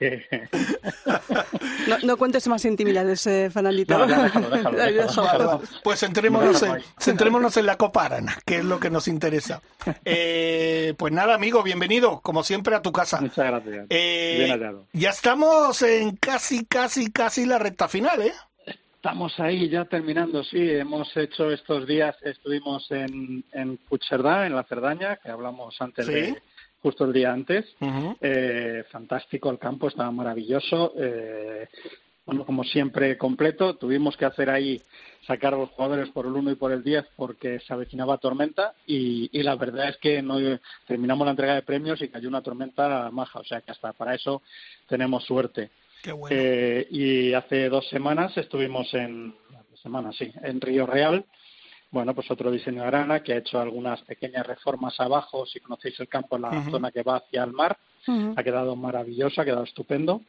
Que- 0.00 0.48
No, 1.88 1.98
no 2.04 2.16
cuentes 2.16 2.46
más 2.48 2.64
intimidades, 2.64 3.26
eh, 3.26 3.50
Fernandito. 3.52 3.96
No, 3.98 4.06
déjalo, 4.22 4.50
déjalo, 4.50 4.76
déjalo. 4.76 5.62
pues 5.82 6.00
centrémonos 6.00 6.62
en, 6.62 6.82
centrémonos 6.98 7.56
en 7.56 7.66
la 7.66 7.76
Copa 7.76 8.04
Arana, 8.04 8.36
que 8.44 8.58
es 8.58 8.64
lo 8.64 8.78
que 8.80 8.90
nos 8.90 9.08
interesa. 9.08 9.60
Eh, 10.04 10.94
pues 10.98 11.12
nada, 11.12 11.34
amigo, 11.34 11.62
bienvenido, 11.62 12.20
como 12.20 12.42
siempre, 12.42 12.74
a 12.74 12.82
tu 12.82 12.92
casa. 12.92 13.20
Muchas 13.20 13.46
gracias. 13.46 13.86
Eh, 13.90 14.34
Bien 14.38 14.50
hallado. 14.50 14.86
ya 14.92 15.10
estamos 15.10 15.82
en 15.82 16.16
casi, 16.16 16.64
casi, 16.66 17.10
casi 17.10 17.46
la 17.46 17.58
recta 17.58 17.88
final, 17.88 18.20
¿eh? 18.22 18.32
Estamos 19.02 19.40
ahí 19.40 19.70
ya 19.70 19.86
terminando, 19.86 20.44
sí. 20.44 20.58
Hemos 20.60 21.16
hecho 21.16 21.50
estos 21.50 21.86
días, 21.86 22.14
estuvimos 22.20 22.86
en, 22.90 23.42
en 23.50 23.78
Puigcerdá, 23.78 24.46
en 24.46 24.54
la 24.54 24.64
Cerdaña, 24.64 25.16
que 25.16 25.30
hablamos 25.30 25.74
antes 25.80 26.04
Sí. 26.04 26.12
de, 26.12 26.42
justo 26.82 27.06
el 27.06 27.14
día 27.14 27.32
antes. 27.32 27.64
Eh, 28.20 28.84
fantástico 28.90 29.48
el 29.50 29.58
campo, 29.58 29.88
estaba 29.88 30.10
maravilloso. 30.10 30.92
Eh, 30.98 31.66
bueno, 32.26 32.44
como 32.44 32.62
siempre, 32.62 33.16
completo. 33.16 33.74
Tuvimos 33.76 34.18
que 34.18 34.26
hacer 34.26 34.50
ahí 34.50 34.78
sacar 35.26 35.54
a 35.54 35.56
los 35.56 35.70
jugadores 35.70 36.10
por 36.10 36.26
el 36.26 36.32
1 36.32 36.50
y 36.50 36.56
por 36.56 36.70
el 36.70 36.82
10 36.84 37.06
porque 37.16 37.58
se 37.60 37.72
avecinaba 37.72 38.18
tormenta 38.18 38.74
y, 38.86 39.30
y 39.32 39.42
la 39.42 39.56
verdad 39.56 39.88
es 39.88 39.96
que 39.96 40.20
no 40.20 40.36
terminamos 40.86 41.24
la 41.24 41.30
entrega 41.30 41.54
de 41.54 41.62
premios 41.62 42.02
y 42.02 42.08
cayó 42.08 42.28
una 42.28 42.42
tormenta 42.42 43.10
maja, 43.10 43.40
o 43.40 43.44
sea 43.44 43.62
que 43.62 43.70
hasta 43.70 43.94
para 43.94 44.14
eso 44.14 44.42
tenemos 44.86 45.24
suerte. 45.24 45.70
Qué 46.02 46.12
bueno. 46.12 46.36
Eh, 46.38 46.86
y 46.90 47.32
hace 47.34 47.68
dos 47.68 47.88
semanas 47.88 48.36
estuvimos 48.36 48.92
en, 48.94 49.34
dos 49.70 49.80
semanas, 49.82 50.16
sí, 50.16 50.32
en 50.42 50.60
Río 50.60 50.86
Real. 50.86 51.24
Bueno, 51.90 52.14
pues 52.14 52.30
otro 52.30 52.50
diseño 52.50 52.82
de 52.82 52.88
arana 52.88 53.22
que 53.22 53.32
ha 53.32 53.38
hecho 53.38 53.58
algunas 53.60 54.00
pequeñas 54.02 54.46
reformas 54.46 54.98
abajo. 55.00 55.44
Si 55.46 55.58
conocéis 55.60 55.98
el 56.00 56.08
campo, 56.08 56.36
en 56.36 56.42
la 56.42 56.70
zona 56.70 56.92
que 56.92 57.02
va 57.02 57.16
hacia 57.16 57.42
el 57.42 57.52
mar, 57.52 57.76
ha 58.36 58.42
quedado 58.44 58.76
maravilloso, 58.76 59.40
ha 59.40 59.44
quedado 59.44 59.64
estupendo. 59.64 60.22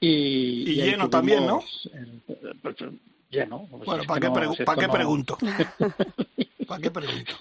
Y, 0.00 0.64
lleno 0.74 1.08
también, 1.10 1.46
¿no? 1.46 1.62
el- 1.94 2.22
pues, 2.62 2.76
lleno. 3.30 3.66
Pues 3.70 3.84
bueno, 3.86 4.04
¿para 4.06 4.20
qué, 4.20 4.26
no, 4.28 4.34
pregu- 4.34 4.56
si 4.56 4.64
¿para 4.64 4.80
qué 4.80 4.86
no- 4.86 4.92
pregunto? 4.92 5.38
¿Para 6.68 6.80
qué 6.82 6.90
pregunto? 6.90 7.32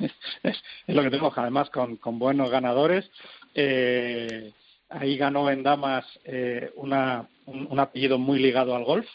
es, 0.43 0.55
es 0.87 0.95
lo 0.95 1.03
que 1.03 1.09
tenemos, 1.09 1.33
además 1.37 1.69
con, 1.69 1.97
con 1.97 2.17
buenos 2.17 2.49
ganadores. 2.49 3.09
Eh, 3.53 4.51
ahí 4.89 5.17
ganó 5.17 5.49
en 5.51 5.61
damas 5.63 6.05
eh, 6.23 6.71
una, 6.77 7.27
un, 7.47 7.67
un 7.69 7.79
apellido 7.79 8.17
muy 8.19 8.39
ligado 8.39 8.75
al 8.75 8.83
golf. 8.85 9.07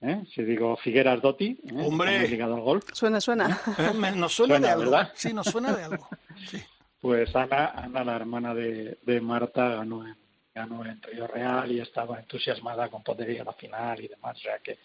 ¿eh? 0.00 0.22
Si 0.34 0.42
digo 0.42 0.76
Figueras 0.76 1.20
Dotti, 1.20 1.58
¿eh? 1.66 1.72
Hombre. 1.84 2.18
muy 2.20 2.28
ligado 2.28 2.54
al 2.54 2.62
golf. 2.62 2.84
Suena, 2.92 3.20
suena. 3.20 3.60
Eh, 3.78 3.92
me- 3.94 4.12
nos 4.12 4.34
suena, 4.34 4.54
Suena, 4.54 4.66
de 4.68 4.72
algo. 4.72 4.90
¿verdad? 4.90 5.12
Sí, 5.14 5.32
nos 5.32 5.46
suena 5.46 5.76
de 5.76 5.84
algo. 5.84 6.08
Sí. 6.50 6.58
Pues 7.00 7.34
Ana, 7.36 7.66
Ana 7.76 8.02
la 8.04 8.16
hermana 8.16 8.54
de, 8.54 8.98
de 9.02 9.20
Marta, 9.20 9.68
ganó 9.68 10.04
en, 10.06 10.16
ganó 10.54 10.84
en 10.84 11.00
Río 11.02 11.26
Real 11.28 11.70
y 11.70 11.78
estaba 11.80 12.18
entusiasmada 12.18 12.88
con 12.88 13.02
poder 13.04 13.30
ir 13.30 13.40
a 13.42 13.44
la 13.44 13.52
final 13.52 14.00
y 14.02 14.08
demás, 14.08 14.36
o 14.36 14.40
sea 14.40 14.58
que, 14.58 14.78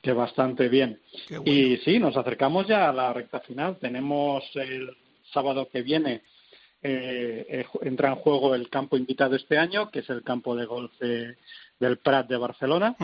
que 0.00 0.12
bastante 0.12 0.68
bien. 0.70 0.98
Bueno. 1.28 1.42
Y 1.46 1.76
sí, 1.84 1.98
nos 1.98 2.16
acercamos 2.16 2.66
ya 2.66 2.88
a 2.88 2.92
la 2.94 3.12
recta 3.12 3.40
final. 3.40 3.76
Tenemos 3.78 4.44
el 4.54 4.96
sábado 5.32 5.68
que 5.70 5.82
viene, 5.82 6.22
eh, 6.82 7.46
eh, 7.48 7.66
entra 7.82 8.08
en 8.08 8.16
juego 8.16 8.54
el 8.54 8.70
campo 8.70 8.96
invitado 8.96 9.36
este 9.36 9.58
año, 9.58 9.90
que 9.90 9.98
es 10.00 10.08
el 10.10 10.22
campo 10.22 10.56
de 10.56 10.64
golf 10.64 10.92
de- 11.00 11.36
del 11.82 11.98
Prat 11.98 12.28
de 12.28 12.36
Barcelona, 12.36 12.94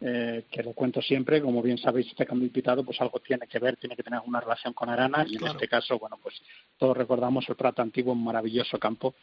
eh, 0.00 0.44
que 0.50 0.62
lo 0.62 0.72
cuento 0.72 1.02
siempre, 1.02 1.42
como 1.42 1.60
bien 1.60 1.76
sabéis, 1.76 2.06
este 2.06 2.24
campo 2.24 2.42
invitado, 2.44 2.82
pues 2.82 2.98
algo 3.02 3.20
tiene 3.20 3.46
que 3.46 3.58
ver, 3.58 3.76
tiene 3.76 3.94
que 3.94 4.02
tener 4.02 4.20
una 4.24 4.40
relación 4.40 4.72
con 4.72 4.88
Arana, 4.88 5.26
y 5.28 5.36
en 5.36 5.48
este 5.48 5.68
caso, 5.68 5.98
bueno, 5.98 6.18
pues 6.22 6.40
todos 6.78 6.96
recordamos 6.96 7.46
el 7.50 7.56
Prat 7.56 7.78
antiguo, 7.80 8.14
un 8.14 8.24
maravilloso 8.24 8.78
campo, 8.78 9.14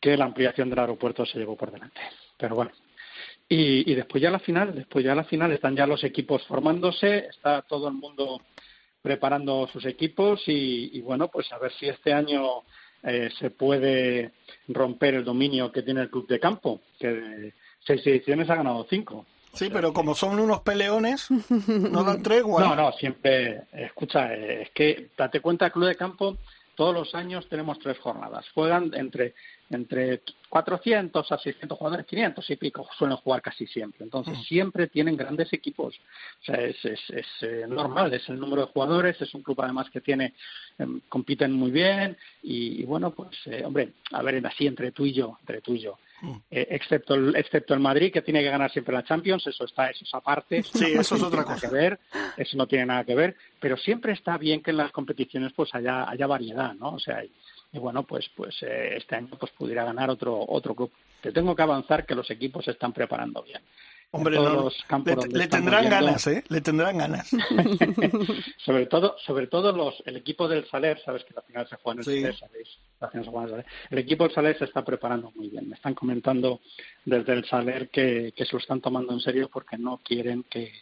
que 0.00 0.16
la 0.16 0.26
ampliación 0.26 0.70
del 0.70 0.78
aeropuerto 0.78 1.26
se 1.26 1.38
llevó 1.38 1.56
por 1.56 1.72
delante. 1.72 2.00
Pero 2.36 2.54
bueno. 2.54 2.70
Y, 3.48 3.90
y 3.90 3.94
después 3.94 4.22
ya 4.22 4.30
la 4.30 4.38
final, 4.38 4.74
después 4.74 5.04
ya 5.04 5.14
la 5.14 5.24
final 5.24 5.50
están 5.50 5.74
ya 5.74 5.86
los 5.86 6.04
equipos 6.04 6.46
formándose, 6.46 7.26
está 7.26 7.62
todo 7.62 7.88
el 7.88 7.94
mundo 7.94 8.40
preparando 9.02 9.66
sus 9.72 9.84
equipos 9.86 10.42
y, 10.46 10.96
y 10.96 11.00
bueno, 11.00 11.28
pues 11.28 11.50
a 11.52 11.58
ver 11.58 11.72
si 11.72 11.88
este 11.88 12.12
año 12.12 12.62
eh, 13.02 13.30
se 13.38 13.50
puede 13.50 14.32
romper 14.68 15.14
el 15.14 15.24
dominio 15.24 15.70
que 15.70 15.82
tiene 15.82 16.02
el 16.02 16.10
club 16.10 16.26
de 16.26 16.40
campo, 16.40 16.80
que 16.98 17.54
seis 17.88 18.06
ediciones 18.06 18.48
ha 18.50 18.54
ganado 18.54 18.86
cinco. 18.88 19.26
Sí, 19.54 19.70
pero 19.72 19.92
como 19.92 20.14
son 20.14 20.38
unos 20.38 20.60
peleones, 20.60 21.28
no 21.68 22.04
dan 22.04 22.22
tregua. 22.22 22.62
No, 22.62 22.76
no, 22.76 22.92
siempre, 22.92 23.62
escucha, 23.72 24.32
eh, 24.32 24.62
es 24.62 24.70
que 24.70 25.10
date 25.16 25.40
cuenta, 25.40 25.70
club 25.70 25.88
de 25.88 25.96
campo, 25.96 26.36
todos 26.76 26.94
los 26.94 27.12
años 27.16 27.48
tenemos 27.48 27.78
tres 27.80 27.98
jornadas. 27.98 28.48
Juegan 28.54 28.92
entre, 28.94 29.34
entre 29.68 30.22
400 30.48 31.32
a 31.32 31.38
600 31.38 31.76
jugadores, 31.76 32.06
500 32.06 32.50
y 32.50 32.56
pico, 32.56 32.86
suelen 32.96 33.16
jugar 33.16 33.42
casi 33.42 33.66
siempre. 33.66 34.04
Entonces, 34.04 34.38
siempre 34.46 34.86
tienen 34.86 35.16
grandes 35.16 35.52
equipos. 35.52 35.96
O 35.96 36.44
sea, 36.44 36.54
es, 36.56 36.76
es, 36.84 37.00
es 37.10 37.26
eh, 37.40 37.64
normal, 37.66 38.14
es 38.14 38.28
el 38.28 38.38
número 38.38 38.66
de 38.66 38.72
jugadores, 38.72 39.20
es 39.20 39.34
un 39.34 39.42
club 39.42 39.60
además 39.60 39.90
que 39.90 40.00
tiene, 40.00 40.34
em, 40.78 41.00
compiten 41.08 41.52
muy 41.52 41.72
bien 41.72 42.16
y, 42.44 42.82
y 42.82 42.84
bueno, 42.84 43.10
pues, 43.10 43.36
eh, 43.46 43.64
hombre, 43.64 43.94
a 44.12 44.22
ver, 44.22 44.46
así 44.46 44.66
entre 44.68 44.92
tú 44.92 45.04
y 45.04 45.12
yo, 45.12 45.36
entre 45.40 45.60
tú 45.62 45.74
y 45.74 45.80
yo. 45.80 45.98
Eh, 46.50 46.66
excepto 46.70 47.14
el, 47.14 47.36
excepto 47.36 47.74
el 47.74 47.80
Madrid 47.80 48.12
que 48.12 48.22
tiene 48.22 48.42
que 48.42 48.50
ganar 48.50 48.72
siempre 48.72 48.92
la 48.92 49.04
Champions 49.04 49.46
eso 49.46 49.64
está 49.64 49.88
eso 49.90 50.04
es 50.04 50.12
aparte 50.14 50.64
Sí, 50.64 50.92
eso 50.92 51.14
es 51.14 51.22
otra 51.22 51.44
cosa. 51.44 51.68
que 51.68 51.72
ver 51.74 52.00
eso 52.36 52.56
no 52.56 52.66
tiene 52.66 52.86
nada 52.86 53.04
que 53.04 53.14
ver 53.14 53.36
pero 53.60 53.76
siempre 53.76 54.12
está 54.14 54.36
bien 54.36 54.60
que 54.60 54.72
en 54.72 54.78
las 54.78 54.90
competiciones 54.90 55.52
pues 55.54 55.72
haya 55.76 56.10
haya 56.10 56.26
variedad 56.26 56.74
no 56.74 56.94
o 56.94 56.98
sea 56.98 57.24
y, 57.24 57.30
y 57.72 57.78
bueno 57.78 58.02
pues 58.02 58.28
pues 58.34 58.56
eh, 58.62 58.96
este 58.96 59.14
año 59.14 59.28
pues 59.38 59.52
pudiera 59.52 59.84
ganar 59.84 60.10
otro 60.10 60.44
otro 60.48 60.74
club. 60.74 60.90
Te 61.20 61.30
tengo 61.30 61.54
que 61.54 61.62
avanzar 61.62 62.04
que 62.04 62.14
los 62.16 62.28
equipos 62.30 62.64
se 62.64 62.72
están 62.72 62.92
preparando 62.92 63.42
bien 63.42 63.60
Hombre, 64.10 64.36
En 64.36 64.42
todos 64.42 64.56
no, 64.56 64.64
los 64.64 64.84
campos 64.84 65.10
le, 65.10 65.16
donde 65.16 65.38
le 65.38 65.46
tendrán 65.48 65.90
ganas, 65.90 66.26
¿eh? 66.28 66.42
Le 66.48 66.60
tendrán 66.62 66.96
ganas. 66.96 67.28
sobre 68.64 68.86
todo 68.86 69.16
sobre 69.18 69.48
todo 69.48 69.70
los 69.72 70.02
el 70.06 70.16
equipo 70.16 70.48
del 70.48 70.66
Saler 70.66 70.98
sabes 71.04 71.24
que 71.24 71.34
la 71.34 71.42
final 71.42 71.68
se 71.68 71.76
juega 71.76 71.92
en 71.92 71.98
el 71.98 72.04
Sí. 72.04 72.20
Saler 72.22 72.38
sabéis 72.38 72.78
la 73.00 73.08
final 73.10 73.24
se 73.24 73.30
juega 73.30 73.42
en 73.42 73.48
el 73.48 73.64
Saler 73.64 73.72
el 73.90 73.98
equipo 73.98 74.24
del 74.24 74.32
Saler 74.34 74.58
se 74.58 74.64
está 74.64 74.82
preparando 74.82 75.30
muy 75.34 75.48
bien 75.50 75.68
me 75.68 75.76
están 75.76 75.92
comentando 75.92 76.60
desde 77.04 77.34
el 77.34 77.44
Saler 77.44 77.90
que, 77.90 78.32
que 78.34 78.46
se 78.46 78.52
lo 78.52 78.60
están 78.60 78.80
tomando 78.80 79.12
en 79.12 79.20
serio 79.20 79.50
porque 79.52 79.76
no 79.76 79.98
quieren 80.02 80.44
que, 80.44 80.72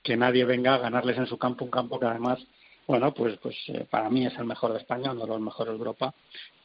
que 0.00 0.16
nadie 0.16 0.44
venga 0.44 0.74
a 0.74 0.78
ganarles 0.78 1.18
en 1.18 1.26
su 1.26 1.38
campo 1.38 1.64
un 1.64 1.72
campo 1.72 1.98
que 1.98 2.06
además 2.06 2.38
bueno 2.86 3.12
pues 3.12 3.36
pues 3.42 3.56
eh, 3.66 3.84
para 3.90 4.08
mí 4.10 4.26
es 4.26 4.38
el 4.38 4.44
mejor 4.44 4.72
de 4.74 4.78
España 4.78 5.10
uno 5.10 5.22
de 5.22 5.26
los 5.28 5.40
mejores 5.40 5.72
de 5.72 5.78
Europa 5.78 6.14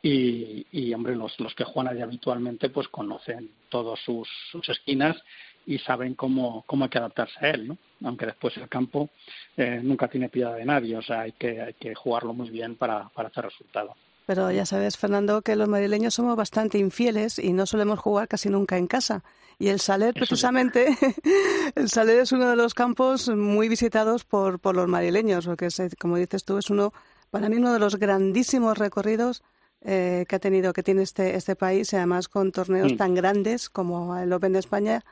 y, 0.03 0.68
y 0.72 0.93
hombre 0.93 1.16
los, 1.16 1.39
los 1.39 1.56
que 1.56 1.64
juegan 1.64 1.91
allí 1.93 2.03
habitualmente 2.03 2.70
pues 2.70 2.88
conocen 2.89 3.49
todas 3.70 3.99
sus, 4.01 4.30
sus 4.51 4.70
esquinas 4.70 5.18
y 5.66 5.80
saben 5.80 6.13
cómo, 6.16 6.63
cómo 6.68 6.86
hay 6.86 6.89
que 6.89 6.97
adaptarse 6.97 7.45
a 7.45 7.49
él, 7.49 7.68
¿no? 7.68 7.78
Aunque 8.03 8.26
después 8.26 8.55
el 8.57 8.70
campo 8.70 9.09
eh, 9.57 9.80
nunca 9.84 10.07
tiene 10.07 10.30
piedad 10.30 10.55
de 10.55 10.66
nadie, 10.66 10.95
o 10.97 11.01
sea, 11.01 11.22
hay 11.22 11.32
que, 11.34 11.61
hay 11.61 11.74
que 11.74 11.95
jugarlo 11.95 12.34
muy 12.34 12.49
bien 12.49 12.76
para, 12.76 13.09
para 13.09 13.30
hacer 13.30 13.45
resultado. 13.45 13.95
Pero 14.26 14.51
ya 14.51 14.66
sabes, 14.66 14.97
Fernando, 14.97 15.41
que 15.41 15.55
los 15.55 15.68
madrileños 15.68 16.16
somos 16.16 16.36
bastante 16.36 16.78
infieles 16.80 17.38
y 17.38 17.53
no 17.53 17.66
solemos 17.66 17.99
jugar 17.99 18.28
casi 18.28 18.49
nunca 18.49 18.78
en 18.78 18.88
casa. 18.88 19.24
Y 19.59 19.68
el 19.70 19.80
Saler, 19.80 20.13
precisamente, 20.13 20.97
el 21.76 21.89
Saler 21.89 22.20
es 22.20 22.32
uno 22.32 22.49
de 22.49 22.55
los 22.55 22.74
campos 22.74 23.30
muy 23.30 23.70
visitados 23.70 24.26
por, 24.26 24.59
por 24.59 24.76
los 24.76 24.88
madrileños, 24.88 25.45
porque, 25.45 25.70
como 25.99 26.18
dices 26.18 26.43
tú, 26.43 26.57
es 26.57 26.70
uno, 26.70 26.91
para 27.30 27.49
mí, 27.49 27.57
uno 27.57 27.72
de 27.72 27.80
los 27.80 27.97
grandísimos 27.97 28.78
recorridos 28.78 29.43
eh, 29.82 30.26
que 30.28 30.36
ha 30.36 30.39
tenido, 30.39 30.74
que 30.74 30.82
tiene 30.82 31.03
este, 31.03 31.36
este 31.36 31.55
país, 31.55 31.93
y 31.93 31.95
además 31.95 32.28
con 32.28 32.51
torneos 32.51 32.93
Mm. 32.93 32.97
tan 32.97 33.13
grandes 33.13 33.70
como 33.70 34.18
el 34.18 34.34
Open 34.34 34.53
de 34.53 34.59
España 34.59 35.05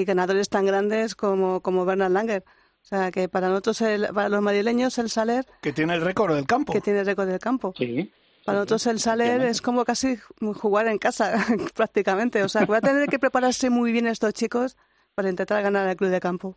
y 0.00 0.04
ganadores 0.04 0.48
tan 0.48 0.66
grandes 0.66 1.14
como, 1.14 1.60
como 1.60 1.84
Bernard 1.84 2.12
Langer. 2.12 2.44
O 2.82 2.88
sea, 2.88 3.10
que 3.10 3.28
para 3.28 3.48
nosotros, 3.48 3.80
el- 3.80 4.08
para 4.14 4.28
los 4.28 4.42
madrileños, 4.42 4.98
el 4.98 5.10
Saler, 5.10 5.44
Que 5.62 5.72
tiene 5.72 5.94
el 5.94 6.02
récord 6.02 6.34
del 6.34 6.46
campo. 6.46 6.72
que 6.72 6.80
tiene 6.80 7.02
récord 7.04 7.26
del 7.28 7.38
campo. 7.40 7.74
Sí. 7.76 8.12
Para 8.44 8.58
nosotros 8.58 8.86
el 8.86 9.00
Saler 9.00 9.40
es 9.42 9.60
como 9.60 9.84
casi 9.84 10.16
jugar 10.54 10.86
en 10.86 10.98
casa, 10.98 11.32
prácticamente. 11.74 12.42
O 12.44 12.48
sea, 12.48 12.64
que 12.64 12.70
va 12.72 12.78
a 12.78 12.80
tener 12.80 13.08
que 13.08 13.18
prepararse 13.18 13.70
muy 13.70 13.90
bien 13.90 14.06
estos 14.06 14.32
chicos 14.34 14.76
para 15.16 15.28
intentar 15.30 15.62
ganar 15.62 15.88
al 15.88 15.96
club 15.96 16.10
de 16.10 16.20
campo. 16.20 16.56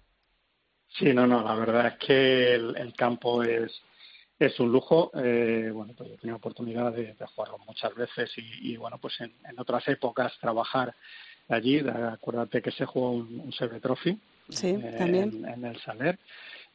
Sí, 0.98 1.14
no, 1.14 1.26
no, 1.26 1.44
la 1.44 1.56
verdad 1.56 1.88
es 1.88 1.98
que 2.06 2.54
el, 2.56 2.76
el 2.78 2.94
campo 2.94 3.42
es, 3.44 3.72
es 4.38 4.60
un 4.60 4.72
lujo. 4.72 5.12
Eh, 5.16 5.72
bueno, 5.74 5.94
pues 5.98 6.10
yo 6.10 6.16
he 6.16 6.18
tenido 6.20 6.38
oportunidad 6.38 6.92
de, 6.92 7.14
de 7.14 7.26
jugarlo 7.26 7.58
muchas 7.60 7.94
veces 7.96 8.30
y, 8.38 8.74
y, 8.74 8.78
bueno, 8.78 9.00
pues 9.00 9.20
en, 9.22 9.34
en 9.50 9.60
otras 9.60 9.88
épocas 9.88 10.34
trabajar 10.40 10.96
allí. 11.50 11.80
Acuérdate 11.80 12.62
que 12.62 12.72
se 12.72 12.86
jugó 12.86 13.12
un, 13.12 13.40
un 13.40 13.82
Trophy 13.82 14.18
Sí, 14.50 14.68
eh, 14.70 14.96
también. 14.98 15.46
en, 15.46 15.48
en 15.48 15.66
el 15.66 15.80
Saler 15.82 16.18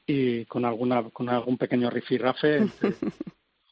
y 0.07 0.45
con 0.45 0.65
alguna 0.65 1.03
con 1.11 1.29
algún 1.29 1.57
pequeño 1.57 1.91
rifirrafe 1.91 2.57
entre 2.59 2.93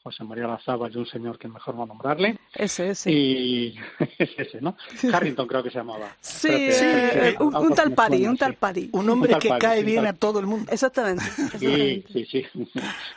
José 0.02 0.24
María 0.24 0.48
Lazaba 0.48 0.88
y 0.90 0.96
un 0.96 1.06
señor 1.06 1.38
que 1.38 1.46
mejor 1.46 1.76
no 1.76 1.86
nombrarle 1.86 2.36
Ese, 2.54 2.90
ese. 2.90 3.10
y 3.12 3.74
es 4.18 4.30
ese, 4.36 4.60
¿no? 4.60 4.76
Harrington 5.12 5.46
creo 5.46 5.62
que 5.62 5.70
se 5.70 5.78
llamaba. 5.78 6.08
Sí, 6.20 6.48
Espérate, 6.48 7.28
eh, 7.28 7.36
eh, 7.38 7.42
un, 7.42 7.74
tal 7.74 7.92
Paddy, 7.92 8.16
suena, 8.18 8.30
un 8.30 8.36
tal 8.36 8.50
sí. 8.52 8.56
Paddy. 8.58 8.90
Un 8.92 9.10
hombre 9.10 9.34
que 9.38 9.48
cae 9.58 9.78
sí, 9.80 9.84
bien 9.84 9.98
tal- 10.04 10.06
a 10.08 10.12
todo 10.14 10.40
el 10.40 10.46
mundo. 10.46 10.70
Exactamente. 10.72 11.22
Sí, 11.24 11.42
exactamente. 11.44 12.12
sí, 12.12 12.26
sí. 12.26 12.46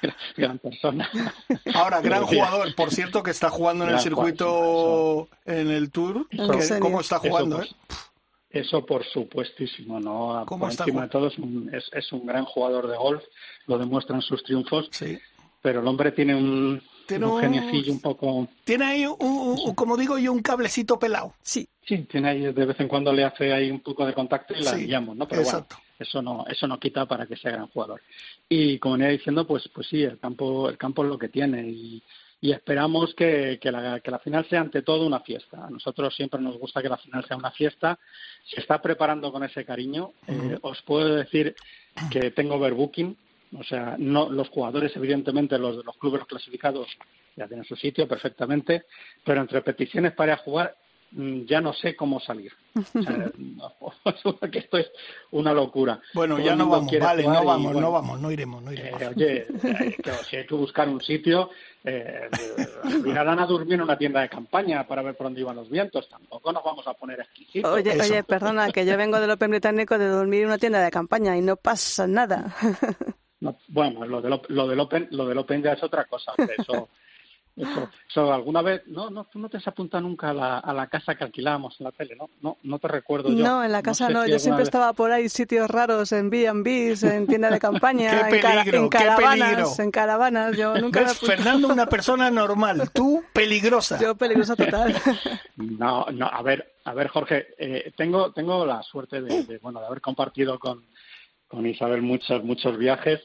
Gran, 0.02 0.16
gran 0.38 0.60
persona. 0.60 1.10
Ahora, 1.74 2.02
gran 2.02 2.24
jugador. 2.26 2.76
Por 2.76 2.92
cierto, 2.92 3.24
que 3.24 3.32
está 3.32 3.50
jugando 3.50 3.86
en 3.86 3.92
el 3.92 4.00
circuito, 4.00 5.28
en 5.46 5.72
el 5.72 5.90
Tour. 5.92 6.28
Que- 6.30 6.80
¿Cómo 6.80 7.02
está 7.02 7.16
eso, 7.18 7.28
jugando? 7.30 7.58
pues, 7.58 7.72
eh? 7.72 7.76
Eso 8.52 8.86
por 8.86 9.04
supuestísimo, 9.06 10.00
¿no? 10.00 10.46
¿Cómo 10.48 10.62
Por 10.62 10.70
está 10.72 10.84
encima 10.84 11.02
jugando? 11.02 11.02
de 11.02 11.10
todo 11.10 11.28
es 11.28 11.38
un, 11.40 11.74
es, 11.76 11.90
es 11.92 12.12
un 12.14 12.26
gran 12.26 12.46
jugador 12.46 12.88
de 12.88 12.96
golf, 12.96 13.22
lo 13.68 13.78
demuestran 13.78 14.22
sus 14.22 14.42
triunfos, 14.44 14.88
Sí. 14.92 15.18
Pero 15.66 15.80
el 15.80 15.88
hombre 15.88 16.11
tiene 16.11 16.36
un, 16.36 16.80
Tiene 17.07 17.26
un 17.26 17.32
un- 17.32 17.41
geniecillo 17.41 17.91
un 17.91 17.99
poco... 17.99 18.47
Tiene 18.63 18.86
ahí, 18.86 19.05
un, 19.07 19.16
un- 19.20 19.74
como 19.74 19.97
digo 19.97 20.20
yo, 20.20 20.32
un 20.32 20.43
cablecito 20.43 20.99
pelado. 20.99 21.34
Sí, 21.41 21.68
Sí, 21.88 21.97
tiene 22.03 22.30
ahí, 22.30 22.41
de 22.41 22.66
vez 22.66 22.80
en 22.80 22.88
cuando 22.88 23.11
le 23.11 23.24
hace 23.24 23.51
ahí 23.51 23.72
un 23.72 23.80
poco 23.80 24.05
de 24.05 24.13
contacto 24.13 24.53
y 24.55 24.61
la 24.63 24.74
Sí, 24.74 24.86
guiamos, 24.86 25.16
¿no? 25.16 25.28
Pero 25.28 25.41
exacto. 25.41 25.76
bueno, 25.78 25.93
eso 25.99 26.22
no, 26.22 26.45
eso 26.47 26.68
no 26.68 26.80
quita 26.80 27.07
para 27.07 27.26
que 27.26 27.36
sea 27.36 27.51
gran 27.51 27.68
jugador. 27.70 28.01
Y 28.47 28.78
como 28.78 28.93
venía 28.95 29.09
diciendo, 29.09 29.47
pues, 29.47 29.68
pues 29.74 29.88
sí, 29.88 30.03
el 30.03 30.20
campo, 30.20 30.70
el 30.70 30.78
campo 30.78 31.03
es 31.03 31.09
lo 31.09 31.18
que 31.18 31.30
tiene 31.30 31.68
y, 31.68 32.03
y 32.41 32.51
esperamos 32.51 33.16
que, 33.16 33.57
que, 33.59 33.72
la, 33.72 33.99
que 34.01 34.11
la 34.11 34.20
final 34.20 34.47
sea 34.47 34.61
ante 34.61 34.84
todo 34.84 35.07
una 35.07 35.22
fiesta. 35.22 35.66
A 35.66 35.70
nosotros 35.72 36.16
siempre 36.16 36.39
nos 36.39 36.59
gusta 36.59 36.82
que 36.84 36.89
la 36.89 36.97
final 36.97 37.26
sea 37.28 37.38
una 37.38 37.49
fiesta. 37.51 37.97
Se 38.51 38.59
está 38.61 38.80
preparando 38.82 39.32
con 39.32 39.43
ese 39.43 39.66
cariño. 39.66 40.11
Eh, 40.28 40.59
os 40.61 40.80
puedo 40.84 41.16
decir 41.16 41.55
que 42.11 42.30
tengo 42.32 42.55
overbooking, 42.55 43.16
o 43.60 43.64
sea, 43.64 43.95
no 43.97 44.30
los 44.30 44.49
jugadores, 44.49 44.95
evidentemente, 44.95 45.58
los 45.58 45.78
de 45.78 45.84
los 45.84 45.97
clubes 45.97 46.24
clasificados 46.26 46.88
ya 47.36 47.47
tienen 47.47 47.66
su 47.66 47.76
sitio 47.76 48.08
perfectamente, 48.08 48.86
pero 49.24 49.41
entre 49.41 49.62
peticiones 49.62 50.14
para 50.14 50.34
ir 50.34 50.39
a 50.39 50.43
jugar 50.43 50.76
mm, 51.12 51.41
ya 51.45 51.62
no 51.62 51.74
sé 51.74 51.95
cómo 51.95 52.20
salir. 52.20 52.51
O 52.76 53.01
sea, 53.03 53.32
que 54.51 54.60
esto 54.60 54.78
es 54.78 54.89
una 55.32 55.53
locura. 55.53 55.99
Bueno, 56.14 56.36
Todo 56.36 56.45
ya 56.45 56.56
no 56.56 56.70
vamos, 56.70 56.91
vale, 56.99 57.24
no 57.24 57.43
y, 57.43 57.45
vamos, 57.45 57.74
bueno, 57.74 57.82
no 57.88 57.91
vamos, 57.91 58.20
no 58.22 58.32
iremos, 58.32 58.62
no 58.64 58.72
iremos. 58.74 59.01
eh, 59.01 59.08
oye, 59.16 59.47
hay 59.78 59.93
que- 59.93 60.12
si 60.30 60.36
hay 60.38 60.45
que 60.45 60.56
buscar 60.56 60.88
un 60.89 61.01
sitio, 61.01 61.49
eh, 61.84 62.30
mirarán 63.03 63.39
a 63.39 63.45
dormir 63.45 63.76
en 63.76 63.82
una 63.82 63.97
tienda 63.97 64.22
de 64.22 64.30
campaña 64.30 64.86
para 64.88 65.01
ver 65.01 65.16
por 65.16 65.28
dónde 65.28 65.41
iban 65.41 65.56
los 65.56 65.70
vientos. 65.70 66.08
Tampoco 66.10 66.51
nos 66.51 66.64
vamos 66.64 66.86
a 66.88 66.93
poner 66.93 67.20
exquisitos. 67.20 67.72
Oye, 67.72 67.91
Eso. 67.91 68.03
oye, 68.03 68.24
perdona, 68.24 68.70
que 68.72 68.86
yo 68.86 68.97
vengo 68.97 69.20
del 69.20 69.32
Open 69.32 69.51
británico 69.51 69.97
de 69.97 70.08
dormir 70.08 70.41
en 70.41 70.47
una 70.47 70.58
tienda 70.58 70.84
de 70.84 70.91
campaña 70.91 71.38
y 71.38 71.41
no 71.41 71.56
pasa 71.58 72.08
nada. 72.08 72.56
No, 73.76 73.92
bueno, 73.92 74.06
lo 74.06 74.22
del, 74.22 74.40
lo 74.50 74.68
del 74.68 74.80
Open, 74.80 75.08
lo 75.12 75.26
del 75.28 75.38
Open 75.38 75.62
ya 75.64 75.74
es 75.74 75.84
otra 75.84 76.06
cosa. 76.06 76.34
Eso, 76.58 76.90
eso, 77.58 77.90
eso 78.10 78.34
alguna 78.34 78.62
vez, 78.62 78.82
no, 78.88 79.10
no, 79.10 79.26
tú 79.26 79.40
no 79.40 79.48
te 79.50 79.58
has 79.58 79.68
apuntado 79.68 80.02
nunca 80.04 80.30
a 80.32 80.34
la, 80.34 80.60
a 80.60 80.74
la 80.74 80.88
casa 80.88 81.16
que 81.16 81.24
alquilábamos 81.24 81.80
en 81.80 81.86
la 81.86 81.92
tele, 81.94 82.16
¿no? 82.16 82.30
No, 82.42 82.58
no 82.64 82.80
te 82.80 82.88
recuerdo 82.90 83.30
yo. 83.32 83.44
No, 83.46 83.64
en 83.64 83.72
la 83.72 83.82
casa 83.82 84.08
sé 84.08 84.14
no, 84.14 84.24
si 84.26 84.32
yo 84.32 84.40
siempre 84.40 84.64
vez- 84.64 84.68
estaba 84.68 84.92
por 84.94 85.12
ahí, 85.12 85.30
sitios 85.30 85.70
raros, 85.70 86.12
en 86.12 86.30
B&Bs, 86.30 87.04
en 87.04 87.28
tienda 87.28 87.50
de 87.50 87.60
campaña, 87.60 88.10
¡Qué 88.30 88.36
en, 88.36 88.42
cara- 88.42 88.66
caravanas, 88.90 89.80
en 89.80 89.92
caravanas, 89.92 90.58
yo 90.58 90.76
nunca. 90.78 91.08
Fernando, 91.08 91.70
una 91.70 91.86
persona 91.88 92.30
normal, 92.30 92.90
tú 92.94 93.24
peligrosa. 93.34 94.00
Yo 94.00 94.16
peligrosa 94.16 94.56
total. 94.56 94.94
No, 95.56 96.06
no, 96.12 96.26
a 96.28 96.42
ver, 96.42 96.74
a 96.84 96.94
ver, 96.94 97.08
Jorge, 97.08 97.48
eh, 97.58 97.94
tengo, 97.96 98.32
tengo 98.34 98.66
la 98.66 98.84
suerte 98.84 99.22
de, 99.22 99.44
de, 99.46 99.58
bueno, 99.60 99.80
de 99.80 99.86
haber 99.86 100.02
compartido 100.02 100.60
con, 100.60 100.86
con 101.48 101.66
Isabel 101.66 102.02
muchos, 102.02 102.44
muchos 102.44 102.78
viajes, 102.78 103.22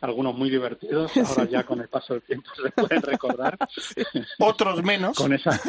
algunos 0.00 0.34
muy 0.34 0.50
divertidos, 0.50 1.12
ahora 1.16 1.44
ya 1.44 1.64
con 1.64 1.80
el 1.80 1.88
paso 1.88 2.14
del 2.14 2.22
tiempo 2.22 2.50
se 2.62 2.70
pueden 2.70 3.02
recordar, 3.02 3.58
Otros 4.38 4.82
menos. 4.82 5.16
con 5.16 5.32
esa, 5.32 5.60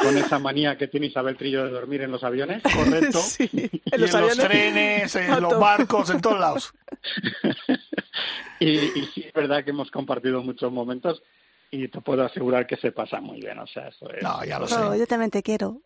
con 0.00 0.16
esa 0.16 0.38
manía 0.38 0.76
que 0.76 0.88
tiene 0.88 1.06
Isabel 1.06 1.36
Trillo 1.36 1.64
de 1.64 1.70
dormir 1.70 2.02
en 2.02 2.10
los 2.10 2.22
aviones. 2.24 2.62
Correcto. 2.74 3.18
Sí, 3.20 3.48
y 3.52 3.60
en 3.60 3.70
en 3.92 4.00
los 4.00 4.12
los, 4.12 4.36
trenes, 4.36 5.16
en 5.16 5.40
los 5.40 5.58
barcos, 5.58 6.10
en 6.10 6.20
todos 6.20 6.40
lados. 6.40 6.74
y, 8.60 8.70
y 8.70 9.10
sí 9.14 9.24
es 9.26 9.32
verdad 9.32 9.64
que 9.64 9.70
hemos 9.70 9.90
compartido 9.90 10.42
muchos 10.42 10.72
momentos 10.72 11.22
y 11.74 11.88
te 11.88 12.00
puedo 12.00 12.24
asegurar 12.24 12.66
que 12.66 12.76
se 12.76 12.92
pasa 12.92 13.20
muy 13.20 13.40
bien, 13.40 13.58
o 13.58 13.66
sea, 13.66 13.88
eso 13.88 14.08
es... 14.10 14.22
No, 14.22 14.44
ya 14.44 14.58
lo 14.58 14.66
sé. 14.68 14.76
Oh, 14.76 14.94
yo 14.94 15.06
también 15.06 15.30
te 15.30 15.42
quiero. 15.42 15.80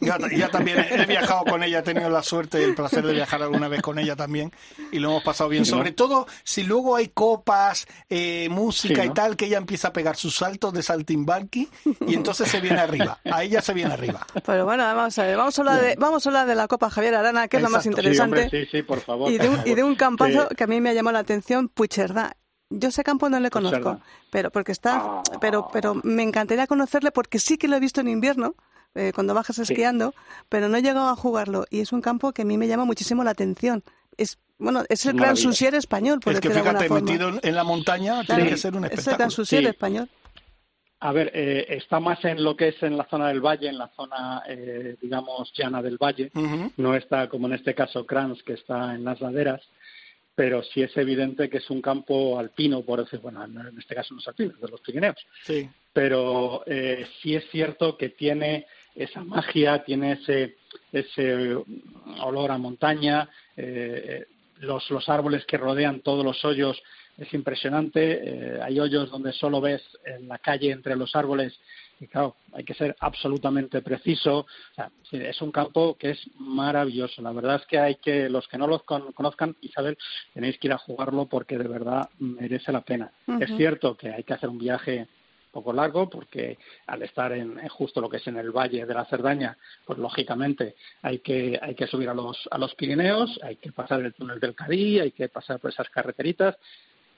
Yo, 0.00 0.14
yo 0.36 0.48
también 0.50 0.78
he 0.90 1.06
viajado 1.06 1.44
con 1.44 1.62
ella, 1.62 1.78
he 1.78 1.82
tenido 1.82 2.08
la 2.10 2.22
suerte 2.22 2.60
y 2.60 2.64
el 2.64 2.74
placer 2.74 3.04
de 3.04 3.12
viajar 3.12 3.42
alguna 3.42 3.68
vez 3.68 3.80
con 3.82 3.98
ella 3.98 4.16
también 4.16 4.52
y 4.90 4.98
lo 4.98 5.10
hemos 5.10 5.22
pasado 5.24 5.48
bien. 5.50 5.64
Sí, 5.64 5.70
¿no? 5.72 5.78
Sobre 5.78 5.92
todo 5.92 6.26
si 6.44 6.62
luego 6.64 6.96
hay 6.96 7.08
copas, 7.08 7.86
eh, 8.10 8.48
música 8.50 9.02
Sí, 9.02 9.08
y 9.08 9.10
tal, 9.14 9.36
que 9.36 9.46
ella 9.46 9.58
empieza 9.58 9.88
a 9.88 9.92
pegar 9.92 10.16
sus 10.16 10.36
saltos 10.36 10.72
de 10.72 10.82
saltimbanqui 10.82 11.68
y 12.06 12.14
entonces 12.14 12.48
se 12.48 12.60
viene 12.60 12.80
arriba. 12.80 13.18
A 13.24 13.42
ella 13.42 13.60
se 13.62 13.72
viene 13.74 13.92
arriba. 13.92 14.26
Pero 14.44 14.64
bueno, 14.64 14.82
vamos 14.84 15.18
a 15.18 15.22
ver, 15.24 15.36
vamos 15.36 15.58
a 15.58 15.62
hablar 15.62 15.80
de, 15.82 15.94
vamos 15.98 16.26
a 16.26 16.28
hablar 16.28 16.46
de 16.46 16.54
la 16.54 16.68
Copa 16.68 16.90
Javier 16.90 17.14
Arana, 17.14 17.48
que 17.48 17.56
es 17.58 17.62
lo 17.62 17.70
más. 17.70 17.82
Sí, 17.82 17.88
interesante. 17.88 18.42
hombre, 18.44 18.50
sí, 18.64 18.68
sí, 18.70 18.82
por 18.82 19.00
favor. 19.00 19.30
y, 19.30 19.38
de 19.38 19.48
un, 19.48 19.60
y 19.64 19.74
de 19.74 19.82
un 19.82 19.94
campazo 19.94 20.48
Que- 20.48 20.56
que 20.56 20.64
a 20.64 20.66
mí 20.66 20.80
me 20.80 20.90
ha 20.90 20.92
llamado 20.92 21.12
la 21.14 21.20
atención, 21.20 21.68
Puigcerdá. 21.68 22.36
Yo 22.78 22.88
ese 22.88 23.04
campo 23.04 23.28
no 23.28 23.38
le 23.40 23.50
conozco, 23.50 24.00
pero 24.30 24.50
porque 24.50 24.72
está, 24.72 24.96
Ah. 24.96 25.22
pero, 25.40 25.68
pero 25.72 25.94
me 26.02 26.22
encantaría 26.22 26.66
conocerle 26.66 27.10
porque 27.12 27.38
sí 27.38 27.58
que 27.58 27.68
lo 27.68 27.76
he 27.76 27.80
visto 27.80 28.00
en 28.00 28.08
invierno, 28.08 28.54
eh, 28.94 29.12
cuando 29.14 29.34
bajas 29.34 29.58
esquiando, 29.58 30.14
pero 30.48 30.68
no 30.68 30.76
he 30.76 30.82
llegado 30.82 31.08
a 31.08 31.16
jugarlo 31.16 31.64
y 31.70 31.80
es 31.80 31.92
un 31.92 32.00
campo 32.02 32.32
que 32.32 32.42
a 32.42 32.44
mí 32.44 32.58
me 32.58 32.68
llama 32.68 32.84
muchísimo 32.84 33.24
la 33.24 33.30
atención. 33.30 33.82
Es 34.16 34.38
bueno, 34.58 34.84
es 34.88 35.04
el 35.06 35.14
gran 35.14 35.36
susier 35.36 35.74
español, 35.74 36.20
por 36.20 36.34
Es 36.34 36.40
que 36.40 36.50
fíjate, 36.50 36.86
forma. 36.86 37.04
metido 37.04 37.32
en 37.42 37.54
la 37.54 37.64
montaña 37.64 38.22
Claro, 38.24 38.26
tiene 38.42 38.50
que 38.50 38.56
ser 38.56 38.74
un 38.76 38.84
es 38.84 38.90
el 38.90 38.96
gran 38.96 38.98
espectáculo. 39.00 39.30
susier 39.30 39.62
Sí. 39.62 39.68
español. 39.68 40.08
A 41.00 41.10
ver, 41.10 41.32
eh, 41.34 41.66
está 41.70 41.98
más 41.98 42.24
en 42.24 42.44
lo 42.44 42.56
que 42.56 42.68
es 42.68 42.80
en 42.82 42.96
la 42.96 43.04
zona 43.10 43.26
del 43.28 43.40
valle, 43.40 43.68
en 43.68 43.76
la 43.78 43.88
zona, 43.96 44.42
eh, 44.46 44.96
digamos, 45.02 45.52
llana 45.56 45.82
del 45.82 45.96
valle. 45.98 46.30
No 46.76 46.94
está, 46.94 47.28
como 47.28 47.48
en 47.48 47.54
este 47.54 47.74
caso, 47.74 48.06
Kranz, 48.06 48.40
que 48.44 48.52
está 48.52 48.94
en 48.94 49.02
las 49.04 49.20
laderas, 49.20 49.60
pero 50.34 50.62
sí 50.62 50.82
es 50.82 50.96
evidente 50.96 51.50
que 51.50 51.58
es 51.58 51.70
un 51.70 51.82
campo 51.82 52.38
alpino, 52.38 52.82
por 52.82 53.00
decir, 53.04 53.20
bueno, 53.20 53.46
no- 53.46 53.68
en 53.68 53.78
este 53.78 53.94
caso 53.94 54.14
no 54.14 54.20
es 54.20 54.28
alpino, 54.28 54.52
es 54.54 54.60
de 54.60 54.68
los 54.68 54.80
Pirineos. 54.80 55.16
Sí. 55.44 55.68
Pero 55.92 56.62
eh, 56.66 57.06
sí 57.20 57.34
es 57.34 57.48
cierto 57.50 57.96
que 57.98 58.08
tiene 58.10 58.66
esa 58.94 59.22
magia, 59.22 59.84
tiene 59.84 60.12
ese, 60.12 60.56
ese 60.92 61.56
olor 62.20 62.50
a 62.50 62.58
montaña, 62.58 63.28
eh, 63.56 64.26
los, 64.60 64.90
los 64.90 65.08
árboles 65.08 65.44
que 65.44 65.56
rodean 65.58 66.00
todos 66.00 66.24
los 66.24 66.44
hoyos 66.44 66.82
es 67.18 67.32
impresionante. 67.34 68.00
Eh, 68.22 68.58
hay 68.62 68.78
hoyos 68.80 69.10
donde 69.10 69.32
solo 69.32 69.60
ves 69.60 69.82
en 70.04 70.28
la 70.28 70.38
calle 70.38 70.70
entre 70.70 70.96
los 70.96 71.14
árboles 71.16 71.58
y 72.02 72.08
claro, 72.08 72.34
hay 72.52 72.64
que 72.64 72.74
ser 72.74 72.96
absolutamente 72.98 73.80
preciso. 73.80 74.38
O 74.38 74.74
sea, 74.74 74.90
es 75.12 75.40
un 75.40 75.52
campo 75.52 75.96
que 75.96 76.10
es 76.10 76.20
maravilloso. 76.36 77.22
La 77.22 77.30
verdad 77.30 77.60
es 77.60 77.66
que 77.66 77.78
hay 77.78 77.94
que, 77.94 78.28
los 78.28 78.48
que 78.48 78.58
no 78.58 78.66
lo 78.66 78.80
con- 78.80 79.12
conozcan, 79.12 79.54
Isabel, 79.60 79.96
tenéis 80.34 80.58
que 80.58 80.66
ir 80.66 80.72
a 80.72 80.78
jugarlo 80.78 81.26
porque 81.26 81.56
de 81.56 81.68
verdad 81.68 82.08
merece 82.18 82.72
la 82.72 82.80
pena. 82.80 83.12
Es 83.40 83.56
cierto 83.56 83.96
que 83.96 84.10
hay 84.10 84.24
que 84.24 84.34
hacer 84.34 84.48
un 84.48 84.58
viaje 84.58 85.06
poco 85.52 85.72
largo 85.72 86.10
porque 86.10 86.58
al 86.88 87.02
estar 87.02 87.30
en, 87.32 87.68
justo 87.68 88.00
lo 88.00 88.08
que 88.08 88.16
es 88.16 88.26
en 88.26 88.36
el 88.36 88.50
valle 88.50 88.84
de 88.84 88.94
la 88.94 89.04
Cerdaña, 89.04 89.56
pues 89.84 89.96
lógicamente 90.00 90.74
hay 91.02 91.20
que 91.20 91.56
hay 91.62 91.76
que 91.76 91.86
subir 91.86 92.08
a 92.08 92.14
los 92.14 92.48
a 92.50 92.58
los 92.58 92.74
Pirineos, 92.74 93.38
hay 93.44 93.56
que 93.56 93.70
pasar 93.70 94.00
el 94.00 94.12
túnel 94.14 94.40
del 94.40 94.56
Cadí, 94.56 94.98
hay 94.98 95.12
que 95.12 95.28
pasar 95.28 95.60
por 95.60 95.70
esas 95.70 95.88
carreteritas, 95.90 96.56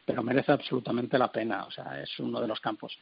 pero 0.05 0.22
merece 0.22 0.53
absolutamente 0.53 1.16
la 1.16 1.32
pena, 1.32 1.64
o 1.64 1.70
sea, 1.70 2.03
es 2.03 2.18
uno 2.18 2.39
de 2.41 2.49
los 2.49 2.61
campos. 2.61 2.99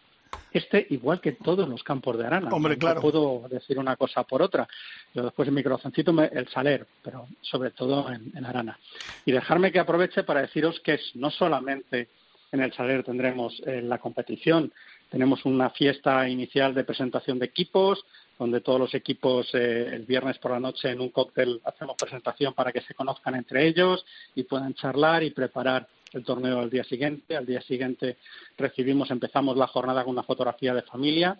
Este, 0.52 0.86
igual 0.90 1.20
que 1.20 1.32
todos 1.32 1.68
los 1.68 1.82
campos 1.82 2.18
de 2.18 2.26
Arana. 2.26 2.50
Hombre, 2.50 2.76
claro. 2.76 2.96
No 2.96 3.00
puedo 3.00 3.48
decir 3.48 3.78
una 3.78 3.96
cosa 3.96 4.22
por 4.24 4.42
otra. 4.42 4.68
Yo 5.14 5.22
después 5.22 5.48
en 5.48 5.54
mi 5.54 5.62
corazoncito 5.62 6.12
el 6.22 6.48
Saler, 6.48 6.86
pero 7.02 7.26
sobre 7.40 7.70
todo 7.70 8.10
en, 8.12 8.32
en 8.36 8.44
Arana. 8.44 8.78
Y 9.24 9.32
dejarme 9.32 9.72
que 9.72 9.78
aproveche 9.78 10.24
para 10.24 10.42
deciros 10.42 10.78
que 10.80 10.94
es 10.94 11.12
no 11.14 11.30
solamente 11.30 12.08
en 12.52 12.60
el 12.60 12.72
Saler 12.74 13.02
tendremos 13.02 13.60
eh, 13.66 13.80
la 13.82 13.98
competición, 13.98 14.72
tenemos 15.10 15.44
una 15.44 15.70
fiesta 15.70 16.28
inicial 16.28 16.74
de 16.74 16.84
presentación 16.84 17.38
de 17.38 17.46
equipos, 17.46 18.04
donde 18.38 18.60
todos 18.60 18.78
los 18.78 18.94
equipos 18.94 19.48
eh, 19.54 19.88
el 19.92 20.04
viernes 20.04 20.38
por 20.38 20.52
la 20.52 20.60
noche 20.60 20.90
en 20.90 21.00
un 21.00 21.08
cóctel 21.08 21.60
hacemos 21.64 21.96
presentación 21.96 22.54
para 22.54 22.72
que 22.72 22.82
se 22.82 22.94
conozcan 22.94 23.34
entre 23.34 23.66
ellos 23.66 24.04
y 24.34 24.42
puedan 24.42 24.74
charlar 24.74 25.22
y 25.22 25.30
preparar 25.30 25.86
el 26.14 26.24
torneo 26.24 26.60
al 26.60 26.70
día 26.70 26.84
siguiente. 26.84 27.36
Al 27.36 27.46
día 27.46 27.60
siguiente 27.62 28.18
recibimos, 28.56 29.10
empezamos 29.10 29.56
la 29.56 29.66
jornada 29.66 30.04
con 30.04 30.12
una 30.12 30.22
fotografía 30.22 30.74
de 30.74 30.82
familia. 30.82 31.38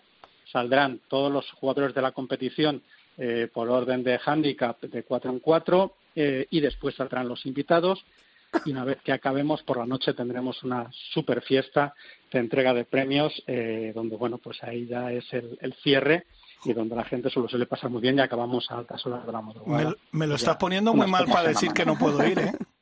Saldrán 0.51 0.99
todos 1.07 1.31
los 1.31 1.49
jugadores 1.51 1.95
de 1.95 2.01
la 2.01 2.11
competición 2.11 2.81
eh, 3.17 3.47
por 3.53 3.69
orden 3.69 4.03
de 4.03 4.19
handicap 4.25 4.81
de 4.81 5.03
cuatro 5.03 5.31
en 5.31 5.39
cuatro 5.39 5.95
eh, 6.15 6.47
y 6.49 6.59
después 6.59 6.95
saldrán 6.95 7.27
los 7.27 7.45
invitados 7.45 8.03
y 8.65 8.71
una 8.71 8.83
vez 8.83 9.01
que 9.03 9.11
acabemos 9.11 9.61
por 9.63 9.77
la 9.77 9.85
noche 9.85 10.13
tendremos 10.13 10.63
una 10.63 10.89
super 11.13 11.41
fiesta 11.41 11.93
de 12.31 12.39
entrega 12.39 12.73
de 12.73 12.85
premios 12.85 13.31
eh, 13.47 13.91
donde 13.93 14.15
bueno 14.15 14.37
pues 14.37 14.63
ahí 14.63 14.87
ya 14.87 15.11
es 15.11 15.25
el, 15.31 15.75
cierre 15.83 16.25
y 16.65 16.73
donde 16.73 16.95
la 16.95 17.03
gente 17.03 17.29
solo 17.29 17.47
suele 17.47 17.65
pasar 17.65 17.89
muy 17.89 18.01
bien 18.01 18.17
y 18.17 18.21
acabamos 18.21 18.69
a 18.71 18.77
altas 18.77 19.05
horas 19.05 19.25
de 19.25 19.31
la 19.31 19.41
madrugada. 19.41 19.95
Me, 20.11 20.27
lo 20.27 20.35
estás 20.35 20.55
poniendo 20.57 20.93
muy 20.93 21.07
mal 21.07 21.25
para 21.25 21.49
decir 21.49 21.71
que 21.71 21.85
no 21.85 21.97
puedo 21.97 22.25
ir, 22.25 22.39
¿eh? 22.39 22.53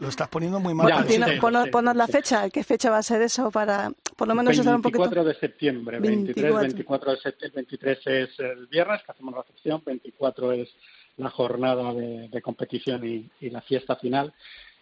Lo 0.00 0.08
estás 0.08 0.28
poniendo 0.28 0.60
muy 0.60 0.74
mal. 0.74 1.06
ponos, 1.40 1.96
la 1.96 2.06
fecha. 2.06 2.48
¿Qué 2.50 2.62
fecha 2.62 2.90
va 2.90 2.98
a 2.98 3.02
ser 3.02 3.22
eso 3.22 3.50
para, 3.50 3.90
por 4.16 4.28
lo 4.28 4.34
menos, 4.34 4.56
estar 4.56 4.74
un 4.74 4.82
poquito? 4.82 5.00
24 5.00 5.24
de 5.24 5.34
septiembre. 5.34 5.98
23, 5.98 6.54
24 6.54 7.10
de 7.12 7.16
septiembre, 7.18 7.56
23 7.56 8.06
es 8.06 8.40
el 8.40 8.66
viernes, 8.66 9.02
que 9.04 9.12
hacemos 9.12 9.34
la 9.34 9.42
recepción. 9.42 9.82
24 9.84 10.52
es 10.52 10.68
la 11.16 11.30
jornada 11.30 11.92
de, 11.92 12.42
competición 12.42 13.30
y, 13.40 13.50
la 13.50 13.60
fiesta 13.60 13.96
final. 13.96 14.32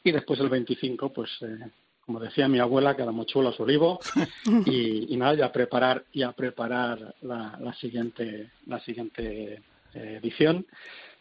Y 0.04 0.12
después 0.12 0.38
el 0.40 0.50
25, 0.50 1.12
pues, 1.12 1.30
eh, 1.40 1.58
como 2.04 2.20
decía 2.20 2.46
mi 2.46 2.58
abuela, 2.58 2.94
cada 2.94 3.10
mochuelo 3.10 3.48
a 3.48 3.52
su 3.52 3.62
olivo. 3.62 3.98
y, 4.66 5.12
y, 5.14 5.16
nada, 5.16 5.34
ya 5.34 5.46
a 5.46 5.52
preparar, 5.52 6.04
y 6.12 6.22
a 6.22 6.32
preparar 6.32 7.14
la, 7.22 7.58
la 7.60 7.74
siguiente, 7.74 8.50
la 8.66 8.80
siguiente 8.80 9.62
eh, 9.94 10.20
edición 10.22 10.66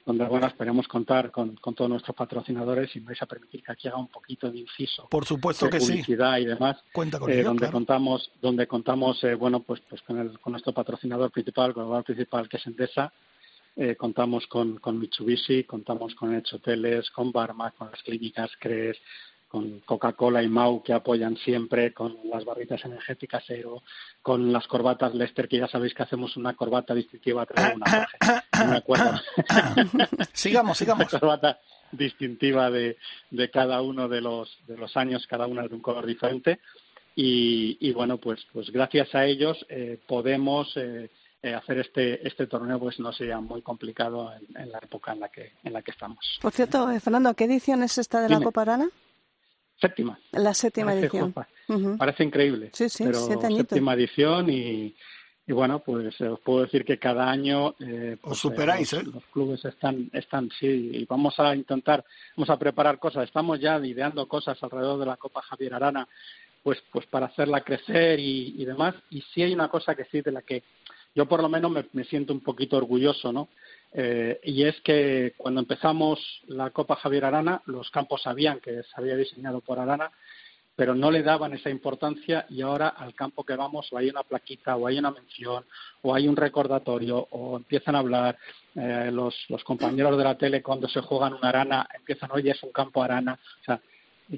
donde 0.05 0.25
bueno 0.25 0.45
esperemos 0.45 0.87
contar 0.87 1.31
con, 1.31 1.55
con, 1.55 1.73
todos 1.73 1.89
nuestros 1.89 2.15
patrocinadores 2.15 2.95
y 2.95 2.99
me 2.99 3.07
vais 3.07 3.21
a 3.21 3.25
permitir 3.25 3.63
que 3.63 3.71
aquí 3.71 3.87
haga 3.87 3.97
un 3.97 4.07
poquito 4.07 4.51
de 4.51 4.59
inciso 4.59 5.07
por 5.09 5.25
supuesto 5.25 5.69
que 5.69 5.79
publicidad 5.79 6.37
y 6.37 6.45
demás. 6.45 6.77
Cuenta 6.93 7.19
con 7.19 7.31
eh, 7.31 7.41
donde 7.41 7.71
contamos 7.71 8.31
donde 8.41 8.67
contamos 8.67 9.23
eh, 9.23 9.33
bueno 9.33 9.61
pues 9.61 9.81
pues 9.89 10.01
con, 10.03 10.19
el, 10.19 10.39
con 10.39 10.51
nuestro 10.51 10.73
patrocinador 10.73 11.31
principal 11.31 11.73
con 11.73 11.95
el 11.95 12.03
principal 12.03 12.47
que 12.47 12.57
es 12.57 12.67
Endesa 12.67 13.11
eh, 13.75 13.95
contamos 13.95 14.45
con, 14.47 14.77
con 14.77 14.99
Mitsubishi 14.99 15.63
contamos 15.63 16.13
con 16.13 16.35
Edge 16.35 16.55
Hoteles 16.55 17.09
con 17.09 17.31
Barma 17.31 17.71
con 17.71 17.89
las 17.89 18.01
clínicas 18.03 18.51
CRES 18.59 18.97
con 19.47 19.79
Coca-Cola 19.81 20.43
y 20.43 20.47
Mau 20.47 20.83
que 20.83 20.93
apoyan 20.93 21.37
siempre, 21.37 21.93
con 21.93 22.17
las 22.25 22.43
barritas 22.43 22.83
energéticas 22.83 23.43
Cero, 23.47 23.83
con 24.21 24.51
las 24.51 24.67
corbatas 24.67 25.13
Lester, 25.13 25.47
que 25.47 25.59
ya 25.59 25.67
sabéis 25.67 25.93
que 25.93 26.03
hacemos 26.03 26.35
una 26.37 26.55
corbata 26.55 26.93
distintiva 26.93 27.47
una 27.75 28.07
no 28.59 28.71
me 28.71 28.77
acuerdo. 28.77 29.19
sigamos, 30.33 30.77
sigamos. 30.77 31.11
Una 31.11 31.19
corbata 31.19 31.59
distintiva 31.91 32.69
de, 32.69 32.97
de 33.31 33.49
cada 33.49 33.81
uno 33.81 34.07
de 34.07 34.21
los, 34.21 34.57
de 34.67 34.77
los 34.77 34.95
años, 34.97 35.25
cada 35.27 35.47
una 35.47 35.67
de 35.67 35.75
un 35.75 35.81
color 35.81 36.05
diferente. 36.05 36.59
Y, 37.15 37.77
y 37.79 37.93
bueno, 37.93 38.17
pues, 38.17 38.45
pues 38.51 38.69
gracias 38.71 39.15
a 39.15 39.25
ellos 39.25 39.65
eh, 39.69 39.97
podemos 40.05 40.75
eh, 40.75 41.09
eh, 41.41 41.53
hacer 41.53 41.77
este, 41.79 42.27
este 42.27 42.47
torneo 42.47 42.79
pues 42.79 42.99
no 42.99 43.13
sea 43.13 43.39
muy 43.39 43.61
complicado 43.61 44.33
en, 44.55 44.71
la 44.71 44.79
época 44.79 45.13
en 45.13 45.21
la 45.21 45.29
que 45.29 45.53
en 45.63 45.71
la 45.71 45.81
que 45.81 45.91
estamos. 45.91 46.39
Por 46.41 46.51
cierto, 46.51 46.87
Fernando, 46.99 47.33
¿qué 47.35 47.45
edición 47.45 47.83
es 47.83 47.97
esta 47.97 48.21
de 48.21 48.29
la 48.29 48.41
Copa 48.41 48.63
Arana? 48.63 48.89
Séptima. 49.79 50.19
La 50.31 50.53
séptima 50.53 50.93
edición. 50.93 51.33
Parece 51.97 52.23
increíble. 52.23 52.69
Sí, 52.73 52.89
sí, 52.89 53.03
pero 53.03 53.19
séptima 53.19 53.93
edición 53.93 54.49
y, 54.49 54.95
y 55.47 55.53
bueno, 55.53 55.79
pues 55.79 56.19
os 56.21 56.39
puedo 56.39 56.61
decir 56.61 56.85
que 56.85 56.97
cada 56.97 57.29
año 57.29 57.75
eh, 57.79 58.17
pues, 58.21 58.33
os 58.33 58.39
superáis, 58.39 58.93
eh, 58.93 59.03
los, 59.03 59.23
clubes 59.25 59.63
están, 59.65 60.09
están, 60.13 60.49
sí, 60.59 60.67
y 60.93 61.05
vamos 61.05 61.39
a 61.39 61.55
intentar, 61.55 62.03
vamos 62.35 62.49
a 62.49 62.57
preparar 62.57 62.99
cosas. 62.99 63.25
Estamos 63.25 63.59
ya 63.59 63.77
ideando 63.79 64.27
cosas 64.27 64.61
alrededor 64.63 64.99
de 64.99 65.05
la 65.05 65.17
Copa 65.17 65.41
Javier 65.41 65.73
Arana, 65.73 66.07
pues, 66.63 66.81
pues 66.91 67.05
para 67.07 67.27
hacerla 67.27 67.61
crecer 67.61 68.19
y, 68.19 68.55
y 68.57 68.65
demás. 68.65 68.95
Y 69.09 69.21
sí 69.33 69.43
hay 69.43 69.53
una 69.53 69.67
cosa 69.67 69.93
que 69.93 70.05
sí 70.05 70.21
de 70.21 70.31
la 70.31 70.41
que 70.41 70.63
yo 71.13 71.27
por 71.27 71.41
lo 71.41 71.49
menos 71.49 71.71
me, 71.71 71.85
me 71.93 72.03
siento 72.05 72.33
un 72.33 72.41
poquito 72.41 72.77
orgulloso, 72.77 73.31
¿no? 73.31 73.49
Eh, 73.93 74.39
y 74.43 74.63
es 74.63 74.79
que 74.81 75.33
cuando 75.37 75.61
empezamos 75.61 76.19
la 76.47 76.69
Copa 76.71 76.95
Javier 76.97 77.25
Arana, 77.25 77.61
los 77.65 77.89
campos 77.91 78.23
sabían 78.23 78.59
que 78.59 78.83
se 78.83 78.91
había 78.95 79.15
diseñado 79.15 79.61
por 79.61 79.79
Arana, 79.79 80.11
pero 80.75 80.93
no 80.93 81.09
le 81.09 81.23
daban 81.23 81.53
esa 81.53 81.69
importancia 81.69 82.45
y 82.49 82.61
ahora 82.61 82.89
al 82.89 83.15
campo 83.15 83.45
que 83.45 83.55
vamos 83.55 83.87
o 83.91 83.97
hay 83.97 84.09
una 84.09 84.23
plaquita 84.23 84.75
o 84.75 84.87
hay 84.87 84.99
una 84.99 85.11
mención 85.11 85.63
o 86.01 86.13
hay 86.13 86.27
un 86.27 86.35
recordatorio 86.35 87.27
o 87.31 87.55
empiezan 87.55 87.95
a 87.95 87.99
hablar 87.99 88.37
eh, 88.75 89.09
los, 89.11 89.35
compañeros 89.63 90.17
de 90.17 90.23
la 90.23 90.37
tele 90.37 90.61
cuando 90.61 90.89
se 90.89 90.99
juegan 90.99 91.33
una 91.33 91.47
arana 91.47 91.87
empiezan 91.95 92.29
oye 92.33 92.51
es 92.51 92.61
un 92.61 92.73
campo 92.73 93.01
arana 93.01 93.39
o 93.61 93.63
sea 93.63 93.79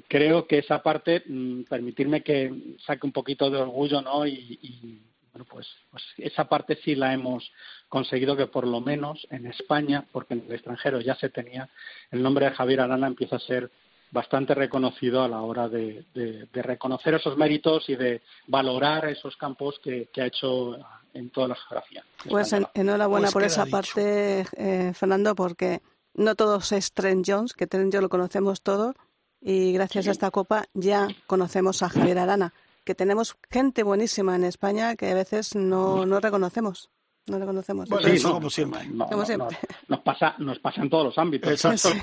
creo 0.06 0.46
que 0.46 0.58
esa 0.58 0.80
parte 0.80 1.24
mm, 1.26 1.62
permitirme 1.62 2.22
que 2.22 2.76
saque 2.86 3.04
un 3.04 3.12
poquito 3.12 3.50
de 3.50 3.58
orgullo 3.58 4.00
no 4.00 4.24
y 4.24 5.02
bueno, 5.32 5.46
pues, 5.50 5.66
pues 5.90 6.02
esa 6.18 6.48
parte 6.48 6.78
sí 6.84 6.94
la 6.94 7.12
hemos 7.12 7.50
conseguido 7.88 8.36
que 8.36 8.46
por 8.46 8.66
lo 8.66 8.80
menos 8.80 9.26
en 9.30 9.46
España, 9.46 10.04
porque 10.12 10.34
en 10.34 10.44
el 10.46 10.54
extranjero 10.54 11.00
ya 11.00 11.14
se 11.16 11.28
tenía, 11.28 11.68
el 12.10 12.22
nombre 12.22 12.46
de 12.46 12.52
Javier 12.52 12.80
Arana 12.80 13.06
empieza 13.06 13.36
a 13.36 13.40
ser 13.40 13.70
bastante 14.10 14.54
reconocido 14.54 15.22
a 15.22 15.28
la 15.28 15.42
hora 15.42 15.68
de, 15.68 16.04
reconocer 16.52 17.14
esos 17.14 17.36
méritos 17.36 17.88
y 17.88 17.96
de 17.96 18.22
valorar 18.46 19.06
esos 19.06 19.36
campos 19.36 19.78
que, 19.82 20.08
ha 20.16 20.26
hecho 20.26 20.76
en 21.14 21.30
toda 21.30 21.48
la 21.48 21.56
geografía. 21.56 22.04
Pues 22.28 22.54
enhorabuena 22.74 23.26
pues 23.26 23.32
por 23.32 23.42
esa 23.44 23.66
parte, 23.66 24.46
eh, 24.56 24.92
Fernando, 24.94 25.34
porque 25.34 25.82
no 26.14 26.34
todos 26.34 26.72
es 26.72 26.92
Trent 26.92 27.24
Jones, 27.26 27.52
que 27.52 27.66
Trent 27.66 27.92
Jones 27.92 28.02
lo 28.02 28.08
conocemos 28.08 28.62
todos, 28.62 28.94
y 29.40 29.72
gracias 29.72 30.08
a 30.08 30.10
esta 30.10 30.30
copa 30.30 30.64
ya 30.74 31.08
conocemos 31.26 31.82
a 31.82 31.88
Javier 31.88 32.18
Arana 32.18 32.52
que 32.88 32.94
tenemos 32.94 33.36
gente 33.50 33.82
buenísima 33.82 34.34
en 34.34 34.44
España 34.44 34.96
que 34.96 35.10
a 35.10 35.14
veces 35.14 35.54
no, 35.54 36.06
no 36.06 36.20
reconocemos. 36.20 36.88
No 37.26 37.38
reconocemos. 37.38 37.86
Bueno, 37.86 38.08
eso 38.08 38.32
como 38.32 38.48
siempre. 38.48 38.80
como 39.10 39.26
siempre. 39.26 39.58
nos, 39.88 40.00
pasa, 40.00 40.34
nos 40.38 40.58
pasa 40.58 40.80
en 40.80 40.88
todos 40.88 41.04
los 41.04 41.18
ámbitos. 41.18 41.50
Exacto, 41.50 41.90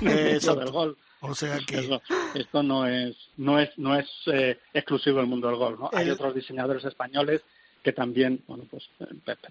del 0.60 0.70
gol. 0.70 0.96
O 1.22 1.34
sea 1.34 1.58
que 1.66 2.00
esto, 2.36 2.62
no 2.62 2.86
es 2.86 3.16
no 3.36 3.58
es 3.58 3.70
no 3.78 3.98
es 3.98 4.06
eh, 4.26 4.60
exclusivo 4.72 5.18
del 5.18 5.26
mundo 5.26 5.48
del 5.48 5.56
gol. 5.56 5.76
¿no? 5.76 5.90
Hay 5.92 6.08
otros 6.08 6.32
diseñadores 6.36 6.84
españoles 6.84 7.42
que 7.86 7.92
también, 7.92 8.42
bueno, 8.48 8.64
pues 8.68 8.90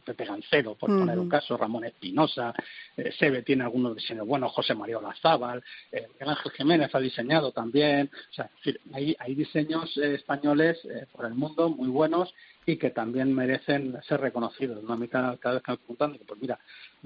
Pepe 0.04 0.26
Gancero, 0.26 0.76
por 0.76 0.90
poner 0.90 1.18
un 1.18 1.30
caso, 1.30 1.56
Ramón 1.56 1.86
Espinosa, 1.86 2.54
eh, 2.98 3.10
Sebe 3.18 3.44
tiene 3.44 3.64
algunos 3.64 3.96
diseños 3.96 4.28
buenos, 4.28 4.52
José 4.52 4.76
María 4.76 4.98
Olazábal, 4.98 5.64
eh, 5.90 6.10
Ángel 6.20 6.52
Jiménez 6.52 6.94
ha 6.94 7.00
diseñado 7.00 7.54
también, 7.54 8.12
o 8.14 8.34
sea, 8.34 8.50
hay, 8.92 9.16
hay 9.18 9.36
diseños 9.36 9.96
eh, 9.96 10.16
españoles 10.16 10.84
eh, 10.84 11.06
por 11.14 11.28
el 11.28 11.34
mundo 11.34 11.70
muy 11.70 11.88
buenos 11.88 12.34
y 12.66 12.76
que 12.76 12.90
también 12.90 13.34
merecen 13.34 13.98
ser 14.06 14.20
reconocidos. 14.20 14.84
¿no? 14.84 14.92
A 14.92 14.98
mí 14.98 15.08
cada, 15.08 15.32
vez 15.32 15.64
que 15.64 15.72
me 15.72 15.78
preguntan, 15.78 16.20
pues 16.28 16.42
mira, 16.42 16.60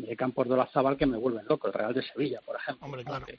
hay 0.07 0.15
campos 0.15 0.47
de 0.47 0.55
Olazábal 0.55 0.97
que 0.97 1.05
me 1.05 1.17
vuelven 1.17 1.45
loco, 1.47 1.67
el 1.67 1.73
Real 1.73 1.93
de 1.93 2.01
Sevilla, 2.01 2.41
por 2.43 2.55
ejemplo, 2.55 2.89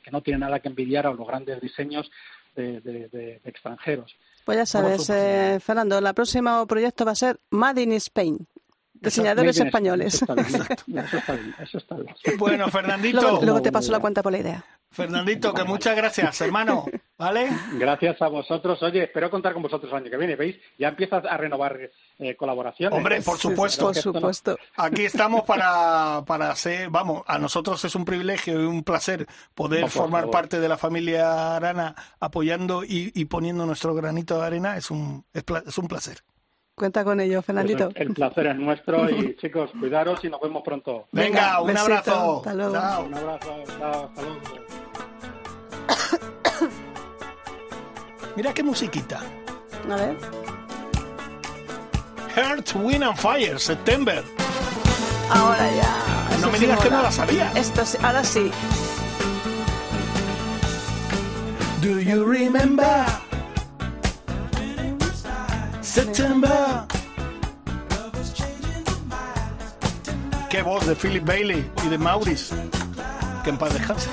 que, 0.01 0.11
no 0.12 0.20
tiene 0.20 0.38
nada 0.38 0.61
que 0.61 0.68
envidiar 0.68 1.09
a 1.09 1.12
los 1.12 1.26
grandes 1.26 1.61
diseños 1.61 2.09
de 2.55 3.41
extranjeros. 3.45 4.14
Pues 4.45 4.59
ya 4.59 4.66
sabes, 4.66 5.09
eh, 5.11 5.59
Fernando, 5.61 5.99
el 5.99 6.14
próximo 6.14 6.66
proyecto 6.66 7.05
va 7.05 7.12
a 7.12 7.16
ser 7.16 7.38
Made 7.51 7.82
in 7.82 7.93
Spain. 7.93 8.47
Diseñadores 8.95 9.59
españoles. 9.59 10.22
Eso 10.22 11.16
está 11.16 11.32
bien, 11.32 11.55
eso 11.59 11.78
está 11.78 11.97
bien, 11.97 12.14
Bueno, 12.38 12.68
Fernandito. 12.68 13.41
Luego, 13.43 13.62
te 13.62 13.72
paso 13.72 13.91
la 13.91 13.99
cuenta 13.99 14.22
por 14.22 14.32
la 14.32 14.38
idea. 14.38 14.64
Fernandito, 14.91 15.55
que 15.55 15.64
muchas 15.64 15.97
gracias, 15.97 16.41
hermano. 16.43 16.84
¿Vale? 17.21 17.51
Gracias 17.75 18.23
a 18.23 18.29
vosotros. 18.29 18.83
Oye, 18.83 19.05
espero 19.05 19.31
contar 19.31 19.53
con 19.53 19.62
vosotros 19.62 19.93
el 19.93 19.99
año 19.99 20.11
que 20.11 20.16
viene. 20.16 20.37
¿Veis? 20.37 20.57
Ya 20.79 20.89
empiezas 20.89 21.23
a 21.27 21.37
renovar 21.37 21.79
eh, 22.18 22.35
colaboraciones. 22.35 22.97
Hombre, 22.97 23.21
por 23.21 23.37
supuesto. 23.37 23.89
Por 23.89 23.95
supuesto. 23.95 24.57
Aquí 24.75 25.05
estamos 25.05 25.43
para, 25.43 26.25
para 26.27 26.51
hacer, 26.51 26.89
vamos, 26.89 27.23
a 27.27 27.39
nosotros 27.39 27.85
es 27.85 27.95
un 27.95 28.07
privilegio 28.07 28.62
y 28.62 28.64
un 28.64 28.83
placer 28.85 29.27
poder 29.55 29.91
formar 29.91 30.31
parte 30.31 30.61
de 30.61 30.68
la 30.68 30.79
familia 30.79 31.57
Arana 31.57 31.95
apoyando 32.21 32.85
y, 32.87 33.25
poniendo 33.27 33.66
nuestro 33.66 33.95
granito 33.95 34.41
de 34.41 34.47
arena. 34.47 34.79
Es 34.79 34.91
un, 34.91 35.23
es 35.35 35.77
un 35.77 35.89
placer. 35.89 36.21
Cuenta 36.75 37.05
con 37.05 37.21
ello, 37.21 37.43
Fernandito. 37.43 37.91
Pues 37.91 38.01
el 38.01 38.14
placer 38.14 38.47
es 38.47 38.57
nuestro 38.57 39.11
y 39.11 39.37
chicos, 39.43 39.71
cuidaros 39.79 40.25
y 40.25 40.31
nos 40.31 40.41
vemos 40.41 40.62
pronto. 40.64 41.07
Venga, 41.12 41.61
un 41.61 41.77
abrazo. 41.77 42.39
Hasta 42.39 42.55
luego. 42.55 42.73
Chao. 42.73 43.05
Un 43.05 43.14
abrazo, 43.14 43.64
chao, 43.79 44.05
hasta 44.07 44.23
luego. 44.23 44.41
Mira 48.41 48.55
qué 48.55 48.62
musiquita. 48.62 49.20
A 49.91 49.97
ver. 49.97 50.16
Earth, 52.36 52.74
Wind 52.74 53.05
and 53.05 53.14
Fire, 53.18 53.61
September. 53.61 54.24
Ahora 55.28 55.70
ya. 55.70 56.38
No 56.41 56.51
me 56.51 56.57
sí 56.57 56.64
digas 56.64 56.80
que 56.80 56.88
no 56.88 57.03
la 57.03 57.12
sabía. 57.12 57.53
Esto 57.55 57.84
sí, 57.84 57.99
ahora 58.03 58.24
sí. 58.24 58.51
Do 61.82 62.01
you 62.01 62.24
remember? 62.24 63.05
September. 65.82 66.86
Qué 70.49 70.62
voz 70.62 70.86
de 70.86 70.97
Philip 70.97 71.26
Bailey 71.26 71.70
y 71.84 71.88
de 71.91 71.99
Maurice. 71.99 72.55
Que 73.45 73.51
en 73.51 73.59
paz 73.59 73.74
descanse. 73.74 74.09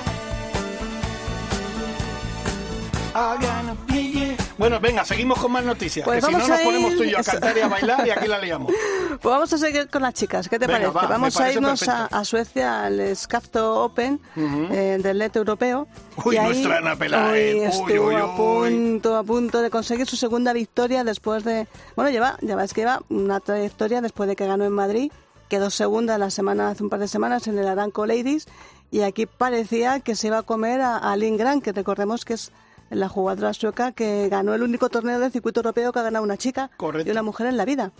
Bueno, 4.58 4.80
venga, 4.80 5.04
seguimos 5.04 5.38
con 5.38 5.52
más 5.52 5.64
noticias. 5.64 6.04
Pues 6.04 6.18
que 6.24 6.26
si 6.26 6.32
no 6.32 6.38
nos 6.46 6.50
a 6.50 6.62
ponemos 6.64 6.92
ir- 6.92 6.96
tú 6.98 7.04
y 7.04 7.10
yo 7.12 7.18
a 7.18 7.22
cantar 7.22 7.56
y 7.56 7.60
a 7.60 7.68
bailar 7.68 8.06
y 8.06 8.10
aquí 8.10 8.26
la 8.28 8.38
liamos. 8.38 8.72
Pues 9.20 9.32
vamos 9.34 9.52
a 9.52 9.58
seguir 9.58 9.88
con 9.88 10.02
las 10.02 10.14
chicas. 10.14 10.48
¿Qué 10.48 10.58
te 10.60 10.66
Venga, 10.68 10.92
parece? 10.92 10.94
va, 10.96 11.06
vamos 11.08 11.40
a 11.40 11.52
irnos 11.52 11.88
a, 11.88 12.24
Suecia 12.24 12.84
al 12.84 13.16
Skafto 13.16 13.82
Open 13.84 14.20
eh, 14.36 14.98
del 15.02 15.18
Leto 15.18 15.40
Europeo. 15.40 15.88
Uy, 16.24 16.36
y 16.36 16.38
ahí 16.38 16.46
nuestra 16.46 16.78
Ana 16.78 16.94
Peláez. 16.94 17.54
Uy, 17.56 17.60
estuvo 17.64 18.08
uy, 18.08 18.14
a 18.14 18.26
punto, 18.36 19.16
a 19.16 19.24
punto 19.24 19.60
de 19.62 19.70
conseguir 19.70 20.06
su 20.06 20.14
segunda 20.16 20.52
victoria 20.52 21.02
después 21.02 21.42
de... 21.42 21.66
Bueno, 21.96 22.10
lleva, 22.10 22.36
lleva, 22.42 22.62
es 22.62 22.72
que 22.74 22.82
lleva 22.82 23.02
una 23.08 23.40
trayectoria 23.40 24.00
después 24.00 24.28
de 24.28 24.36
que 24.36 24.46
ganó 24.46 24.64
en 24.64 24.72
Madrid. 24.72 25.10
Quedó 25.48 25.70
segunda 25.70 26.16
la 26.18 26.30
semana, 26.30 26.68
hace 26.68 26.84
un 26.84 26.90
par 26.90 27.00
de 27.00 27.08
semanas 27.08 27.48
en 27.48 27.58
el 27.58 27.66
Aranco 27.66 28.06
Ladies 28.06 28.46
y 28.92 29.00
aquí 29.00 29.26
parecía 29.26 29.98
que 30.00 30.14
se 30.14 30.28
iba 30.28 30.38
a 30.38 30.42
comer 30.42 30.80
a, 30.80 30.96
a 30.98 31.16
Linn 31.16 31.36
Gran, 31.38 31.60
que 31.60 31.72
recordemos 31.72 32.24
que 32.24 32.34
es 32.34 32.52
la 32.90 33.08
jugadora 33.08 33.52
sueca 33.54 33.92
que 33.92 34.28
ganó 34.28 34.54
el 34.54 34.62
único 34.62 34.88
torneo 34.88 35.18
del 35.20 35.32
circuito 35.32 35.60
europeo 35.60 35.92
que 35.92 35.98
ha 35.98 36.02
ganado 36.02 36.24
una 36.24 36.36
chica 36.36 36.70
Correcto. 36.76 37.08
y 37.08 37.12
una 37.12 37.22
mujer 37.22 37.46
en 37.46 37.56
la 37.56 37.64
vida. 37.64 37.92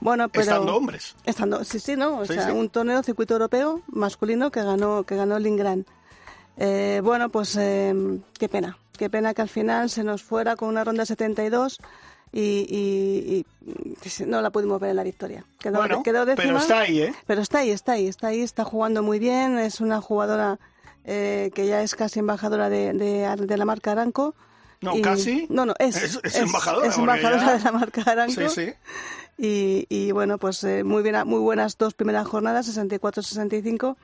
Bueno, 0.00 0.28
pero 0.30 0.42
Estando 0.42 0.74
hombres. 0.76 1.14
Estando, 1.24 1.62
sí, 1.64 1.78
sí, 1.78 1.94
¿no? 1.96 2.20
O 2.20 2.26
Sí, 2.26 2.32
sea, 2.34 2.46
sí. 2.46 2.52
un 2.52 2.70
torneo 2.70 3.02
circuito 3.02 3.34
europeo 3.34 3.82
masculino 3.88 4.50
que 4.50 4.62
ganó, 4.62 5.02
que 5.04 5.14
ganó 5.16 5.38
Lindgren. 5.38 5.84
Eh, 6.56 7.00
bueno, 7.04 7.28
pues 7.28 7.56
eh, 7.58 7.94
qué 8.38 8.48
pena. 8.48 8.78
Qué 8.96 9.08
pena 9.10 9.32
que 9.34 9.42
al 9.42 9.48
final 9.48 9.88
se 9.90 10.04
nos 10.04 10.22
fuera 10.22 10.56
con 10.56 10.68
una 10.68 10.84
ronda 10.84 11.06
72 11.06 11.78
y, 12.32 12.40
y- 12.40 13.46
y 13.66 14.24
no 14.26 14.40
la 14.40 14.50
pudimos 14.50 14.80
ver 14.80 14.90
en 14.90 14.96
la 14.96 15.02
victoria. 15.04 15.44
Quedó, 15.58 15.78
Bueno, 15.78 16.02
quedó 16.02 16.24
décima, 16.26 16.44
pero 16.46 16.58
está 16.58 16.78
ahí, 16.80 17.00
¿eh? 17.00 17.14
Pero 17.26 17.40
está 17.42 17.58
ahí, 17.58 17.70
está 17.70 17.92
ahí, 17.92 18.06
está 18.08 18.26
ahí, 18.28 18.40
está 18.42 18.64
jugando 18.64 19.02
muy 19.02 19.18
bien. 19.18 19.58
Es 19.58 19.80
una 19.80 20.00
jugadora 20.00 20.58
eh, 21.04 21.50
que 21.54 21.66
ya 21.66 21.82
es 21.82 21.94
casi 21.94 22.18
embajadora 22.20 22.68
de, 22.70 22.92
de- 22.92 23.36
de 23.46 23.56
la 23.56 23.64
marca 23.64 23.92
Aranco. 23.92 24.34
No, 24.80 24.96
Y- 24.96 25.02
casi. 25.02 25.46
No, 25.50 25.66
no, 25.66 25.74
es, 25.78 25.96
Es- 25.96 26.20
es 26.22 26.36
embajadora, 26.36 26.86
es 26.88 26.96
embajadora 26.96 27.46
ya- 27.46 27.58
de 27.58 27.64
la 27.64 27.72
marca 27.72 28.02
Aranco. 28.06 28.48
Sí, 28.48 28.66
sí. 28.66 28.72
Y, 29.38 29.86
y, 29.88 30.12
bueno, 30.12 30.36
pues 30.38 30.62
eh, 30.64 30.84
muy, 30.84 31.02
bien, 31.02 31.16
muy 31.26 31.40
buenas 31.40 31.78
dos 31.78 31.94
primeras 31.94 32.26
jornadas, 32.26 32.66
64-65, 32.66 33.96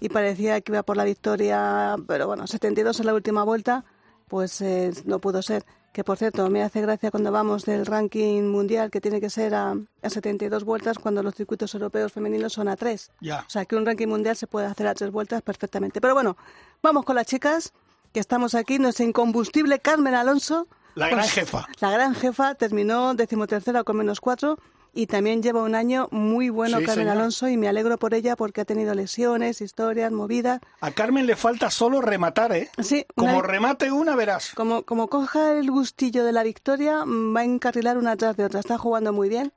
y 0.00 0.08
parecía 0.08 0.60
que 0.60 0.72
iba 0.72 0.82
por 0.82 0.96
la 0.96 1.04
victoria, 1.04 1.96
pero 2.06 2.26
bueno, 2.26 2.46
72 2.46 2.98
en 3.00 3.06
la 3.06 3.14
última 3.14 3.44
vuelta, 3.44 3.84
pues 4.28 4.60
eh, 4.62 4.92
no 5.04 5.18
pudo 5.20 5.42
ser. 5.42 5.64
Que 5.92 6.04
por 6.04 6.16
cierto, 6.16 6.48
me 6.48 6.62
hace 6.62 6.80
gracia 6.80 7.10
cuando 7.10 7.30
vamos 7.30 7.64
del 7.64 7.84
ranking 7.84 8.42
mundial, 8.44 8.90
que 8.90 9.00
tiene 9.00 9.20
que 9.20 9.28
ser 9.28 9.54
a, 9.54 9.76
a 10.02 10.10
72 10.10 10.64
vueltas, 10.64 10.98
cuando 10.98 11.22
los 11.22 11.34
circuitos 11.34 11.74
europeos 11.74 12.12
femeninos 12.12 12.54
son 12.54 12.68
a 12.68 12.76
3. 12.76 13.10
Ya. 13.20 13.44
O 13.46 13.50
sea, 13.50 13.66
que 13.66 13.76
un 13.76 13.84
ranking 13.84 14.06
mundial 14.06 14.36
se 14.36 14.46
puede 14.46 14.66
hacer 14.66 14.86
a 14.86 14.94
tres 14.94 15.10
vueltas 15.10 15.42
perfectamente. 15.42 16.00
Pero 16.00 16.14
bueno, 16.14 16.36
vamos 16.82 17.04
con 17.04 17.16
las 17.16 17.26
chicas, 17.26 17.72
que 18.12 18.20
estamos 18.20 18.54
aquí. 18.54 18.78
Nuestra 18.78 19.04
incombustible 19.04 19.80
Carmen 19.80 20.14
Alonso. 20.14 20.66
La 20.94 21.08
gran 21.08 21.28
jefa. 21.28 21.68
La 21.80 21.90
gran 21.90 22.14
jefa 22.14 22.54
terminó 22.54 23.14
decimotercera 23.14 23.84
con 23.84 23.96
menos 23.96 24.20
cuatro 24.20 24.58
y 24.94 25.06
también 25.06 25.42
lleva 25.42 25.62
un 25.62 25.74
año 25.74 26.08
muy 26.10 26.50
bueno 26.50 26.78
Sí, 26.78 26.84
Carmen. 26.84 27.08
Alonso 27.08 27.48
y 27.48 27.56
me 27.56 27.68
alegro 27.68 27.98
por 27.98 28.12
ella 28.14 28.36
porque 28.36 28.60
ha 28.60 28.64
tenido 28.64 28.94
lesiones, 28.94 29.60
historias, 29.62 30.12
movidas. 30.12 30.60
A 30.80 30.90
Carmen 30.90 31.26
le 31.26 31.34
falta 31.36 31.70
solo 31.70 32.00
rematar, 32.02 32.52
¿eh? 32.52 32.70
Sí, 32.82 33.06
Como 33.14 33.38
una- 33.38 33.46
remate 33.46 33.90
una, 33.90 34.14
verás. 34.16 34.52
como, 34.54 34.82
como 34.82 35.08
coja 35.08 35.52
el 35.52 35.70
gustillo 35.70 36.24
de 36.24 36.32
la 36.32 36.42
victoria, 36.42 37.04
mm, 37.06 37.34
va 37.34 37.40
a 37.40 37.44
encarrilar 37.44 37.96
una 37.96 38.16
tras 38.16 38.36
de 38.36 38.44
otra. 38.44 38.60
Está 38.60 38.76
jugando 38.76 39.12
muy 39.14 39.28
bien, 39.30 39.52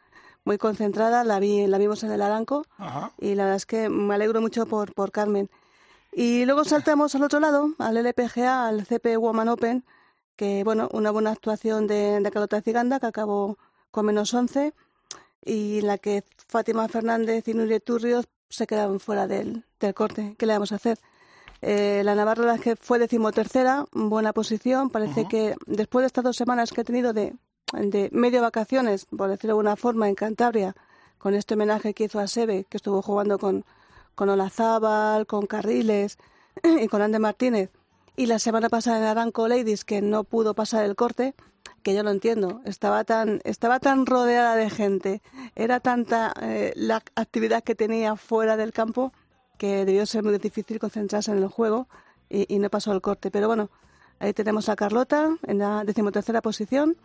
muy 0.45 0.57
concentrada, 0.57 1.23
la, 1.25 1.39
vi, 1.39 1.67
la 1.67 1.77
vimos 1.79 2.03
en 2.03 2.11
el 2.11 2.21
Aranco 2.21 2.65
Ajá. 2.77 3.11
y 3.19 3.35
la 3.35 3.43
verdad 3.43 3.57
es 3.57 3.65
que 3.65 3.89
me 3.89 4.13
alegro 4.15 4.39
mucho 4.41 4.65
por, 4.67 4.93
por 4.93 5.11
Carmen. 5.11 5.49
Y 6.13 6.45
luego 6.45 6.63
saltamos 6.63 7.13
al 7.15 7.23
otro 7.23 7.41
lado, 7.41 7.71
al 7.77 7.97
LPGA, 7.97 8.67
al 8.67 8.85
CP 8.85 9.17
Woman 9.17 9.49
Open, 9.49 9.83
que 10.37 10.63
bueno, 10.63 10.87
una 10.93 11.11
buena 11.11 11.31
actuación 11.31 11.87
de, 11.87 12.21
de 12.21 12.31
Carlota 12.31 12.61
Ciganda, 12.61 13.01
que 13.01 13.07
acabó 13.07 13.57
con 13.91 14.05
menos 14.05 14.33
11, 14.33 14.73
y 15.45 15.79
en 15.79 15.87
la 15.87 15.97
que 15.97 16.23
Fátima 16.47 16.87
Fernández 16.87 17.47
y 17.47 17.53
Nuria 17.53 17.79
Turrios 17.79 18.25
se 18.49 18.67
quedaron 18.67 18.99
fuera 18.99 19.27
del, 19.27 19.63
del 19.79 19.93
corte. 19.93 20.35
¿Qué 20.37 20.45
le 20.45 20.53
vamos 20.53 20.71
a 20.71 20.75
hacer? 20.75 20.99
Eh, 21.61 22.01
la 22.03 22.15
Navarra 22.15 22.45
la 22.45 22.57
que 22.57 22.75
fue 22.75 22.99
decimotercera, 22.99 23.85
buena 23.91 24.33
posición. 24.33 24.89
Parece 24.89 25.27
que 25.27 25.55
después 25.65 26.03
de 26.03 26.07
estas 26.07 26.23
dos 26.23 26.35
semanas 26.35 26.71
que 26.71 26.81
he 26.81 26.83
tenido 26.83 27.13
de, 27.13 27.35
de 27.73 28.09
medio 28.11 28.41
vacaciones, 28.41 29.05
por 29.05 29.29
decirlo 29.29 29.53
de 29.55 29.59
alguna 29.59 29.75
forma, 29.75 30.09
en 30.09 30.15
Cantabria, 30.15 30.75
con 31.17 31.33
este 31.33 31.53
homenaje 31.53 31.93
que 31.93 32.05
hizo 32.05 32.19
a 32.19 32.27
Sebe, 32.27 32.65
que 32.69 32.77
estuvo 32.77 33.01
jugando 33.01 33.39
con, 33.39 33.65
con 34.15 34.29
Olazábal, 34.29 35.25
con 35.25 35.47
Carriles 35.47 36.17
y 36.63 36.87
con 36.87 37.01
Ande 37.01 37.19
Martínez, 37.19 37.71
y 38.15 38.27
la 38.27 38.39
semana 38.39 38.69
pasada 38.69 38.99
en 38.99 39.03
Aranco 39.05 39.47
Ladies, 39.47 39.83
que 39.83 40.01
no 40.01 40.23
pudo 40.23 40.53
pasar 40.53 40.85
el 40.85 40.95
corte, 40.95 41.35
que 41.85 41.93
yo 41.93 42.01
lo 42.01 42.09
entiendo, 42.09 42.61
estaba 42.65 43.03
tan, 43.03 43.41
estaba 43.43 43.79
tan 43.79 44.07
rodeada 44.07 44.55
de 44.55 44.71
gente, 44.71 45.21
era 45.55 45.79
tanta 45.79 46.33
eh, 46.41 46.73
la 46.75 46.95
actividad 47.15 47.63
que 47.63 47.75
tenía 47.75 48.15
fuera 48.15 48.57
del 48.57 48.73
campo 48.73 49.13
que 49.59 49.85
debió 49.85 50.03
ser 50.07 50.23
muy 50.23 50.35
difícil 50.39 50.79
concentrarse 50.79 51.29
en 51.31 51.37
el 51.37 51.47
juego 51.47 51.87
y, 52.27 52.51
y 52.51 52.57
no 52.57 52.71
pasó 52.71 52.91
el 52.91 53.01
corte. 53.01 53.29
Pero 53.29 53.45
bueno, 53.45 53.69
ahí 54.17 54.33
tenemos 54.33 54.67
a 54.67 54.75
Carlota 54.75 55.29
en 55.45 55.59
la 55.59 55.83
decimotercera 55.83 56.41
posición 56.41 56.97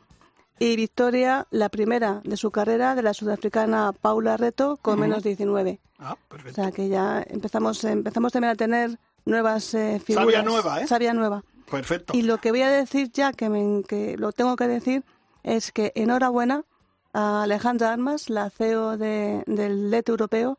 y 0.59 0.77
Victoria, 0.77 1.47
la 1.51 1.69
primera 1.69 2.23
de 2.25 2.39
su 2.39 2.51
carrera, 2.51 2.95
de 2.95 3.03
la 3.03 3.13
sudafricana 3.13 3.93
Paula 3.93 4.39
Reto, 4.39 4.79
con 4.81 4.99
menos 4.99 5.23
19. 5.23 5.79
Ah, 5.99 6.15
O 6.15 6.29
perfecto. 6.31 6.63
sea 6.63 6.73
que 6.73 6.89
ya 6.89 7.23
empezamos, 7.29 7.85
empezamos 7.85 8.33
también 8.33 8.53
a 8.53 8.57
tener 8.57 8.99
nuevas 9.27 9.75
eh, 9.75 10.01
figuras. 10.03 10.25
Sabia 10.25 10.43
nueva, 10.43 10.81
¿eh? 10.81 10.87
Sabia 10.87 11.13
nueva. 11.13 11.45
Perfecto. 11.71 12.13
Y 12.17 12.23
lo 12.23 12.39
que 12.39 12.51
voy 12.51 12.63
a 12.63 12.71
decir 12.71 13.11
ya, 13.13 13.33
que, 13.33 13.49
me- 13.49 13.83
que 13.87 14.17
lo 14.17 14.33
tengo 14.33 14.57
que 14.57 14.67
decir, 14.69 15.05
es 15.43 15.73
que 15.73 15.93
enhorabuena 15.95 16.65
a 17.13 17.43
Alejandra 17.45 17.93
Armas, 17.93 18.29
la 18.31 18.51
CEO 18.51 18.97
de- 18.97 19.43
del 19.47 19.91
LET 19.91 20.09
europeo, 20.09 20.57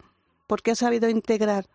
porque 0.47 0.72
ha 0.72 0.76
sabido 0.76 1.09
integrar 1.09 1.66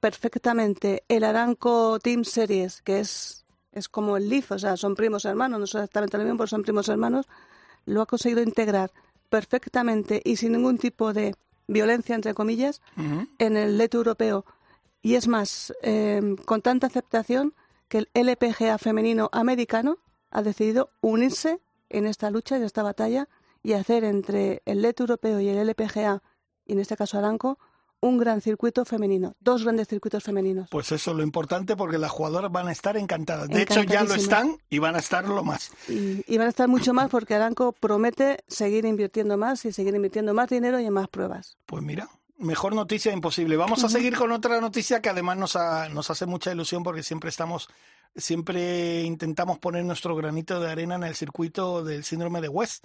perfectamente 0.00 1.04
el 1.08 1.24
Aranco 1.24 1.98
Team 2.00 2.24
Series, 2.24 2.82
que 2.82 3.00
es, 3.00 3.44
es 3.72 3.88
como 3.88 4.16
el 4.16 4.28
Leaf, 4.28 4.52
o 4.52 4.58
sea, 4.58 4.76
son 4.76 4.94
primos 4.94 5.24
hermanos, 5.24 5.60
no 5.60 5.66
son 5.66 5.82
exactamente 5.82 6.16
lo 6.18 6.24
mismo, 6.24 6.38
pero 6.38 6.46
son 6.48 6.62
primos 6.62 6.88
hermanos, 6.88 7.26
lo 7.86 8.02
ha 8.02 8.06
conseguido 8.06 8.42
integrar 8.42 8.90
perfectamente 9.28 10.20
y 10.24 10.36
sin 10.36 10.52
ningún 10.52 10.78
tipo 10.78 11.12
de 11.12 11.34
violencia, 11.68 12.14
entre 12.14 12.34
comillas, 12.34 12.80
en 13.38 13.56
el 13.56 13.78
leto 13.78 13.98
europeo. 13.98 14.44
Y 15.02 15.14
es 15.14 15.28
más, 15.28 15.72
eh, 15.82 16.34
con 16.44 16.62
tanta 16.62 16.86
aceptación 16.88 17.54
que 17.90 17.98
el 17.98 18.08
LPGA 18.14 18.78
femenino 18.78 19.28
americano 19.32 19.98
ha 20.30 20.42
decidido 20.42 20.92
unirse 21.00 21.60
en 21.90 22.06
esta 22.06 22.30
lucha, 22.30 22.56
en 22.56 22.62
esta 22.62 22.84
batalla, 22.84 23.28
y 23.64 23.72
hacer 23.72 24.04
entre 24.04 24.62
el 24.64 24.80
leto 24.80 25.02
europeo 25.02 25.40
y 25.40 25.48
el 25.48 25.58
LPGA, 25.58 26.22
y 26.64 26.72
en 26.72 26.78
este 26.78 26.96
caso 26.96 27.18
Aranco, 27.18 27.58
un 28.00 28.16
gran 28.16 28.40
circuito 28.40 28.84
femenino, 28.84 29.34
dos 29.40 29.64
grandes 29.64 29.88
circuitos 29.88 30.22
femeninos. 30.22 30.68
Pues 30.70 30.92
eso 30.92 31.10
es 31.10 31.16
lo 31.16 31.22
importante 31.24 31.76
porque 31.76 31.98
las 31.98 32.12
jugadoras 32.12 32.50
van 32.50 32.68
a 32.68 32.72
estar 32.72 32.96
encantadas. 32.96 33.48
De 33.48 33.60
hecho, 33.60 33.82
ya 33.82 34.04
lo 34.04 34.14
están 34.14 34.56
y 34.70 34.78
van 34.78 34.94
a 34.94 35.00
estarlo 35.00 35.42
más. 35.42 35.72
Y, 35.88 36.24
y 36.32 36.38
van 36.38 36.46
a 36.46 36.50
estar 36.50 36.68
mucho 36.68 36.94
más 36.94 37.10
porque 37.10 37.34
Aranco 37.34 37.72
promete 37.72 38.38
seguir 38.46 38.84
invirtiendo 38.86 39.36
más 39.36 39.64
y 39.64 39.72
seguir 39.72 39.96
invirtiendo 39.96 40.32
más 40.32 40.48
dinero 40.48 40.78
y 40.78 40.86
en 40.86 40.92
más 40.92 41.08
pruebas. 41.08 41.58
Pues 41.66 41.82
mira, 41.82 42.08
mejor 42.40 42.74
noticia 42.74 43.12
imposible. 43.12 43.56
Vamos 43.56 43.84
a 43.84 43.88
seguir 43.88 44.16
con 44.16 44.32
otra 44.32 44.60
noticia 44.60 45.00
que 45.00 45.08
además 45.08 45.36
nos, 45.36 45.56
ha- 45.56 45.88
nos 45.88 46.10
hace 46.10 46.26
mucha 46.26 46.52
ilusión 46.52 46.82
porque 46.82 47.02
siempre 47.02 47.30
estamos, 47.30 47.68
siempre 48.16 49.02
intentamos 49.02 49.58
poner 49.58 49.84
nuestro 49.84 50.16
granito 50.16 50.60
de 50.60 50.70
arena 50.70 50.96
en 50.96 51.04
el 51.04 51.14
circuito 51.14 51.84
del 51.84 52.04
síndrome 52.04 52.40
de 52.40 52.48
West, 52.48 52.84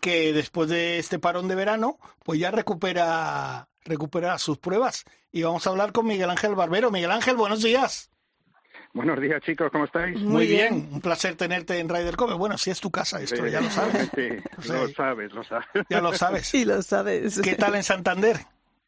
que 0.00 0.32
después 0.32 0.68
de 0.68 0.98
este 0.98 1.18
parón 1.18 1.48
de 1.48 1.54
verano, 1.54 1.98
pues 2.24 2.38
ya 2.38 2.50
recupera, 2.50 3.68
recupera 3.84 4.38
sus 4.38 4.58
pruebas. 4.58 5.04
Y 5.32 5.42
vamos 5.42 5.66
a 5.66 5.70
hablar 5.70 5.92
con 5.92 6.06
Miguel 6.06 6.30
Ángel 6.30 6.54
Barbero. 6.54 6.90
Miguel 6.90 7.10
Ángel, 7.10 7.36
buenos 7.36 7.62
días. 7.62 8.10
Buenos 8.94 9.20
días, 9.20 9.42
chicos, 9.42 9.68
¿cómo 9.70 9.84
estáis? 9.84 10.18
Muy 10.20 10.46
bien, 10.46 10.88
un 10.90 11.00
placer 11.02 11.34
tenerte 11.36 11.78
en 11.78 11.88
Ryder 11.88 12.16
Cove. 12.16 12.32
Bueno, 12.34 12.56
si 12.56 12.70
es 12.70 12.80
tu 12.80 12.90
casa 12.90 13.20
esto, 13.20 13.46
ya 13.46 13.60
lo 13.60 13.70
sabes. 13.70 14.10
Sí, 14.14 14.72
lo 14.72 14.88
sabes, 14.88 15.32
lo 15.34 15.44
sabes. 15.44 15.66
Ya 15.90 16.00
lo 16.00 16.14
sabes. 16.14 16.46
Sí, 16.48 16.64
lo 16.64 16.80
sabes. 16.82 17.38
¿Qué 17.42 17.56
tal 17.56 17.74
en 17.74 17.82
Santander? 17.82 18.46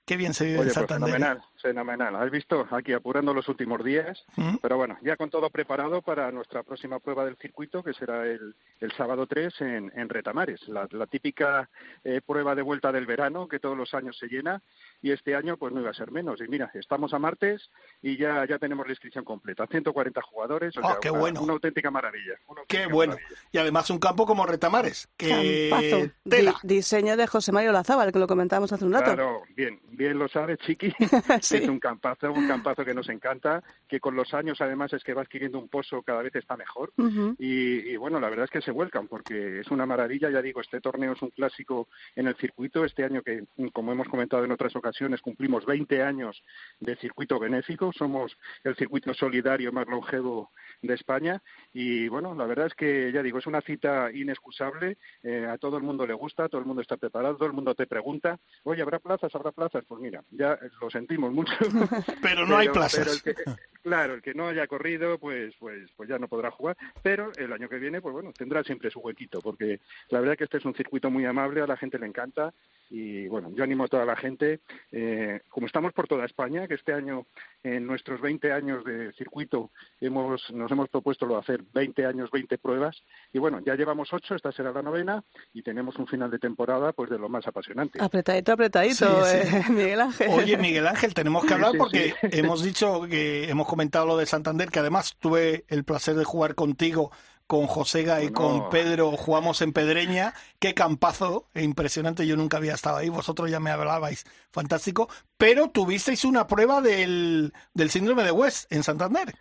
Qué 0.09 0.17
bien 0.17 0.33
se 0.35 0.45
vive 0.45 0.57
en 0.57 0.63
pues 0.65 0.75
Santander. 0.75 1.11
fenomenal, 1.13 1.43
fenomenal. 1.61 2.15
Has 2.17 2.31
visto 2.31 2.67
aquí 2.71 2.93
apurando 2.93 3.35
los 3.35 3.49
últimos 3.49 3.85
días, 3.85 4.25
¿Mm? 4.37 4.57
pero 4.63 4.77
bueno, 4.77 4.99
ya 5.03 5.17
con 5.17 5.31
todo 5.31 5.51
preparado 5.51 6.03
para 6.03 6.31
nuestra 6.33 6.63
próxima 6.63 6.99
prueba 6.99 7.25
del 7.25 7.37
circuito, 7.37 7.83
que 7.83 7.93
será 7.95 8.27
el, 8.27 8.55
el 8.81 8.93
sábado 8.93 9.27
3 9.27 9.61
en, 9.61 9.93
en 9.95 10.09
Retamares, 10.09 10.67
la, 10.69 10.89
la 10.91 11.07
típica 11.07 11.69
eh, 12.05 12.21
prueba 12.25 12.55
de 12.55 12.63
vuelta 12.63 12.93
del 12.93 13.07
verano 13.07 13.49
que 13.49 13.59
todos 13.59 13.77
los 13.77 13.95
años 13.95 14.17
se 14.19 14.27
llena 14.29 14.63
y 15.03 15.13
este 15.13 15.35
año 15.35 15.57
pues 15.57 15.73
no 15.73 15.81
iba 15.81 15.91
a 15.91 15.95
ser 15.95 16.11
menos. 16.11 16.41
Y 16.41 16.49
mira, 16.49 16.71
estamos 16.75 17.13
a 17.15 17.19
martes 17.19 17.71
y 18.03 18.17
ya, 18.17 18.47
ya 18.47 18.59
tenemos 18.59 18.87
la 18.87 18.93
inscripción 18.93 19.25
completa, 19.25 19.67
140 19.67 20.21
jugadores, 20.23 20.77
o 20.77 20.81
Ah, 20.83 20.93
sea, 20.93 20.97
qué 21.01 21.11
una, 21.11 21.21
bueno. 21.21 21.43
una 21.43 21.53
auténtica 21.55 21.91
maravilla. 21.91 22.35
una 22.49 22.63
Qué 22.69 22.79
auténtica 22.79 22.95
bueno. 22.95 23.13
maravilla. 23.15 23.41
Y 23.53 23.59
además 23.59 23.91
un 23.91 23.99
campo 23.99 24.27
como 24.27 24.47
Retamares. 24.47 25.09
Que 25.17 26.11
tela. 26.29 26.55
Di- 26.63 26.77
diseño 26.77 27.17
de 27.17 27.27
José 27.27 27.53
Mario 27.53 27.73
Lazábal, 27.73 28.13
que 28.13 28.19
lo 28.19 28.27
comentábamos 28.27 28.73
hace 28.73 28.85
un 28.85 28.93
rato. 28.93 29.05
Claro, 29.07 29.43
bien, 29.57 29.81
bien 29.91 30.19
lo 30.19 30.29
sabes, 30.29 30.59
Chiqui. 30.59 30.93
Sí. 31.49 31.57
Es 31.57 31.69
un 31.69 31.79
campazo, 31.79 32.31
un 32.31 32.47
campazo 32.47 32.85
que 32.85 32.93
nos 32.93 33.09
encanta, 33.09 33.63
que 33.89 34.01
con 34.01 34.15
los 34.15 34.35
años 34.35 34.61
además 34.61 34.93
es 34.93 35.03
que 35.03 35.15
va 35.15 35.23
adquiriendo 35.23 35.59
un 35.59 35.69
pozo 35.69 36.03
cada 36.03 36.23
vez 36.23 36.35
está 36.37 36.57
mejor. 36.57 36.93
Y, 37.39 37.91
y, 37.91 37.97
bueno, 37.97 38.21
la 38.21 38.29
verdad 38.29 38.45
es 38.45 38.51
que 38.51 38.61
se 38.61 38.71
vuelcan 38.71 39.09
porque 39.09 39.61
es 39.61 39.71
una 39.71 39.87
maravilla, 39.87 40.31
ya 40.31 40.43
digo, 40.43 40.61
este 40.61 40.81
torneo 40.81 41.13
es 41.13 41.23
un 41.23 41.31
clásico 41.31 41.89
en 42.17 42.29
el 42.29 42.37
circuito, 42.37 42.85
este 42.85 43.05
año 43.05 43.23
que, 43.23 43.45
como 43.73 43.93
hemos 43.93 44.09
comentado 44.09 44.45
en 44.45 44.53
otras 44.53 44.77
ocasiones, 44.77 45.23
cumplimos 45.23 45.65
20 45.65 46.03
años 46.03 46.43
de 46.81 46.97
circuito 46.97 47.39
benéfico, 47.39 47.93
somos 47.93 48.37
el 48.65 48.77
circuito 48.77 49.15
solidario 49.15 49.73
más 49.73 49.87
longevo 49.87 50.51
de 50.83 50.95
España 50.95 51.43
y 51.73 52.09
bueno, 52.09 52.35
la 52.35 52.47
verdad 52.47 52.67
es 52.67 52.75
que 52.75 53.11
ya 53.13 53.23
digo, 53.23 53.39
es 53.39 53.47
una 53.47 53.63
cita 53.63 54.11
inexcusable, 54.13 54.99
eh, 55.23 55.47
a 55.49 55.59
todo 55.59 55.77
el 55.77 55.83
mundo 55.83 56.07
le 56.07 56.15
gusta, 56.15 56.49
todo 56.49 56.61
el 56.61 56.67
mundo 56.67 56.83
está 56.83 56.97
preparado, 56.97 57.37
todo 57.37 57.47
el 57.47 57.55
mundo 57.55 57.75
te 57.75 57.87
pregunta, 57.87 58.39
oye, 58.65 58.83
¿habrá 58.83 58.99
plazas? 58.99 59.35
¿Habrá 59.35 59.53
plazas? 59.53 59.85
Pues 59.87 60.01
mira, 60.01 60.23
ya 60.31 60.59
lo 60.81 60.91
sentimos 60.91 61.33
mucho. 61.39 61.53
Pero 62.23 62.47
no 62.47 62.57
hay 62.57 62.69
plazas. 62.69 62.99
pero 63.01 63.13
el 63.13 63.23
que- 63.23 63.59
claro, 63.83 64.15
el 64.15 64.23
que 64.23 64.35
no 64.35 64.49
haya 64.49 64.67
corrido, 64.67 65.19
pues, 65.19 65.55
pues, 65.59 65.91
pues 65.97 66.09
ya 66.09 66.19
no 66.19 66.29
podrá 66.29 66.51
jugar. 66.51 66.77
Pero 67.03 67.31
el 67.37 67.53
año 67.53 67.69
que 67.69 67.79
viene, 67.79 68.01
pues 68.01 68.13
bueno, 68.13 68.33
tendrá 68.37 68.63
siempre 68.63 68.91
su 68.91 69.01
huequito, 69.01 69.41
porque 69.41 69.81
la 70.11 70.21
verdad 70.21 70.37
que 70.37 70.45
este 70.45 70.59
es 70.59 70.65
un 70.65 70.75
circuito 70.75 71.11
muy 71.11 71.25
amable, 71.25 71.61
a 71.63 71.67
la 71.67 71.77
gente 71.77 71.99
le 71.99 72.07
encanta 72.07 72.53
y 72.91 73.29
bueno, 73.29 73.51
yo 73.55 73.65
animo 73.65 73.85
a 73.85 73.89
toda 73.89 74.05
la 74.05 74.17
gente, 74.17 74.61
eh, 74.93 75.41
como 75.49 75.67
estamos 75.67 75.93
por 75.93 76.09
toda 76.09 76.25
España, 76.25 76.67
que 76.67 76.75
este 76.75 76.93
año 76.93 77.27
en 77.63 77.87
nuestros 77.87 78.21
20 78.21 78.53
años 78.53 78.85
de 78.85 79.13
circuito 79.15 79.71
hemos, 80.01 80.51
nos 80.53 80.71
hemos 80.71 80.89
propuesto 80.89 81.27
lo 81.27 81.35
de 81.35 81.41
hacer 81.41 81.63
20 81.75 82.07
años, 82.07 82.31
20 82.31 82.57
pruebas 82.59 83.03
y 83.33 83.39
bueno, 83.39 83.61
ya 83.65 83.75
llevamos 83.75 84.13
8, 84.13 84.37
esta 84.37 84.53
será 84.53 84.73
la 84.73 84.83
novena 84.83 85.23
y 85.53 85.63
tenemos 85.63 85.97
un 85.97 86.07
final 86.07 86.31
de 86.31 86.39
temporada 86.39 86.93
pues 86.93 87.11
de 87.11 87.19
lo 87.19 87.29
más 87.29 87.47
apasionante. 87.47 87.99
Apretadito, 88.03 88.53
apretadito, 88.53 89.25
Sí, 89.25 89.37
sí. 89.43 89.57
eh, 89.57 89.63
Miguel 89.71 90.01
Ángel. 90.01 90.29
Oye, 90.31 90.57
Miguel 90.57 90.87
Ángel, 90.87 91.15
tenemos 91.15 91.45
que 91.45 91.55
hablar 91.55 91.73
Sí, 91.73 91.79
porque 91.79 92.15
sí. 92.21 92.29
hemos 92.33 92.63
dicho 92.63 93.03
que 93.09 93.49
hemos 93.51 93.67
comentado 93.67 94.07
lo 94.07 94.17
de 94.17 94.27
Santander, 94.27 94.69
que 94.71 94.79
además 94.79 95.17
tuve 95.19 95.65
el 95.69 95.85
placer 95.85 96.15
de 96.15 96.25
jugar 96.25 96.55
contigo, 96.55 97.11
con 97.49 97.67
Josega 97.67 98.23
y 98.23 98.31
con 98.31 98.69
Pedro, 98.71 99.11
jugamos 99.13 99.63
en 99.63 99.73
Pedreña. 99.73 100.35
Qué 100.61 100.75
campazo, 100.75 101.49
e 101.55 101.65
impresionante, 101.65 102.27
yo 102.27 102.37
nunca 102.37 102.59
había 102.59 102.75
estado 102.75 102.99
ahí, 102.99 103.09
vosotros 103.09 103.51
ya 103.51 103.59
me 103.59 103.71
hablabais, 103.71 104.25
fantástico. 104.53 105.09
Pero 105.39 105.71
tuvisteis 105.71 106.25
una 106.25 106.47
prueba 106.47 106.81
del, 106.83 107.53
del 107.75 107.91
síndrome 107.91 108.23
de 108.23 108.31
West 108.33 108.71
en 108.71 108.83
Santander. 108.85 109.35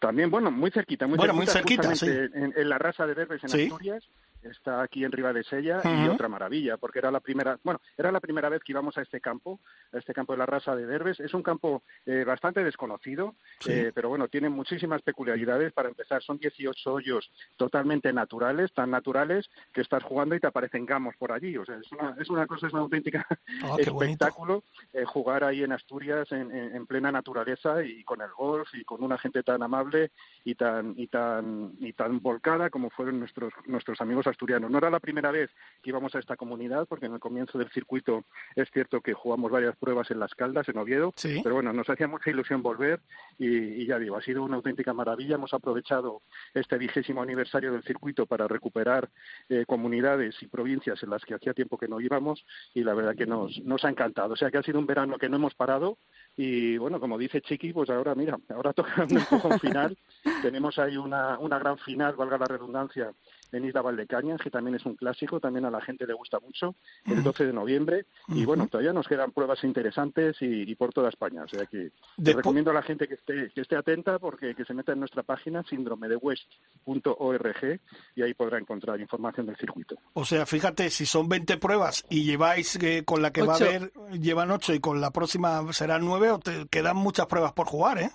También, 0.00 0.30
bueno, 0.30 0.50
muy 0.50 0.70
cerquita, 0.70 1.06
muy 1.06 1.18
Bueno, 1.18 1.34
muy 1.34 1.46
cerquita, 1.46 1.82
cerquita, 1.94 2.06
justamente 2.06 2.38
en, 2.38 2.54
en 2.56 2.68
la 2.68 2.78
raza 2.78 3.06
de 3.06 3.14
Derbes 3.14 3.42
en 3.42 3.48
Sí. 3.50 3.62
Asturias, 3.64 4.04
está 4.44 4.82
aquí 4.82 5.04
en 5.04 5.12
Ribadesella 5.12 5.80
y 5.84 6.04
Ujú. 6.04 6.12
otra 6.12 6.28
maravilla, 6.28 6.76
porque 6.76 6.98
era 6.98 7.10
la 7.10 7.20
primera, 7.20 7.58
bueno, 7.62 7.80
era 7.96 8.12
la 8.12 8.20
primera 8.20 8.48
vez 8.48 8.62
que 8.62 8.72
íbamos 8.72 8.96
a 8.98 9.02
este 9.02 9.20
campo, 9.20 9.60
a 9.92 9.98
este 9.98 10.12
campo 10.14 10.32
de 10.32 10.38
la 10.38 10.46
raza 10.46 10.76
de 10.76 10.86
Derbes. 10.86 11.20
Es 11.20 11.34
un 11.34 11.42
campo 11.42 11.82
eh, 12.06 12.24
bastante 12.24 12.62
desconocido, 12.64 13.34
Sí. 13.60 13.70
eh, 13.72 13.92
pero 13.94 14.08
bueno, 14.08 14.28
tiene 14.28 14.48
muchísimas 14.48 15.02
peculiaridades. 15.02 15.72
Para 15.72 15.88
empezar, 15.88 16.22
son 16.22 16.38
18 16.38 16.92
hoyos 16.92 17.30
totalmente 17.56 18.12
naturales, 18.12 18.72
tan 18.72 18.90
naturales 18.90 19.48
que 19.72 19.80
estás 19.80 20.02
jugando 20.02 20.34
y 20.34 20.40
te 20.40 20.46
aparecen 20.46 20.86
gamos 20.86 21.14
por 21.16 21.32
allí. 21.32 21.56
O 21.56 21.64
sea, 21.64 21.76
es 21.76 21.90
una, 21.92 22.14
es 22.20 22.28
una 22.30 22.46
cosa, 22.46 22.66
es 22.66 22.72
una 22.72 22.82
auténtica 22.82 23.26
Ah, 23.62 23.76
espectáculo 23.78 24.64
eh, 24.92 25.04
jugar 25.04 25.44
ahí 25.44 25.62
en 25.62 25.72
Asturias 25.72 26.30
en, 26.32 26.50
en- 26.50 26.74
en 26.76 26.86
plena 26.86 27.10
naturaleza 27.12 27.82
y 27.82 28.04
con 28.04 28.20
el 28.20 28.30
golf 28.32 28.68
y 28.74 28.84
con 28.84 29.02
una 29.02 29.18
gente 29.18 29.42
tan 29.42 29.62
amable 29.62 30.10
y 30.44 30.54
tan 30.54 30.94
y 30.96 31.06
tan 31.08 31.72
y 31.80 31.92
tan 31.92 32.20
volcada 32.20 32.70
como 32.70 32.90
fueron 32.90 33.18
nuestros 33.20 33.52
nuestros 33.66 34.00
amigos 34.00 34.26
asturianos. 34.34 34.70
No 34.70 34.78
era 34.78 34.90
la 34.90 35.00
primera 35.00 35.30
vez 35.30 35.50
que 35.82 35.90
íbamos 35.90 36.14
a 36.14 36.18
esta 36.18 36.36
comunidad 36.36 36.86
porque 36.88 37.06
en 37.06 37.14
el 37.14 37.20
comienzo 37.20 37.56
del 37.58 37.70
circuito 37.70 38.24
es 38.56 38.68
cierto 38.70 39.00
que 39.00 39.14
jugamos 39.14 39.50
varias 39.50 39.76
pruebas 39.76 40.10
en 40.10 40.18
Las 40.20 40.34
Caldas, 40.34 40.68
en 40.68 40.76
Oviedo, 40.78 41.12
Sí. 41.16 41.40
pero 41.42 41.54
bueno, 41.54 41.72
nos 41.72 41.88
hacía 41.88 42.06
mucha 42.08 42.30
ilusión 42.30 42.62
volver 42.62 43.00
y, 43.38 43.46
y 43.48 43.86
ya 43.86 43.98
digo, 43.98 44.16
ha 44.16 44.22
sido 44.22 44.42
una 44.42 44.56
auténtica 44.56 44.92
maravilla. 44.92 45.36
Hemos 45.36 45.54
aprovechado 45.54 46.22
este 46.52 46.76
vigésimo 46.78 47.22
aniversario 47.22 47.72
del 47.72 47.82
circuito 47.84 48.26
para 48.26 48.46
recuperar 48.48 49.08
eh, 49.48 49.64
comunidades 49.66 50.34
y 50.42 50.46
provincias 50.48 51.02
en 51.02 51.10
las 51.10 51.24
que 51.24 51.34
hacía 51.34 51.54
tiempo 51.54 51.78
que 51.78 51.88
no 51.88 52.00
íbamos 52.00 52.44
y 52.74 52.82
la 52.82 52.94
verdad 52.94 53.14
que 53.16 53.26
nos, 53.26 53.58
nos 53.64 53.84
ha 53.84 53.88
encantado. 53.90 54.34
O 54.34 54.36
sea 54.36 54.50
que 54.50 54.58
ha 54.58 54.62
sido 54.62 54.78
un 54.78 54.86
verano 54.86 55.16
que 55.18 55.28
no 55.28 55.36
hemos 55.36 55.54
parado 55.54 55.98
y 56.36 56.76
bueno, 56.78 56.98
como 57.00 57.16
dice 57.16 57.40
Chiqui, 57.40 57.72
pues 57.72 57.88
ahora 57.90 58.14
mira, 58.14 58.36
ahora 58.48 58.72
toca 58.74 59.04
un 59.04 59.16
empujón 59.16 59.58
final. 59.60 59.96
Tenemos 60.42 60.78
ahí 60.78 60.96
una, 60.96 61.38
una 61.38 61.58
gran 61.58 61.78
final, 61.78 62.14
valga 62.16 62.38
la 62.38 62.46
redundancia, 62.46 63.12
en 63.54 63.64
Isla 63.64 63.82
Valdecañas, 63.82 64.40
que 64.40 64.50
también 64.50 64.76
es 64.76 64.84
un 64.84 64.96
clásico, 64.96 65.40
también 65.40 65.64
a 65.64 65.70
la 65.70 65.80
gente 65.80 66.06
le 66.06 66.14
gusta 66.14 66.38
mucho, 66.40 66.74
el 67.06 67.22
12 67.22 67.46
de 67.46 67.52
noviembre. 67.52 68.06
Y 68.28 68.44
bueno, 68.44 68.66
todavía 68.68 68.92
nos 68.92 69.08
quedan 69.08 69.32
pruebas 69.32 69.62
interesantes 69.64 70.36
y, 70.40 70.70
y 70.70 70.74
por 70.74 70.92
toda 70.92 71.08
España. 71.08 71.44
O 71.44 71.48
sea 71.48 71.66
que 71.66 71.90
Despu- 72.18 72.36
recomiendo 72.36 72.70
a 72.70 72.74
la 72.74 72.82
gente 72.82 73.08
que 73.08 73.14
esté, 73.14 73.50
que 73.54 73.60
esté 73.60 73.76
atenta 73.76 74.18
porque 74.18 74.54
que 74.54 74.64
se 74.64 74.74
meta 74.74 74.92
en 74.92 75.00
nuestra 75.00 75.22
página 75.22 75.62
síndromedewest.org 75.64 77.80
y 78.16 78.22
ahí 78.22 78.34
podrá 78.34 78.58
encontrar 78.58 79.00
información 79.00 79.46
del 79.46 79.56
circuito. 79.56 79.96
O 80.14 80.24
sea, 80.24 80.46
fíjate, 80.46 80.90
si 80.90 81.06
son 81.06 81.28
20 81.28 81.56
pruebas 81.58 82.04
y 82.08 82.24
lleváis 82.24 82.76
eh, 82.82 83.02
con 83.04 83.22
la 83.22 83.32
que 83.32 83.42
va 83.42 83.54
a 83.54 83.56
haber, 83.56 83.92
llevan 84.20 84.50
8 84.50 84.74
y 84.74 84.80
con 84.80 85.00
la 85.00 85.10
próxima 85.10 85.72
serán 85.72 86.04
9, 86.04 86.30
o 86.32 86.38
te 86.38 86.66
quedan 86.68 86.96
muchas 86.96 87.26
pruebas 87.26 87.52
por 87.52 87.66
jugar, 87.66 87.98
¿eh? 87.98 88.10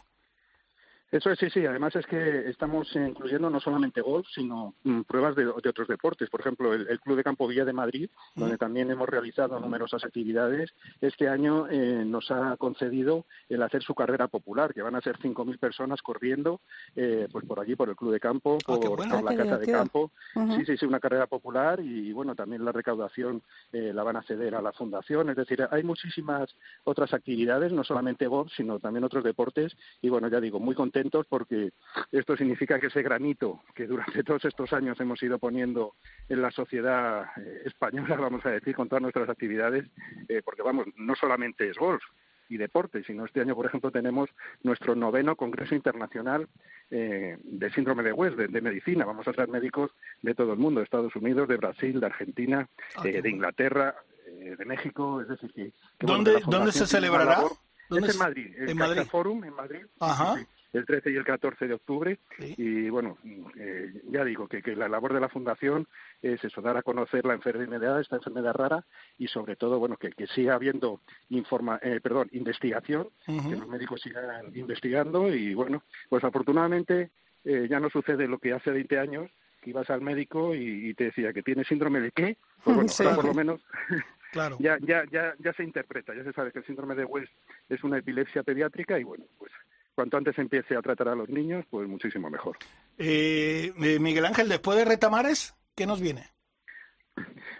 Eso 1.11 1.31
es, 1.31 1.39
sí, 1.39 1.49
sí. 1.49 1.65
Además 1.65 1.95
es 1.95 2.05
que 2.05 2.49
estamos 2.49 2.95
eh, 2.95 3.07
incluyendo 3.09 3.49
no 3.49 3.59
solamente 3.59 4.01
golf, 4.01 4.27
sino 4.33 4.75
mm, 4.83 5.01
pruebas 5.01 5.35
de, 5.35 5.45
de 5.45 5.69
otros 5.69 5.87
deportes. 5.87 6.29
Por 6.29 6.41
ejemplo, 6.41 6.73
el, 6.73 6.87
el 6.87 6.99
Club 6.99 7.17
de 7.17 7.23
Campo 7.23 7.47
Villa 7.47 7.65
de 7.65 7.73
Madrid, 7.73 8.09
donde 8.35 8.57
también 8.57 8.91
hemos 8.91 9.09
realizado 9.09 9.59
numerosas 9.59 10.03
actividades, 10.05 10.71
este 11.01 11.27
año 11.27 11.67
eh, 11.69 12.03
nos 12.05 12.29
ha 12.31 12.55
concedido 12.57 13.25
el 13.49 13.63
hacer 13.63 13.81
su 13.81 13.95
carrera 13.95 14.27
popular, 14.27 14.73
que 14.73 14.81
van 14.83 14.95
a 14.95 15.01
ser 15.01 15.17
5.000 15.17 15.57
personas 15.57 16.01
corriendo 16.01 16.61
eh, 16.95 17.27
pues 17.31 17.45
por 17.45 17.59
allí, 17.59 17.75
por 17.75 17.89
el 17.89 17.95
Club 17.95 18.11
de 18.11 18.19
Campo, 18.19 18.57
Ah, 18.67 18.75
por, 18.79 18.97
bueno. 18.97 19.15
por 19.15 19.23
la 19.23 19.31
Ah, 19.31 19.35
Casa 19.35 19.57
de. 19.57 19.71
Campo. 19.71 20.11
Sí, 20.57 20.65
sí, 20.65 20.77
sí, 20.77 20.85
una 20.85 20.99
carrera 20.99 21.25
popular 21.27 21.79
y 21.79 22.11
bueno, 22.13 22.35
también 22.35 22.63
la 22.63 22.71
recaudación 22.71 23.41
eh, 23.73 23.91
la 23.93 24.03
van 24.03 24.17
a 24.17 24.23
ceder 24.23 24.53
a 24.55 24.61
la 24.61 24.73
fundación. 24.73 25.29
Es 25.29 25.35
decir, 25.37 25.67
hay 25.71 25.83
muchísimas 25.83 26.55
otras 26.83 27.13
actividades, 27.13 27.71
no 27.71 27.83
solamente 27.83 28.27
golf, 28.27 28.51
sino 28.55 28.79
también 28.79 29.03
otros 29.03 29.23
deportes. 29.23 29.75
Y 30.01 30.09
bueno, 30.09 30.27
ya 30.27 30.39
digo, 30.39 30.59
muy 30.59 30.75
contentos 30.99 31.25
porque 31.29 31.71
esto 32.11 32.35
significa 32.35 32.79
que 32.79 32.87
ese 32.87 33.01
granito 33.01 33.61
que 33.73 33.87
durante 33.87 34.23
todos 34.23 34.43
estos 34.45 34.71
años 34.73 34.99
hemos 34.99 35.21
ido 35.23 35.39
poniendo 35.39 35.95
en 36.27 36.41
la 36.41 36.51
sociedad 36.51 37.25
eh, 37.37 37.61
española, 37.65 38.15
vamos 38.19 38.45
a 38.45 38.49
decir, 38.51 38.75
con 38.75 38.89
todas 38.89 39.01
nuestras 39.01 39.29
actividades, 39.29 39.85
eh, 40.27 40.41
porque 40.43 40.61
vamos, 40.61 40.87
no 40.97 41.15
solamente 41.15 41.69
es 41.69 41.77
golf, 41.77 42.03
y 42.51 42.57
deporte, 42.57 43.03
sino 43.03 43.25
este 43.25 43.41
año, 43.41 43.55
por 43.55 43.67
ejemplo, 43.67 43.91
tenemos 43.91 44.27
nuestro 44.63 44.95
noveno 44.95 45.35
Congreso 45.35 45.75
Internacional 45.75 46.47
eh, 46.89 47.37
de 47.43 47.69
Síndrome 47.73 48.01
de 48.01 48.11
West, 48.11 48.37
de, 48.37 48.47
de 48.47 48.59
medicina. 48.61 49.05
Vamos 49.05 49.27
a 49.27 49.33
traer 49.33 49.49
médicos 49.49 49.91
de 50.23 50.33
todo 50.33 50.53
el 50.53 50.57
mundo, 50.57 50.79
de 50.79 50.85
Estados 50.85 51.15
Unidos, 51.15 51.47
de 51.47 51.57
Brasil, 51.57 51.99
de 51.99 52.07
Argentina, 52.07 52.67
Ah, 52.95 53.03
eh, 53.05 53.21
de. 53.21 53.29
Inglaterra, 53.29 53.93
eh, 54.25 54.55
de 54.57 54.65
México, 54.65 55.21
es 55.21 55.27
decir, 55.27 55.51
que... 55.53 55.65
que, 55.99 56.05
bueno, 56.07 56.23
¿Dónde, 56.23 56.41
¿Dónde 56.47 56.71
se 56.71 56.87
celebrará? 56.87 57.35
labor- 57.35 57.51
¿Dónde 57.87 58.07
es 58.07 58.13
en 58.15 58.19
Madrid, 58.19 58.55
el 58.57 58.69
en 58.69 58.77
Madrid. 58.77 59.01
Forum 59.03 59.43
en 59.43 59.53
Madrid. 59.53 59.85
Ajá. 59.99 60.35
sí, 60.37 60.41
sí, 60.43 60.58
el 60.73 60.85
13 60.85 61.11
y 61.11 61.15
el 61.15 61.23
14 61.23 61.67
de 61.67 61.73
octubre. 61.73 62.19
Sí. 62.39 62.55
Y 62.57 62.89
bueno, 62.89 63.17
eh, 63.57 64.01
ya 64.09 64.23
digo 64.23 64.47
que, 64.47 64.61
que 64.61 64.75
la 64.75 64.87
labor 64.87 65.13
de 65.13 65.19
la 65.19 65.29
Fundación 65.29 65.87
es 66.21 66.43
eso, 66.43 66.61
dar 66.61 66.77
a 66.77 66.83
conocer 66.83 67.25
la 67.25 67.33
enfermedad, 67.33 67.99
esta 67.99 68.17
enfermedad 68.17 68.53
rara, 68.53 68.85
y 69.17 69.27
sobre 69.27 69.55
todo, 69.55 69.79
bueno, 69.79 69.97
que, 69.97 70.11
que 70.11 70.27
siga 70.27 70.55
habiendo 70.55 71.01
informa, 71.29 71.79
eh, 71.81 71.99
perdón, 72.01 72.29
investigación, 72.31 73.09
que 73.25 73.55
los 73.55 73.67
médicos 73.67 74.01
sigan 74.01 74.55
investigando 74.55 75.33
y 75.33 75.53
bueno, 75.53 75.83
pues 76.09 76.23
afortunadamente 76.23 77.09
eh, 77.45 77.67
ya 77.69 77.79
no 77.79 77.89
sucede 77.89 78.27
lo 78.27 78.39
que 78.39 78.53
hace 78.53 78.71
20 78.71 78.99
años, 78.99 79.31
que 79.61 79.71
ibas 79.71 79.89
al 79.89 80.01
médico 80.01 80.55
y, 80.55 80.89
y 80.89 80.93
te 80.93 81.05
decía 81.05 81.33
que 81.33 81.43
tiene 81.43 81.63
síndrome 81.63 81.99
de 81.99 82.11
qué, 82.11 82.37
pues 82.63 82.75
bueno, 82.75 82.89
Sí. 82.89 83.03
ahora 83.03 83.15
por 83.15 83.25
lo 83.25 83.33
menos 83.33 83.61
Claro. 84.31 84.57
ya, 84.59 84.77
ya, 84.81 85.03
ya, 85.11 85.33
ya 85.39 85.53
se 85.53 85.63
interpreta, 85.63 86.13
ya 86.15 86.23
se 86.23 86.33
sabe 86.33 86.51
que 86.51 86.59
el 86.59 86.65
síndrome 86.65 86.95
de 86.95 87.05
West 87.05 87.31
es 87.67 87.83
una 87.83 87.97
epilepsia 87.97 88.43
pediátrica 88.43 88.99
y 88.99 89.03
bueno, 89.03 89.25
pues 89.37 89.51
cuanto 89.95 90.17
antes 90.17 90.37
empiece 90.37 90.75
a 90.75 90.81
tratar 90.81 91.09
a 91.09 91.15
los 91.15 91.29
niños, 91.29 91.65
pues 91.69 91.87
muchísimo 91.87 92.29
mejor. 92.29 92.57
Eh, 92.97 93.73
Miguel 93.99 94.25
Ángel, 94.25 94.47
después 94.49 94.77
de 94.77 94.85
Retamares, 94.85 95.53
¿qué 95.75 95.85
nos 95.85 95.99
viene? 96.01 96.27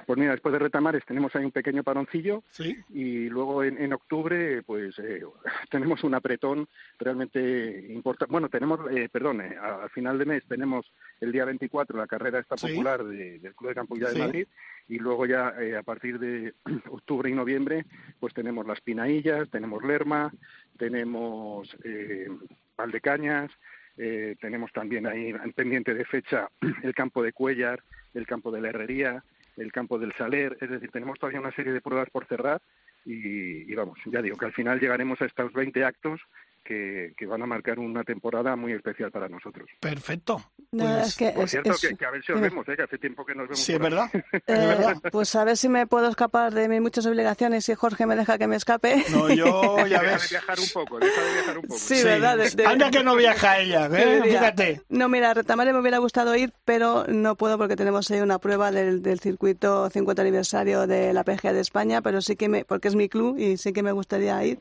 Pues 0.06 0.18
mira, 0.18 0.32
después 0.32 0.54
de 0.54 0.60
Retamares 0.60 1.04
tenemos 1.06 1.36
ahí 1.36 1.44
un 1.44 1.52
pequeño 1.52 1.84
paroncillo 1.84 2.44
¿Sí? 2.52 2.78
y 2.90 3.28
luego 3.30 3.64
en, 3.64 3.78
en 3.78 3.92
octubre 3.94 4.64
pues 4.64 4.98
eh, 5.00 5.22
tenemos 5.70 6.04
un 6.04 6.16
apretón 6.16 6.68
realmente 6.98 7.86
importante. 7.92 8.32
Bueno, 8.32 8.48
tenemos, 8.50 8.80
eh, 8.92 9.10
perdón, 9.12 9.42
eh, 9.42 9.56
al 9.58 9.90
final 9.90 10.18
de 10.18 10.26
mes 10.26 10.44
tenemos 10.48 10.92
el 11.20 11.32
día 11.32 11.46
24 11.46 11.98
la 11.98 12.08
carrera 12.08 12.40
esta 12.40 12.58
Sí. 12.58 12.68
popular 12.70 13.04
de- 13.04 13.40
del 13.40 13.54
Club 13.54 13.70
de 13.70 13.76
Campo 13.76 13.96
de 13.98 14.08
Sí. 14.08 14.20
Madrid 14.20 14.48
y 14.88 14.98
luego 14.98 15.26
ya 15.26 15.54
eh, 15.60 15.76
a 15.78 15.84
partir 15.84 16.18
de 16.20 16.54
octubre 16.90 17.30
y 17.30 17.34
noviembre 17.34 17.86
pues 18.20 18.34
tenemos 18.34 18.66
las 18.66 18.80
Pinaillas, 18.82 19.50
tenemos 19.50 19.84
Lerma, 19.84 20.32
tenemos 20.80 21.78
eh, 21.84 22.28
Valdecañas, 22.76 23.52
eh, 23.98 24.36
tenemos 24.40 24.72
también 24.72 25.06
ahí 25.06 25.28
en 25.28 25.54
pendiente 25.54 25.94
de 25.94 26.06
fecha 26.06 26.48
el 26.84 26.96
campo 26.96 27.22
de 27.22 27.34
Cuellar, 27.34 27.84
el 28.16 28.26
campo 28.26 28.50
de 28.50 28.62
la 28.62 28.70
Herrería, 28.70 29.24
el 29.58 29.72
campo 29.72 30.00
del 30.00 30.14
Saler, 30.14 30.58
es 30.62 30.70
decir, 30.70 30.90
tenemos 30.90 31.20
todavía 31.20 31.42
una 31.42 31.52
serie 31.52 31.74
de 31.74 31.82
pruebas 31.82 32.10
por 32.10 32.26
cerrar 32.26 32.62
y, 33.06 33.74
vamos, 33.76 34.00
ya 34.06 34.22
digo 34.22 34.38
que 34.38 34.46
al 34.46 34.54
final 34.54 34.80
llegaremos 34.80 35.22
a 35.22 35.26
estos 35.26 35.52
20 35.54 35.84
actos 35.84 36.22
que, 36.70 37.14
que 37.18 37.26
van 37.26 37.42
a 37.42 37.48
marcar 37.48 37.80
una 37.80 38.04
temporada 38.04 38.56
muy 38.56 38.74
especial 38.74 39.10
para 39.12 39.28
nosotros. 39.28 39.68
Perfecto. 39.80 40.40
No, 40.72 40.86
Pues, 40.86 41.08
es 41.08 41.16
que 41.18 41.30
Por 41.32 41.46
es- 41.46 41.52
cierto, 41.52 41.72
es- 41.72 41.82
que, 41.82 41.96
que 41.96 42.06
a 42.06 42.12
ver 42.12 42.24
si 42.24 42.32
os 42.32 42.40
vemos, 42.40 42.68
¿eh? 42.70 42.76
que 42.76 42.84
hace 42.84 43.00
tiempo 43.00 43.26
que 43.26 43.34
nos 43.34 43.46
vemos. 43.48 43.60
Sí, 43.60 43.74
es 43.74 43.80
verdad. 43.80 44.08
Eh, 44.48 44.94
pues 45.12 45.36
a 45.36 45.44
ver 45.44 45.58
si 45.58 45.68
me 45.70 45.88
puedo 45.88 46.08
escapar 46.10 46.54
de 46.54 46.70
mis 46.70 46.80
muchas 46.82 47.06
obligaciones 47.08 47.68
y 47.70 47.74
Jorge 47.76 48.06
me 48.06 48.16
deja 48.16 48.38
que 48.38 48.48
me 48.48 48.56
escape. 48.56 49.04
No, 49.12 49.30
yo 49.34 49.78
ya 49.88 50.00
Deja 50.02 50.18
de 50.18 50.28
viajar 50.30 50.60
un 50.60 50.70
poco, 50.74 51.00
deja 51.00 51.22
de 51.22 51.34
viajar 51.34 51.58
un 51.58 51.64
poco. 51.64 51.80
Sí, 51.80 52.04
¿verdad? 52.04 52.38
De- 52.38 52.50
de- 52.52 52.66
Anda 52.66 52.92
que 52.92 53.04
no 53.04 53.16
viaja 53.16 53.60
ella, 53.60 53.88
¿eh? 53.92 54.22
Fíjate. 54.24 54.82
No, 54.90 55.10
mira, 55.10 55.32
a 55.32 55.34
Retamare 55.34 55.74
me 55.74 55.80
hubiera 55.80 55.98
gustado 55.98 56.36
ir, 56.36 56.54
pero 56.66 57.06
no 57.08 57.36
puedo 57.36 57.58
porque 57.58 57.76
tenemos 57.76 58.10
ahí 58.12 58.20
una 58.22 58.38
prueba 58.40 58.72
del, 58.72 59.02
del 59.02 59.20
circuito 59.20 59.90
50 59.90 60.22
aniversario 60.22 60.86
de 60.86 61.14
la 61.14 61.24
PGA 61.24 61.54
de 61.54 61.62
España, 61.62 62.02
pero 62.04 62.22
sí 62.22 62.36
que 62.36 62.48
me, 62.48 62.64
porque 62.66 62.88
es 62.90 62.96
mi 62.96 63.10
club 63.10 63.38
y 63.40 63.58
sí 63.58 63.74
que 63.74 63.82
me 63.84 63.92
gustaría 63.92 64.44
ir. 64.46 64.60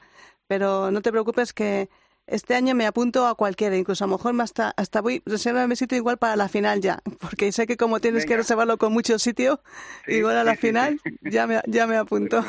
Pero 0.49 0.91
no 0.91 1.01
te 1.03 1.13
preocupes 1.13 1.53
que 1.53 1.89
este 2.27 2.55
año 2.55 2.75
me 2.75 2.87
apunto 2.87 3.27
a 3.27 3.35
cualquiera, 3.37 3.77
incluso 3.77 4.05
a 4.05 4.07
lo 4.09 4.17
mejor 4.19 4.35
hasta, 4.43 4.75
hasta 4.77 5.01
voy 5.01 5.23
reservar 5.25 5.67
mi 5.69 5.77
sitio 5.77 5.97
igual 5.97 6.19
para 6.19 6.37
la 6.37 6.49
final 6.49 6.81
ya, 6.81 7.01
porque 7.21 7.53
sé 7.53 7.67
que 7.67 7.77
como 7.77 8.01
tienes 8.01 8.27
que 8.27 8.37
reservarlo 8.37 8.77
con 8.79 8.93
mucho 8.93 9.19
sitio, 9.19 9.61
Sí, 10.07 10.15
igual 10.15 10.37
a 10.37 10.45
la 10.45 10.53
sí, 10.57 10.59
final 10.59 11.01
sí. 11.05 11.17
ya 11.23 11.47
me, 11.47 11.61
ya 11.67 11.87
me 11.87 11.97
apunto. 11.97 12.45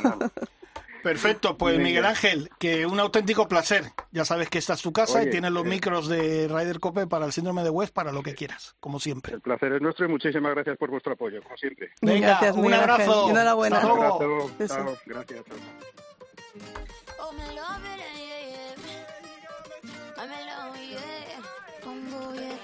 Perfecto, 1.02 1.58
pues 1.58 1.76
Venga. 1.78 1.88
Miguel 1.88 2.06
Ángel, 2.06 2.50
que 2.60 2.86
un 2.86 3.00
auténtico 3.00 3.48
placer. 3.48 3.86
Ya 4.12 4.26
sabes 4.26 4.50
que 4.50 4.58
esta 4.58 4.74
es 4.74 4.82
tu 4.82 4.92
casa 4.92 5.24
y 5.24 5.30
tienes 5.30 5.52
los 5.52 5.66
eh. 5.66 5.70
micros 5.70 6.10
de 6.10 6.50
Ryder 6.50 6.82
Cope 6.82 7.08
para 7.08 7.26
el 7.26 7.32
síndrome 7.32 7.64
de 7.64 7.70
West 7.70 7.94
para 7.94 8.12
lo 8.12 8.22
que 8.22 8.36
quieras, 8.36 8.76
como 8.82 9.00
siempre. 9.00 9.36
El 9.36 9.40
placer 9.40 9.72
es 9.72 9.82
nuestro 9.82 10.08
y 10.08 10.10
muchísimas 10.10 10.54
gracias 10.54 10.78
por 10.78 10.90
vuestro 10.90 11.14
apoyo, 11.14 11.42
como 11.42 11.56
siempre. 11.56 11.92
Venga, 12.02 12.28
Gracias, 12.28 12.54
un 12.56 12.62
Miguel 12.64 12.80
Ángel. 12.82 12.92
abrazo. 12.92 13.28
Y 13.28 13.30
enhorabuena. 13.32 13.76
Hasta 13.78 13.94
Un 13.94 13.98
luego. 14.00 14.16
abrazo, 14.16 14.48
Sí, 14.58 14.64
sí. 14.68 14.68
chao, 14.76 14.98
gracias. 15.06 15.44
chao. 15.46 17.09
Oh, 17.22 17.32
me 17.34 17.46
love 17.56 17.84
it, 17.86 18.00
yeah, 18.16 18.42
yeah. 18.50 20.22
I'm 20.22 20.30
alone, 20.32 20.80
yeah. 20.92 21.84
Congo, 21.84 22.34
yeah. 22.36 22.58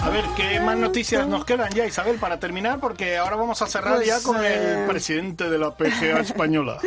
A 0.00 0.10
ver, 0.10 0.24
¿qué 0.36 0.60
más 0.60 0.76
noticias 0.78 1.26
nos 1.26 1.44
quedan 1.44 1.70
ya, 1.72 1.84
Isabel, 1.86 2.16
para 2.18 2.38
terminar? 2.38 2.78
Porque 2.80 3.16
ahora 3.16 3.36
vamos 3.36 3.60
a 3.62 3.66
cerrar 3.66 3.96
Pues, 3.96 4.06
ya 4.06 4.20
con 4.22 4.36
eh, 4.44 4.82
el 4.82 4.86
presidente 4.88 5.50
de 5.50 5.58
la 5.58 5.74
PGA 5.76 6.20
española. 6.20 6.78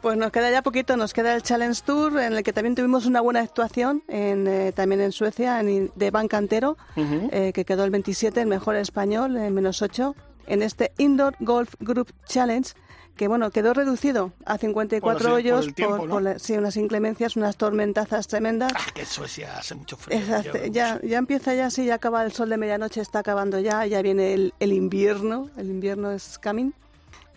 Pues 0.00 0.16
nos 0.16 0.30
queda 0.30 0.50
ya 0.50 0.62
poquito, 0.62 0.96
nos 0.96 1.12
queda 1.12 1.34
el 1.34 1.42
Challenge 1.42 1.78
Tour, 1.84 2.18
en 2.20 2.34
el 2.34 2.42
que 2.42 2.52
también 2.52 2.74
tuvimos 2.74 3.06
una 3.06 3.20
buena 3.20 3.40
actuación, 3.40 4.02
en, 4.08 4.46
eh, 4.46 4.72
también 4.72 5.00
en 5.00 5.12
Suecia, 5.12 5.58
en, 5.60 5.90
de 5.94 6.10
Bancantero, 6.10 6.76
Ujú. 6.96 7.28
eh, 7.32 7.52
que 7.52 7.64
quedó 7.64 7.84
el 7.84 7.90
27, 7.90 8.40
el 8.40 8.46
mejor 8.46 8.76
español, 8.76 9.36
en 9.36 9.52
menos 9.52 9.82
8, 9.82 10.14
en 10.46 10.62
este 10.62 10.92
Indoor 10.96 11.34
Golf 11.40 11.74
Group 11.80 12.12
Challenge, 12.26 12.70
que 13.16 13.28
bueno, 13.28 13.50
quedó 13.50 13.74
reducido 13.74 14.32
a 14.46 14.56
54 14.58 15.18
Por 15.18 15.28
por 15.28 15.36
hoyos 15.36 15.66
el 15.66 15.74
tiempo, 15.74 16.06
¿no? 16.06 16.20
la- 16.20 16.38
sí, 16.38 16.54
unas 16.54 16.76
inclemencias, 16.76 17.36
unas 17.36 17.56
tormentazas 17.56 18.26
tremendas. 18.28 18.72
Ah, 18.74 18.80
que 18.94 19.04
Suecia 19.04 19.58
hace 19.58 19.74
mucho 19.74 19.96
frío. 19.96 20.18
Ya 20.20 20.66
ya, 20.68 21.00
ya 21.02 21.18
empieza 21.18 21.54
ya, 21.54 21.68
sí, 21.70 21.84
ya 21.84 21.96
acaba 21.96 22.24
el 22.24 22.32
sol 22.32 22.48
de 22.48 22.56
medianoche, 22.56 23.00
está 23.00 23.18
acabando 23.18 23.58
ya, 23.60 23.84
ya 23.86 24.00
viene 24.02 24.32
el, 24.34 24.54
el 24.58 24.72
invierno, 24.72 25.50
el 25.56 25.68
invierno 25.70 26.10
es 26.12 26.38
coming. 26.42 26.72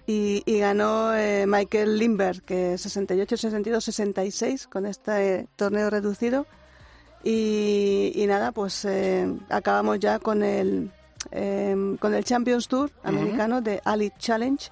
Y, 0.05 0.43
y 0.45 0.59
ganó 0.59 1.15
eh, 1.15 1.45
Michael 1.47 1.97
Lindbergh, 1.97 2.41
que 2.43 2.77
68, 2.77 3.37
62, 3.37 3.83
66 3.85 4.67
con 4.67 4.85
este 4.85 5.35
eh, 5.35 5.47
torneo 5.55 5.89
reducido. 5.89 6.45
Y, 7.23 8.11
y 8.15 8.27
nada, 8.27 8.51
pues 8.51 8.83
eh, 8.85 9.31
acabamos 9.49 9.99
ya 9.99 10.19
con 10.19 10.43
el, 10.43 10.91
eh, 11.31 11.95
con 11.99 12.13
el 12.13 12.23
Champions 12.25 12.67
Tour 12.67 12.91
americano 13.03 13.61
de 13.61 13.81
Ali 13.85 14.11
Challenge, 14.17 14.69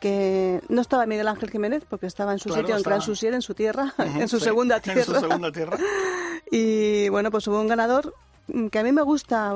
que 0.00 0.60
no 0.68 0.80
estaba 0.80 1.06
Miguel 1.06 1.28
Ángel 1.28 1.50
Jiménez, 1.50 1.84
porque 1.88 2.06
estaba 2.06 2.32
en 2.32 2.38
su 2.38 2.48
Claro, 2.48 2.62
sitio, 2.62 2.74
en 2.74 2.78
estaba- 2.78 2.96
Gran 2.96 3.06
Susier, 3.06 3.34
en 3.34 3.42
su 3.42 3.54
tierra, 3.54 3.94
en 3.98 4.28
su 4.28 4.38
sí, 4.38 4.44
segunda 4.46 4.80
tierra. 4.80 5.00
En 5.00 5.06
su 5.06 5.14
segunda 5.14 5.52
tierra. 5.52 5.76
Y 6.50 7.08
bueno, 7.10 7.30
pues 7.30 7.46
hubo 7.46 7.60
un 7.60 7.68
ganador 7.68 8.12
mm, 8.48 8.68
que 8.68 8.78
a 8.80 8.82
mí 8.82 8.90
me 8.92 9.02
gusta, 9.02 9.54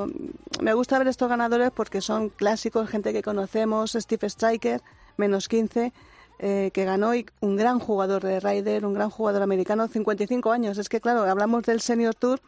me 0.61 0.75
gusta 0.75 0.99
ver 0.99 1.09
estos 1.09 1.29
ganadores 1.29 1.71
porque 1.75 2.01
son 2.01 2.29
clásicos, 2.29 2.89
gente 2.89 3.13
que 3.13 3.23
conocemos, 3.23 3.93
Steve 3.99 4.29
Striker, 4.29 4.81
menos 5.17 5.49
15, 5.49 5.93
eh, 6.39 6.71
que 6.73 6.85
ganó 6.85 7.15
y 7.15 7.27
un 7.41 7.57
gran 7.57 7.81
jugador 7.81 8.23
de 8.23 8.39
Ryder, 8.39 8.85
un 8.87 8.95
gran 8.95 9.11
jugador 9.11 9.43
americano, 9.43 9.89
55 9.89 10.53
años. 10.53 10.79
Es 10.79 10.89
que 10.89 11.01
claro, 11.01 11.23
hablamos 11.23 11.65
del 11.65 11.81
Senior 11.81 12.15
Tour, 12.15 12.41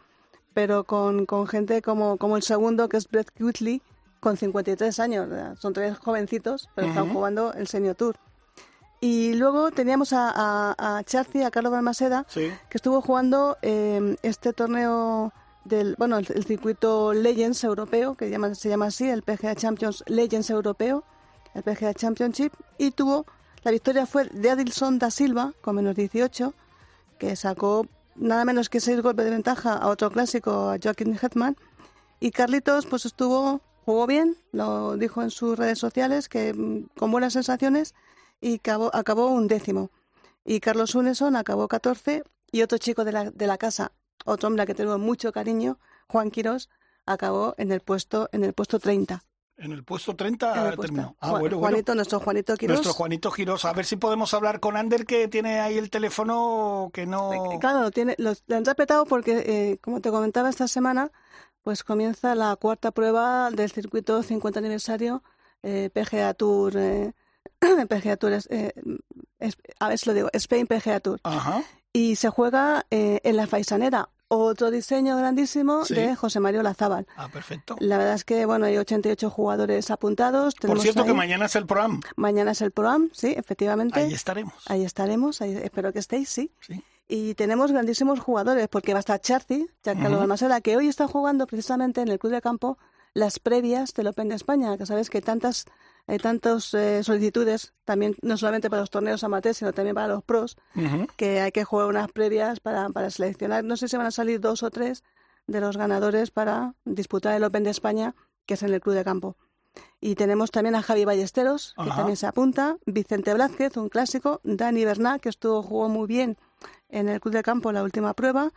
pero 0.53 0.85
con, 0.85 1.25
con 1.25 1.45
gente 1.47 1.81
como, 1.81 2.15
como 2.17 2.37
el 2.37 2.43
segundo, 2.43 2.87
que 2.87 2.97
es 2.97 3.09
Brett 3.09 3.31
Whitley, 3.39 3.81
con 4.27 4.35
53 4.35 4.99
años. 4.99 5.29
Son 5.57 5.71
tres 5.71 5.97
jovencitos, 5.97 6.67
pero 6.75 6.89
están 6.89 7.13
jugando 7.13 7.53
el 7.53 7.65
Senior 7.67 7.95
Tour. 7.95 8.17
Y 8.99 9.35
luego 9.35 9.71
teníamos 9.71 10.11
a, 10.11 10.31
a, 10.35 10.97
a 10.97 11.03
Charzi, 11.05 11.43
a 11.43 11.49
Carlos 11.51 11.71
Balmaseda, 11.71 12.25
Sí. 12.27 12.51
que 12.69 12.77
estuvo 12.77 12.99
jugando 13.01 13.57
eh, 13.61 14.17
este 14.23 14.51
torneo 14.51 15.31
del 15.63 15.95
bueno 15.97 16.17
el, 16.17 16.27
el 16.33 16.45
circuito 16.45 17.13
Legends 17.13 17.63
europeo 17.63 18.15
que 18.15 18.29
llama- 18.29 18.53
se 18.55 18.67
llama 18.69 18.87
así 18.87 19.09
el 19.09 19.21
PGA 19.21 19.53
Champions 19.55 20.03
Legends 20.07 20.49
europeo 20.49 21.03
el 21.53 21.61
PGA 21.63 21.93
Championship 21.93 22.53
y 22.77 22.91
tuvo 22.91 23.25
la 23.63 23.71
victoria 23.71 24.05
fue 24.05 24.25
de 24.31 24.49
Adilson 24.49 24.97
da 24.97 25.09
Silva 25.11 25.53
con 25.61 25.75
menos 25.75 25.95
18 25.95 26.53
que 27.19 27.35
sacó 27.35 27.85
nada 28.15 28.45
menos 28.45 28.69
que 28.69 28.79
seis 28.79 29.01
golpes 29.01 29.25
de 29.25 29.31
ventaja 29.31 29.73
a 29.73 29.87
otro 29.89 30.09
clásico 30.09 30.69
a 30.69 30.77
Joaquín 30.81 31.17
Hetman 31.21 31.57
y 32.21 32.31
Carlitos 32.31 32.85
pues 32.85 33.05
estuvo 33.05 33.59
jugó 33.87 34.05
bien 34.05 34.35
lo 34.51 34.97
dijo 34.97 35.21
en 35.21 35.29
sus 35.31 35.57
redes 35.57 35.79
sociales 35.79 36.27
que 36.27 36.53
mm, 36.53 36.89
con 36.99 37.09
buenas 37.09 37.31
sensaciones 37.31 37.95
y 38.41 38.55
acabó, 38.55 38.93
acabó 38.93 39.27
un 39.27 39.47
décimo 39.47 39.91
y 40.43 40.59
Carlos 40.59 40.93
Uneson 40.93 41.37
acabó 41.37 41.69
14 41.69 42.23
y 42.51 42.61
otro 42.63 42.77
chico 42.79 43.05
de 43.05 43.13
la, 43.13 43.31
de 43.31 43.47
la 43.47 43.57
casa, 43.57 43.93
otro 44.25 44.47
hombre 44.47 44.63
al 44.63 44.67
que 44.67 44.75
tengo 44.75 44.97
mucho 44.97 45.31
cariño, 45.31 45.79
Juan 46.09 46.31
Quirós, 46.31 46.69
acabó 47.05 47.55
en 47.57 47.71
el 47.71 47.79
puesto 47.79 48.27
en 48.33 48.43
el 48.43 48.51
puesto 48.51 48.77
30. 48.77 49.23
En 49.59 49.71
el 49.71 49.83
puesto 49.85 50.15
30 50.15 50.61
En 50.61 50.67
el 50.73 50.77
terminó. 50.77 51.15
Ah, 51.21 51.29
Juan- 51.29 51.41
bueno, 51.41 51.57
bueno. 51.57 51.69
Juanito, 51.71 51.95
nuestro 51.95 52.19
Juanito 52.19 52.55
Quirós. 52.57 52.75
Nuestro 52.75 52.93
Juanito 52.93 53.31
Girós. 53.31 53.63
A 53.65 53.71
ver 53.73 53.85
si 53.85 53.95
podemos 53.95 54.33
hablar 54.33 54.59
con 54.59 54.75
Ander, 54.77 55.05
que 55.05 55.27
tiene 55.29 55.59
ahí 55.61 55.77
el 55.77 55.89
teléfono 55.89 56.91
que 56.93 57.05
no... 57.07 57.33
Eh, 57.33 57.57
Claro, 57.59 57.81
lo 57.81 57.91
tiene, 57.91 58.13
lo, 58.19 58.33
lo 58.47 58.55
han 58.57 58.65
respetado 58.65 59.05
porque, 59.05 59.43
eh, 59.47 59.77
como 59.81 59.99
te 60.01 60.11
comentaba 60.11 60.49
esta 60.49 60.67
semana, 60.67 61.11
pues 61.67 61.83
comienza 61.83 62.33
la 62.33 62.55
cuarta 62.55 62.91
prueba 62.91 63.51
del 63.51 63.69
circuito 63.69 64.23
50 64.23 64.59
aniversario 64.59 65.21
eh, 65.63 65.89
PGA 65.93 66.33
Tour, 66.33 66.77
eh, 66.77 67.11
PGA 67.89 68.15
Tour, 68.15 68.31
es- 68.31 68.47
eh, 68.49 68.71
es- 69.37 69.57
a 69.77 69.89
ver 69.89 69.97
si 69.99 70.05
lo 70.09 70.13
digo, 70.13 70.29
Spain 70.31 70.65
PGA 70.65 71.01
Tour. 71.01 71.19
Ajá. 71.23 71.61
y 71.91 72.15
se 72.15 72.29
juega 72.29 72.85
eh, 72.89 73.19
en 73.25 73.35
la 73.35 73.47
Faisanera, 73.47 74.07
otro 74.29 74.71
diseño 74.71 75.17
grandísimo 75.17 75.83
Sí. 75.83 75.95
de 75.95 76.15
José 76.15 76.39
Mario 76.39 76.63
Lazábal. 76.63 77.05
Ah, 77.17 77.27
perfecto. 77.27 77.75
La 77.79 77.97
verdad 77.97 78.13
es 78.13 78.23
que 78.23 78.45
bueno, 78.45 78.65
hay 78.65 78.77
88 78.77 79.29
jugadores 79.29 79.91
apuntados. 79.91 80.55
Por 80.55 80.79
cierto, 80.79 81.03
que 81.03 81.13
mañana 81.13 81.47
es 81.47 81.55
el 81.57 81.65
programa. 81.65 81.99
mañana 82.15 82.51
es 82.51 82.61
el 82.61 82.71
programa, 82.71 83.07
sí, 83.11 83.33
efectivamente. 83.35 83.99
Ahí 83.99 84.13
estaremos. 84.13 84.53
Ahí 84.67 84.85
estaremos, 84.85 85.41
ahí- 85.41 85.57
espero 85.61 85.91
que 85.91 85.99
estéis, 85.99 86.29
sí. 86.29 86.49
Sí. 86.61 86.81
Y 87.07 87.35
tenemos 87.35 87.71
grandísimos 87.71 88.19
jugadores, 88.19 88.67
porque 88.67 88.93
va 88.93 88.99
a 88.99 89.01
estar 89.01 89.21
Charzi, 89.21 89.67
Giancarlo 89.83 90.17
Ujú. 90.17 90.19
Balmaseda, 90.19 90.61
que 90.61 90.75
hoy 90.75 90.87
está 90.87 91.07
jugando 91.07 91.47
precisamente 91.47 92.01
en 92.01 92.09
el 92.09 92.19
Club 92.19 92.33
de 92.33 92.41
Campo 92.41 92.77
las 93.13 93.39
previas 93.39 93.93
del 93.93 94.07
Open 94.07 94.29
de 94.29 94.35
España, 94.35 94.77
que 94.77 94.85
sabes 94.85 95.09
que 95.09 95.21
tantas 95.21 95.65
hay 96.05 96.19
tantas 96.19 96.73
eh, 96.73 97.03
solicitudes, 97.03 97.73
también 97.83 98.15
no 98.21 98.37
solamente 98.37 98.69
para 98.69 98.81
los 98.81 98.89
torneos 98.89 99.25
amateurs, 99.25 99.57
sino 99.57 99.73
también 99.73 99.93
para 99.93 100.07
los 100.07 100.23
pros, 100.23 100.55
que 101.17 101.41
hay 101.41 101.51
que 101.51 101.65
jugar 101.65 101.87
unas 101.87 102.09
previas 102.11 102.61
para, 102.61 102.87
para 102.89 103.09
seleccionar. 103.09 103.65
No 103.65 103.75
sé 103.75 103.89
si 103.89 103.97
van 103.97 104.05
a 104.05 104.11
salir 104.11 104.39
dos 104.39 104.63
o 104.63 104.71
tres 104.71 105.03
de 105.47 105.59
los 105.59 105.75
ganadores 105.75 106.31
para 106.31 106.75
disputar 106.85 107.35
el 107.35 107.43
Open 107.43 107.63
de 107.63 107.71
España, 107.71 108.15
que 108.45 108.53
es 108.53 108.63
en 108.63 108.73
el 108.73 108.79
Club 108.79 108.95
de 108.95 109.03
Campo. 109.03 109.35
Y 109.99 110.15
tenemos 110.15 110.49
también 110.49 110.75
a 110.75 110.81
Javi 110.81 111.03
Ballesteros, 111.03 111.75
que 111.83 111.89
también 111.89 112.15
se 112.15 112.25
apunta, 112.25 112.77
Vicente 112.85 113.33
Blázquez, 113.33 113.75
un 113.75 113.89
clásico, 113.89 114.39
Dani 114.43 114.85
Bernat, 114.85 115.19
que 115.19 115.29
estuvo 115.29 115.61
jugó 115.61 115.89
muy 115.89 116.07
bien 116.07 116.37
en 116.89 117.09
el 117.09 117.19
Club 117.19 117.33
de 117.33 117.43
Campo 117.43 117.71
la 117.71 117.83
última 117.83 118.13
prueba. 118.13 118.51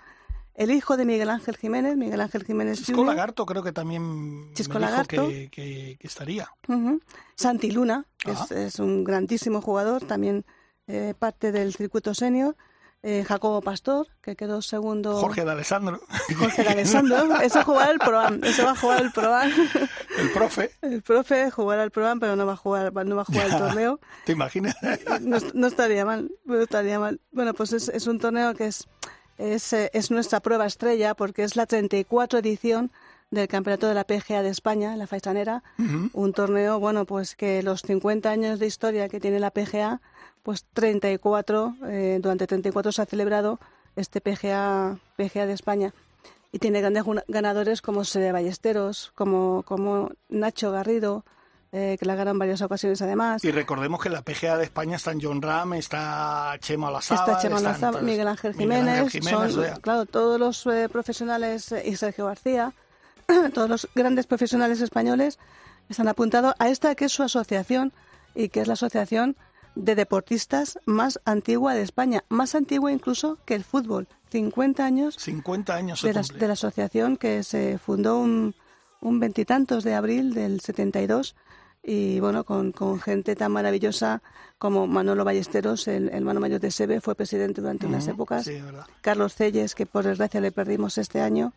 El 0.55 0.71
hijo 0.73 0.97
de 0.97 1.05
Miguel 1.05 1.31
Ángel 1.31 1.57
Jiménez, 1.57 1.97
Miguel 1.97 2.21
Ángel 2.21 2.45
Jiménez 2.45 2.79
Chisco 2.85 3.05
Lagarto 3.05 3.47
creo 3.47 3.63
que 3.63 3.73
también 3.73 4.51
Chisco 4.55 4.75
me 4.75 4.81
dijo 4.81 4.91
Lagarto. 4.91 5.29
que, 5.29 5.49
que- 5.51 5.97
que 5.99 6.07
estaría. 6.07 6.49
Santi 7.37 7.71
Luna, 7.71 8.05
que 8.19 8.33
es, 8.33 8.51
es 8.51 8.79
un 8.79 9.05
grandísimo 9.05 9.61
jugador, 9.63 10.05
también 10.05 10.45
eh, 10.87 11.15
parte 11.19 11.53
del 11.53 11.73
circuito 11.75 12.13
senior. 12.15 12.57
Eh, 13.03 13.25
Jacobo 13.27 13.63
Pastor, 13.63 14.09
que 14.21 14.37
quedó 14.37 14.61
segundo. 14.61 15.17
Jorge 15.17 15.45
de 15.45 15.51
Alessandro, 15.53 16.01
Jorge 16.39 16.63
de 16.63 16.69
Alessandro. 16.69 17.35
Ese 17.43 17.63
jugará 17.63 17.93
el 17.93 17.99
Proam. 17.99 18.41
Ese 18.45 18.63
va 18.63 18.73
a 18.73 18.77
jugar 18.77 19.03
el 19.03 19.11
Proam. 19.11 19.51
el 20.19 20.31
profe, 20.33 20.71
El 20.83 21.01
profe 21.03 21.51
jugará 21.51 21.83
el 21.83 21.91
Proam, 21.91 22.21
pero 22.21 22.37
no 22.37 22.45
va 22.45 22.53
a 22.53 22.57
jugar, 22.57 22.93
no 22.93 23.17
va 23.17 23.23
a 23.23 23.25
jugar 23.25 23.47
el 23.47 23.57
torneo. 23.57 24.01
¿te 24.27 24.33
imaginas? 24.33 24.77
No, 25.23 25.39
no 25.55 25.67
estaría 25.67 26.05
mal, 26.05 26.31
no 26.45 26.61
estaría 26.61 26.99
mal. 26.99 27.21
Bueno, 27.33 27.55
pues 27.55 27.73
es, 27.73 27.89
es 27.89 28.07
un 28.07 28.19
torneo 28.19 28.55
que 28.55 28.67
es, 28.67 28.87
es, 29.39 29.73
eh, 29.73 29.91
es 29.95 30.11
nuestra 30.11 30.41
prueba 30.41 30.67
estrella 30.67 31.15
porque 31.15 31.45
es 31.45 31.57
la 31.57 31.65
34 31.65 32.41
edición 32.41 32.93
del 33.31 33.49
Campeonato 33.49 33.87
de 33.89 33.95
la 33.95 34.05
PGA 34.05 34.43
de 34.43 34.51
España, 34.51 34.97
la 34.97 35.07
Faisanera. 35.07 35.63
Un 36.13 36.33
torneo, 36.33 36.81
bueno, 36.81 37.07
pues 37.07 37.37
que 37.37 37.63
los 37.63 37.81
50 37.83 38.29
años 38.29 38.59
de 38.59 38.67
historia 38.67 39.09
que 39.09 39.21
tiene 39.21 39.39
la 39.39 39.53
PGA, 39.53 40.01
pues 40.43 40.65
34, 40.73 41.77
eh, 41.89 42.19
durante 42.21 42.47
34 42.47 42.93
se 42.93 43.03
ha 43.03 43.07
celebrado 43.07 43.59
este 43.97 44.21
PGA, 44.21 44.99
PGA 45.17 45.47
de 45.47 45.53
España. 45.53 45.95
Y 46.53 46.59
tiene 46.59 46.81
grandes 46.81 47.05
ganadores 47.29 47.81
como 47.83 48.05
Sede 48.05 48.33
Ballesteros, 48.33 49.13
como, 49.15 49.63
como 49.65 50.11
Nacho 50.29 50.73
Garrido, 50.73 51.25
eh, 51.73 51.97
que 52.01 52.05
la 52.07 52.17
ganó 52.17 52.33
en 52.33 52.39
varias 52.41 52.61
ocasiones 52.63 53.01
además. 53.03 53.45
Y 53.45 53.53
recordemos 53.53 54.03
que 54.03 54.09
la 54.11 54.23
PGA 54.23 54.57
de 54.57 54.65
España 54.65 54.97
está 54.97 55.13
en 55.13 55.21
John 55.23 55.41
Ram, 55.41 55.75
está 55.75 56.57
Chema 56.59 56.89
Olazábal, 56.89 57.29
Está 57.29 57.41
Chema 57.41 57.57
están 57.59 57.93
todos- 57.93 58.03
Miguel 58.03 58.27
Ángel 58.27 58.53
Miguel 58.57 58.63
Jiménez, 58.73 58.99
Ángel 59.03 59.11
Jiménez, 59.23 59.53
son, 59.53 59.61
o 59.61 59.65
sea, 59.65 59.75
claro, 59.77 60.07
todos 60.07 60.41
los 60.41 60.67
eh, 60.67 60.89
profesionales 60.91 61.71
eh, 61.71 61.85
y 61.87 61.95
Sergio 61.95 62.27
García, 62.27 62.73
todos 63.55 63.71
los 63.71 63.89
grandes 63.95 64.27
profesionales 64.27 64.81
españoles 64.81 65.39
están 65.89 66.09
apuntados 66.09 66.55
a 66.59 66.69
esta 66.69 66.97
que 66.97 67.05
es 67.05 67.13
su 67.13 67.23
asociación 67.23 67.93
y 68.35 68.49
que 68.49 68.63
es 68.63 68.67
la 68.67 68.75
asociación 68.75 69.37
de 69.75 69.95
deportistas 69.95 70.79
más 70.87 71.21
antigua 71.25 71.75
de 71.75 71.83
España, 71.83 72.25
más 72.29 72.55
antigua 72.55 72.93
incluso 72.93 73.39
que 73.45 73.55
el 73.55 73.65
fútbol, 73.65 74.09
50 74.31 74.85
años 74.85 75.17
50 75.19 75.75
años 75.75 76.03
de 76.03 76.13
la, 76.13 76.23
de 76.23 76.47
la 76.47 76.53
asociación 76.53 77.17
que 77.17 77.43
se 77.43 77.79
fundó 77.79 78.19
un 78.19 78.55
un 79.01 79.19
veintitantos 79.21 79.85
de 79.85 79.95
abril 79.95 80.35
del 80.35 80.61
72 80.61 81.35
y 81.83 82.21
bueno 82.21 82.45
con, 82.45 82.73
con 82.73 83.01
gente 83.01 83.35
tan 83.37 83.53
maravillosa 83.53 84.23
como 84.59 84.87
Manolo 84.87 85.25
Ballesteros 85.25 85.89
el 85.89 86.11
hermano 86.11 86.41
mayor 86.41 86.61
de 86.61 86.71
Sebe 86.71 87.01
fue 87.01 87.15
presidente 87.15 87.63
durante 87.63 87.87
unas 87.87 88.07
épocas. 88.07 88.45
Sí. 88.45 88.61
Carlos 89.01 89.35
Celles 89.35 89.75
que 89.75 89.87
por 89.87 90.05
desgracia 90.05 90.41
le 90.41 90.53
perdimos 90.53 90.99
este 90.99 91.21
año 91.21 91.53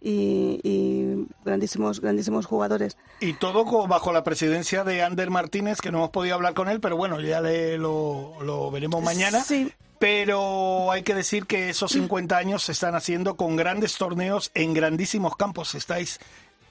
y, 0.00 0.60
y 0.62 1.26
grandísimos 1.44 2.00
grandísimos 2.00 2.44
jugadores 2.46 2.96
Y 3.20 3.32
todo 3.34 3.64
bajo 3.86 4.12
la 4.12 4.22
presidencia 4.24 4.84
de 4.84 5.02
Ander 5.02 5.30
Martínez, 5.30 5.80
que 5.80 5.90
no 5.90 5.98
hemos 5.98 6.10
podido 6.10 6.34
hablar 6.34 6.54
con 6.54 6.68
él, 6.68 6.80
pero 6.80 6.96
bueno, 6.96 7.20
ya 7.20 7.40
le, 7.40 7.78
lo, 7.78 8.34
lo 8.42 8.70
veremos 8.70 9.02
mañana. 9.02 9.40
Sí. 9.42 9.72
Pero 9.98 10.90
hay 10.92 11.02
que 11.02 11.14
decir 11.14 11.46
que 11.46 11.70
esos 11.70 11.92
50 11.92 12.36
años 12.36 12.62
se 12.64 12.72
están 12.72 12.94
haciendo 12.94 13.36
con 13.36 13.56
grandes 13.56 13.96
torneos 13.96 14.50
en 14.54 14.74
grandísimos 14.74 15.34
campos. 15.36 15.74
Estáis, 15.74 16.18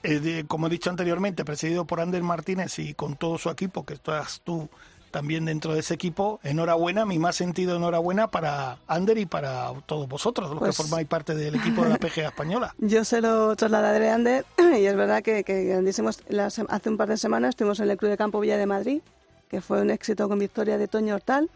eh, 0.04 0.20
de- 0.20 0.44
como 0.46 0.68
he 0.68 0.70
dicho 0.70 0.90
anteriormente, 0.90 1.44
presidido 1.44 1.84
por 1.84 2.00
Ander 2.00 2.22
Martínez 2.22 2.78
y 2.78 2.94
con 2.94 3.16
todo 3.16 3.36
su 3.38 3.50
equipo, 3.50 3.84
que 3.84 3.94
estás 3.94 4.40
tú 4.44 4.68
también 5.14 5.44
dentro 5.44 5.72
de 5.72 5.80
ese 5.80 5.94
equipo. 5.94 6.40
Enhorabuena, 6.42 7.06
mi 7.06 7.18
más 7.18 7.36
sentido 7.36 7.76
enhorabuena 7.76 8.28
para 8.30 8.78
Ander 8.88 9.16
y 9.16 9.26
para 9.26 9.72
todos 9.86 10.08
vosotros, 10.08 10.50
los 10.50 10.58
Pues- 10.58 10.76
que 10.76 10.82
formáis 10.82 11.06
parte 11.08 11.34
del 11.34 11.54
equipo 11.54 11.82
de 11.84 11.90
la 11.90 11.96
PGA 11.98 12.26
española. 12.28 12.74
Yo 12.78 13.04
se 13.04 13.20
lo 13.20 13.54
trasladaré 13.56 14.10
a 14.10 14.16
Ander 14.16 14.44
y 14.78 14.84
es 14.84 14.96
verdad 14.96 15.22
que, 15.22 15.44
que 15.44 15.64
grandísimos. 15.64 16.22
la 16.28 16.48
sem- 16.48 16.66
hace 16.68 16.90
un 16.90 16.96
par 16.96 17.08
de 17.08 17.16
semanas 17.16 17.50
estuvimos 17.50 17.78
en 17.80 17.88
el 17.88 17.96
Club 17.96 18.10
de 18.10 18.16
Campo 18.16 18.40
Villa 18.40 18.56
de 18.58 18.66
Madrid, 18.66 19.00
que 19.48 19.60
fue 19.60 19.80
un 19.80 19.90
éxito 19.90 20.28
con 20.28 20.38
victoria 20.38 20.76
de 20.78 20.88
Toño 20.88 21.14
Hortal. 21.14 21.48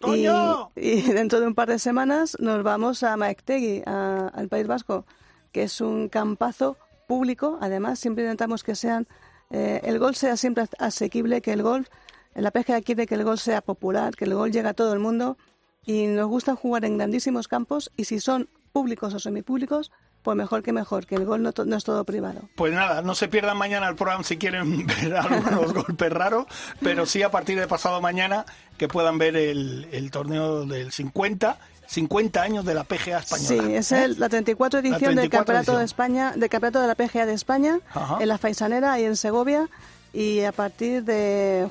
Y, 0.00 0.24
¡Toño! 0.24 0.70
y 0.76 1.02
dentro 1.12 1.40
de 1.40 1.46
un 1.48 1.54
par 1.54 1.68
de 1.68 1.78
semanas 1.78 2.36
nos 2.40 2.62
vamos 2.62 3.02
a 3.02 3.16
Maektegui, 3.16 3.82
a- 3.84 4.30
al 4.32 4.48
País 4.48 4.66
Vasco, 4.66 5.04
que 5.52 5.64
es 5.64 5.80
un 5.80 6.08
campazo 6.08 6.76
público. 7.08 7.58
Además, 7.60 7.98
siempre 7.98 8.24
intentamos 8.24 8.62
que 8.64 8.74
sean 8.74 9.06
eh, 9.50 9.80
el 9.84 9.98
gol 9.98 10.14
sea 10.14 10.36
siempre 10.38 10.64
asequible, 10.78 11.42
que 11.42 11.52
el 11.52 11.62
golf, 11.62 11.88
la 12.34 12.50
PGA 12.50 12.80
quiere 12.82 13.06
que 13.06 13.14
el 13.14 13.24
gol 13.24 13.38
sea 13.38 13.60
popular, 13.60 14.14
que 14.16 14.24
el 14.24 14.34
gol 14.34 14.50
llegue 14.52 14.68
a 14.68 14.74
todo 14.74 14.92
el 14.92 14.98
mundo 14.98 15.36
y 15.84 16.06
nos 16.06 16.28
gusta 16.28 16.54
jugar 16.56 16.84
en 16.84 16.96
grandísimos 16.98 17.48
campos 17.48 17.90
y 17.96 18.04
si 18.04 18.20
son 18.20 18.48
públicos 18.72 19.12
o 19.14 19.18
semipúblicos, 19.18 19.90
pues 20.22 20.36
mejor 20.36 20.62
que 20.62 20.72
mejor, 20.72 21.04
que 21.06 21.16
el 21.16 21.24
gol 21.26 21.42
no, 21.42 21.52
to- 21.52 21.64
no 21.64 21.76
es 21.76 21.82
todo 21.84 22.04
privado. 22.04 22.42
Pues 22.54 22.72
nada, 22.72 23.02
no 23.02 23.14
se 23.16 23.26
pierdan 23.28 23.56
mañana 23.58 23.88
el 23.88 23.96
programa 23.96 24.22
si 24.22 24.36
quieren 24.38 24.86
ver 25.02 25.16
algunos 25.16 25.72
golpes 25.74 26.12
raros, 26.12 26.46
pero 26.80 27.04
sí 27.06 27.22
a 27.22 27.30
partir 27.30 27.58
de 27.58 27.66
pasado 27.66 28.00
mañana 28.00 28.46
que 28.78 28.86
puedan 28.88 29.18
ver 29.18 29.36
el, 29.36 29.88
el 29.90 30.10
torneo 30.12 30.64
del 30.64 30.92
50, 30.92 31.58
50 31.86 32.40
años 32.40 32.64
de 32.64 32.74
la 32.74 32.84
PGA 32.84 33.18
española. 33.18 33.64
Sí, 33.66 33.74
es 33.74 33.90
¿eh? 33.92 34.04
el- 34.04 34.20
la 34.20 34.28
34 34.28 34.78
edición 34.78 34.98
34 35.00 35.20
del 35.22 35.30
Campeonato 35.30 35.72
edición. 35.72 35.78
de 35.80 35.84
España, 35.84 36.32
del 36.36 36.48
Campeonato 36.48 36.80
de 36.80 36.86
la 36.86 36.94
PGA 36.94 37.26
de 37.26 37.34
España, 37.34 37.80
Ajá. 37.92 38.18
en 38.20 38.28
la 38.28 38.38
Faisanera 38.38 38.98
y 39.00 39.04
en 39.04 39.16
Segovia. 39.16 39.68
Y 40.12 40.40
a 40.42 40.52
partir 40.52 41.04
de 41.04 41.68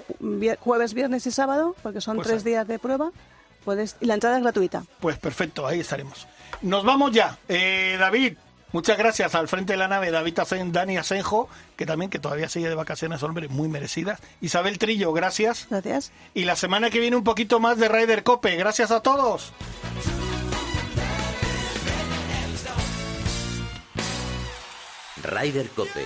jueves, 0.60 0.94
viernes 0.94 1.28
y 1.28 1.32
sábado, 1.32 1.76
porque 1.84 2.02
son 2.02 2.16
Pues 2.18 2.28
tres 2.28 2.40
ahí. 2.46 2.52
días 2.52 2.68
de 2.68 2.80
prueba, 2.80 3.12
puedes, 3.64 3.96
y 4.02 4.06
la 4.06 4.16
entrada 4.16 4.38
es 4.38 4.44
gratuita. 4.44 4.84
Pues 5.00 5.18
perfecto, 5.20 5.68
ahí 5.68 5.80
estaremos. 5.82 6.28
Nos 6.64 6.84
vamos 6.84 7.12
ya. 7.12 7.38
Eh, 7.48 7.98
David, 8.00 8.38
muchas 8.72 8.98
gracias 8.98 9.36
al 9.36 9.48
frente 9.48 9.74
de 9.74 9.78
la 9.78 9.88
nave, 9.88 10.10
David 10.10 10.40
Asen, 10.40 10.72
Dani 10.72 10.98
Asenjo, 10.98 11.50
que 11.76 11.86
también 11.86 12.10
que 12.10 12.18
todavía 12.20 12.50
sigue 12.50 12.68
de 12.70 12.76
vacaciones, 12.76 13.22
hombre, 13.22 13.48
muy 13.48 13.68
merecidas. 13.68 14.20
Isabel 14.42 14.80
Trillo, 14.80 15.14
gracias. 15.14 15.68
Gracias. 15.70 16.12
Y 16.34 16.46
la 16.46 16.56
semana 16.56 16.90
que 16.90 17.00
viene 17.00 17.16
un 17.18 17.24
poquito 17.24 17.60
más 17.60 17.78
de 17.78 17.90
Ryder 17.90 18.24
Cope. 18.24 18.56
Gracias 18.56 18.90
a 18.90 19.02
todos. 19.02 19.54
Ryder 25.24 25.70
Cope, 25.70 26.06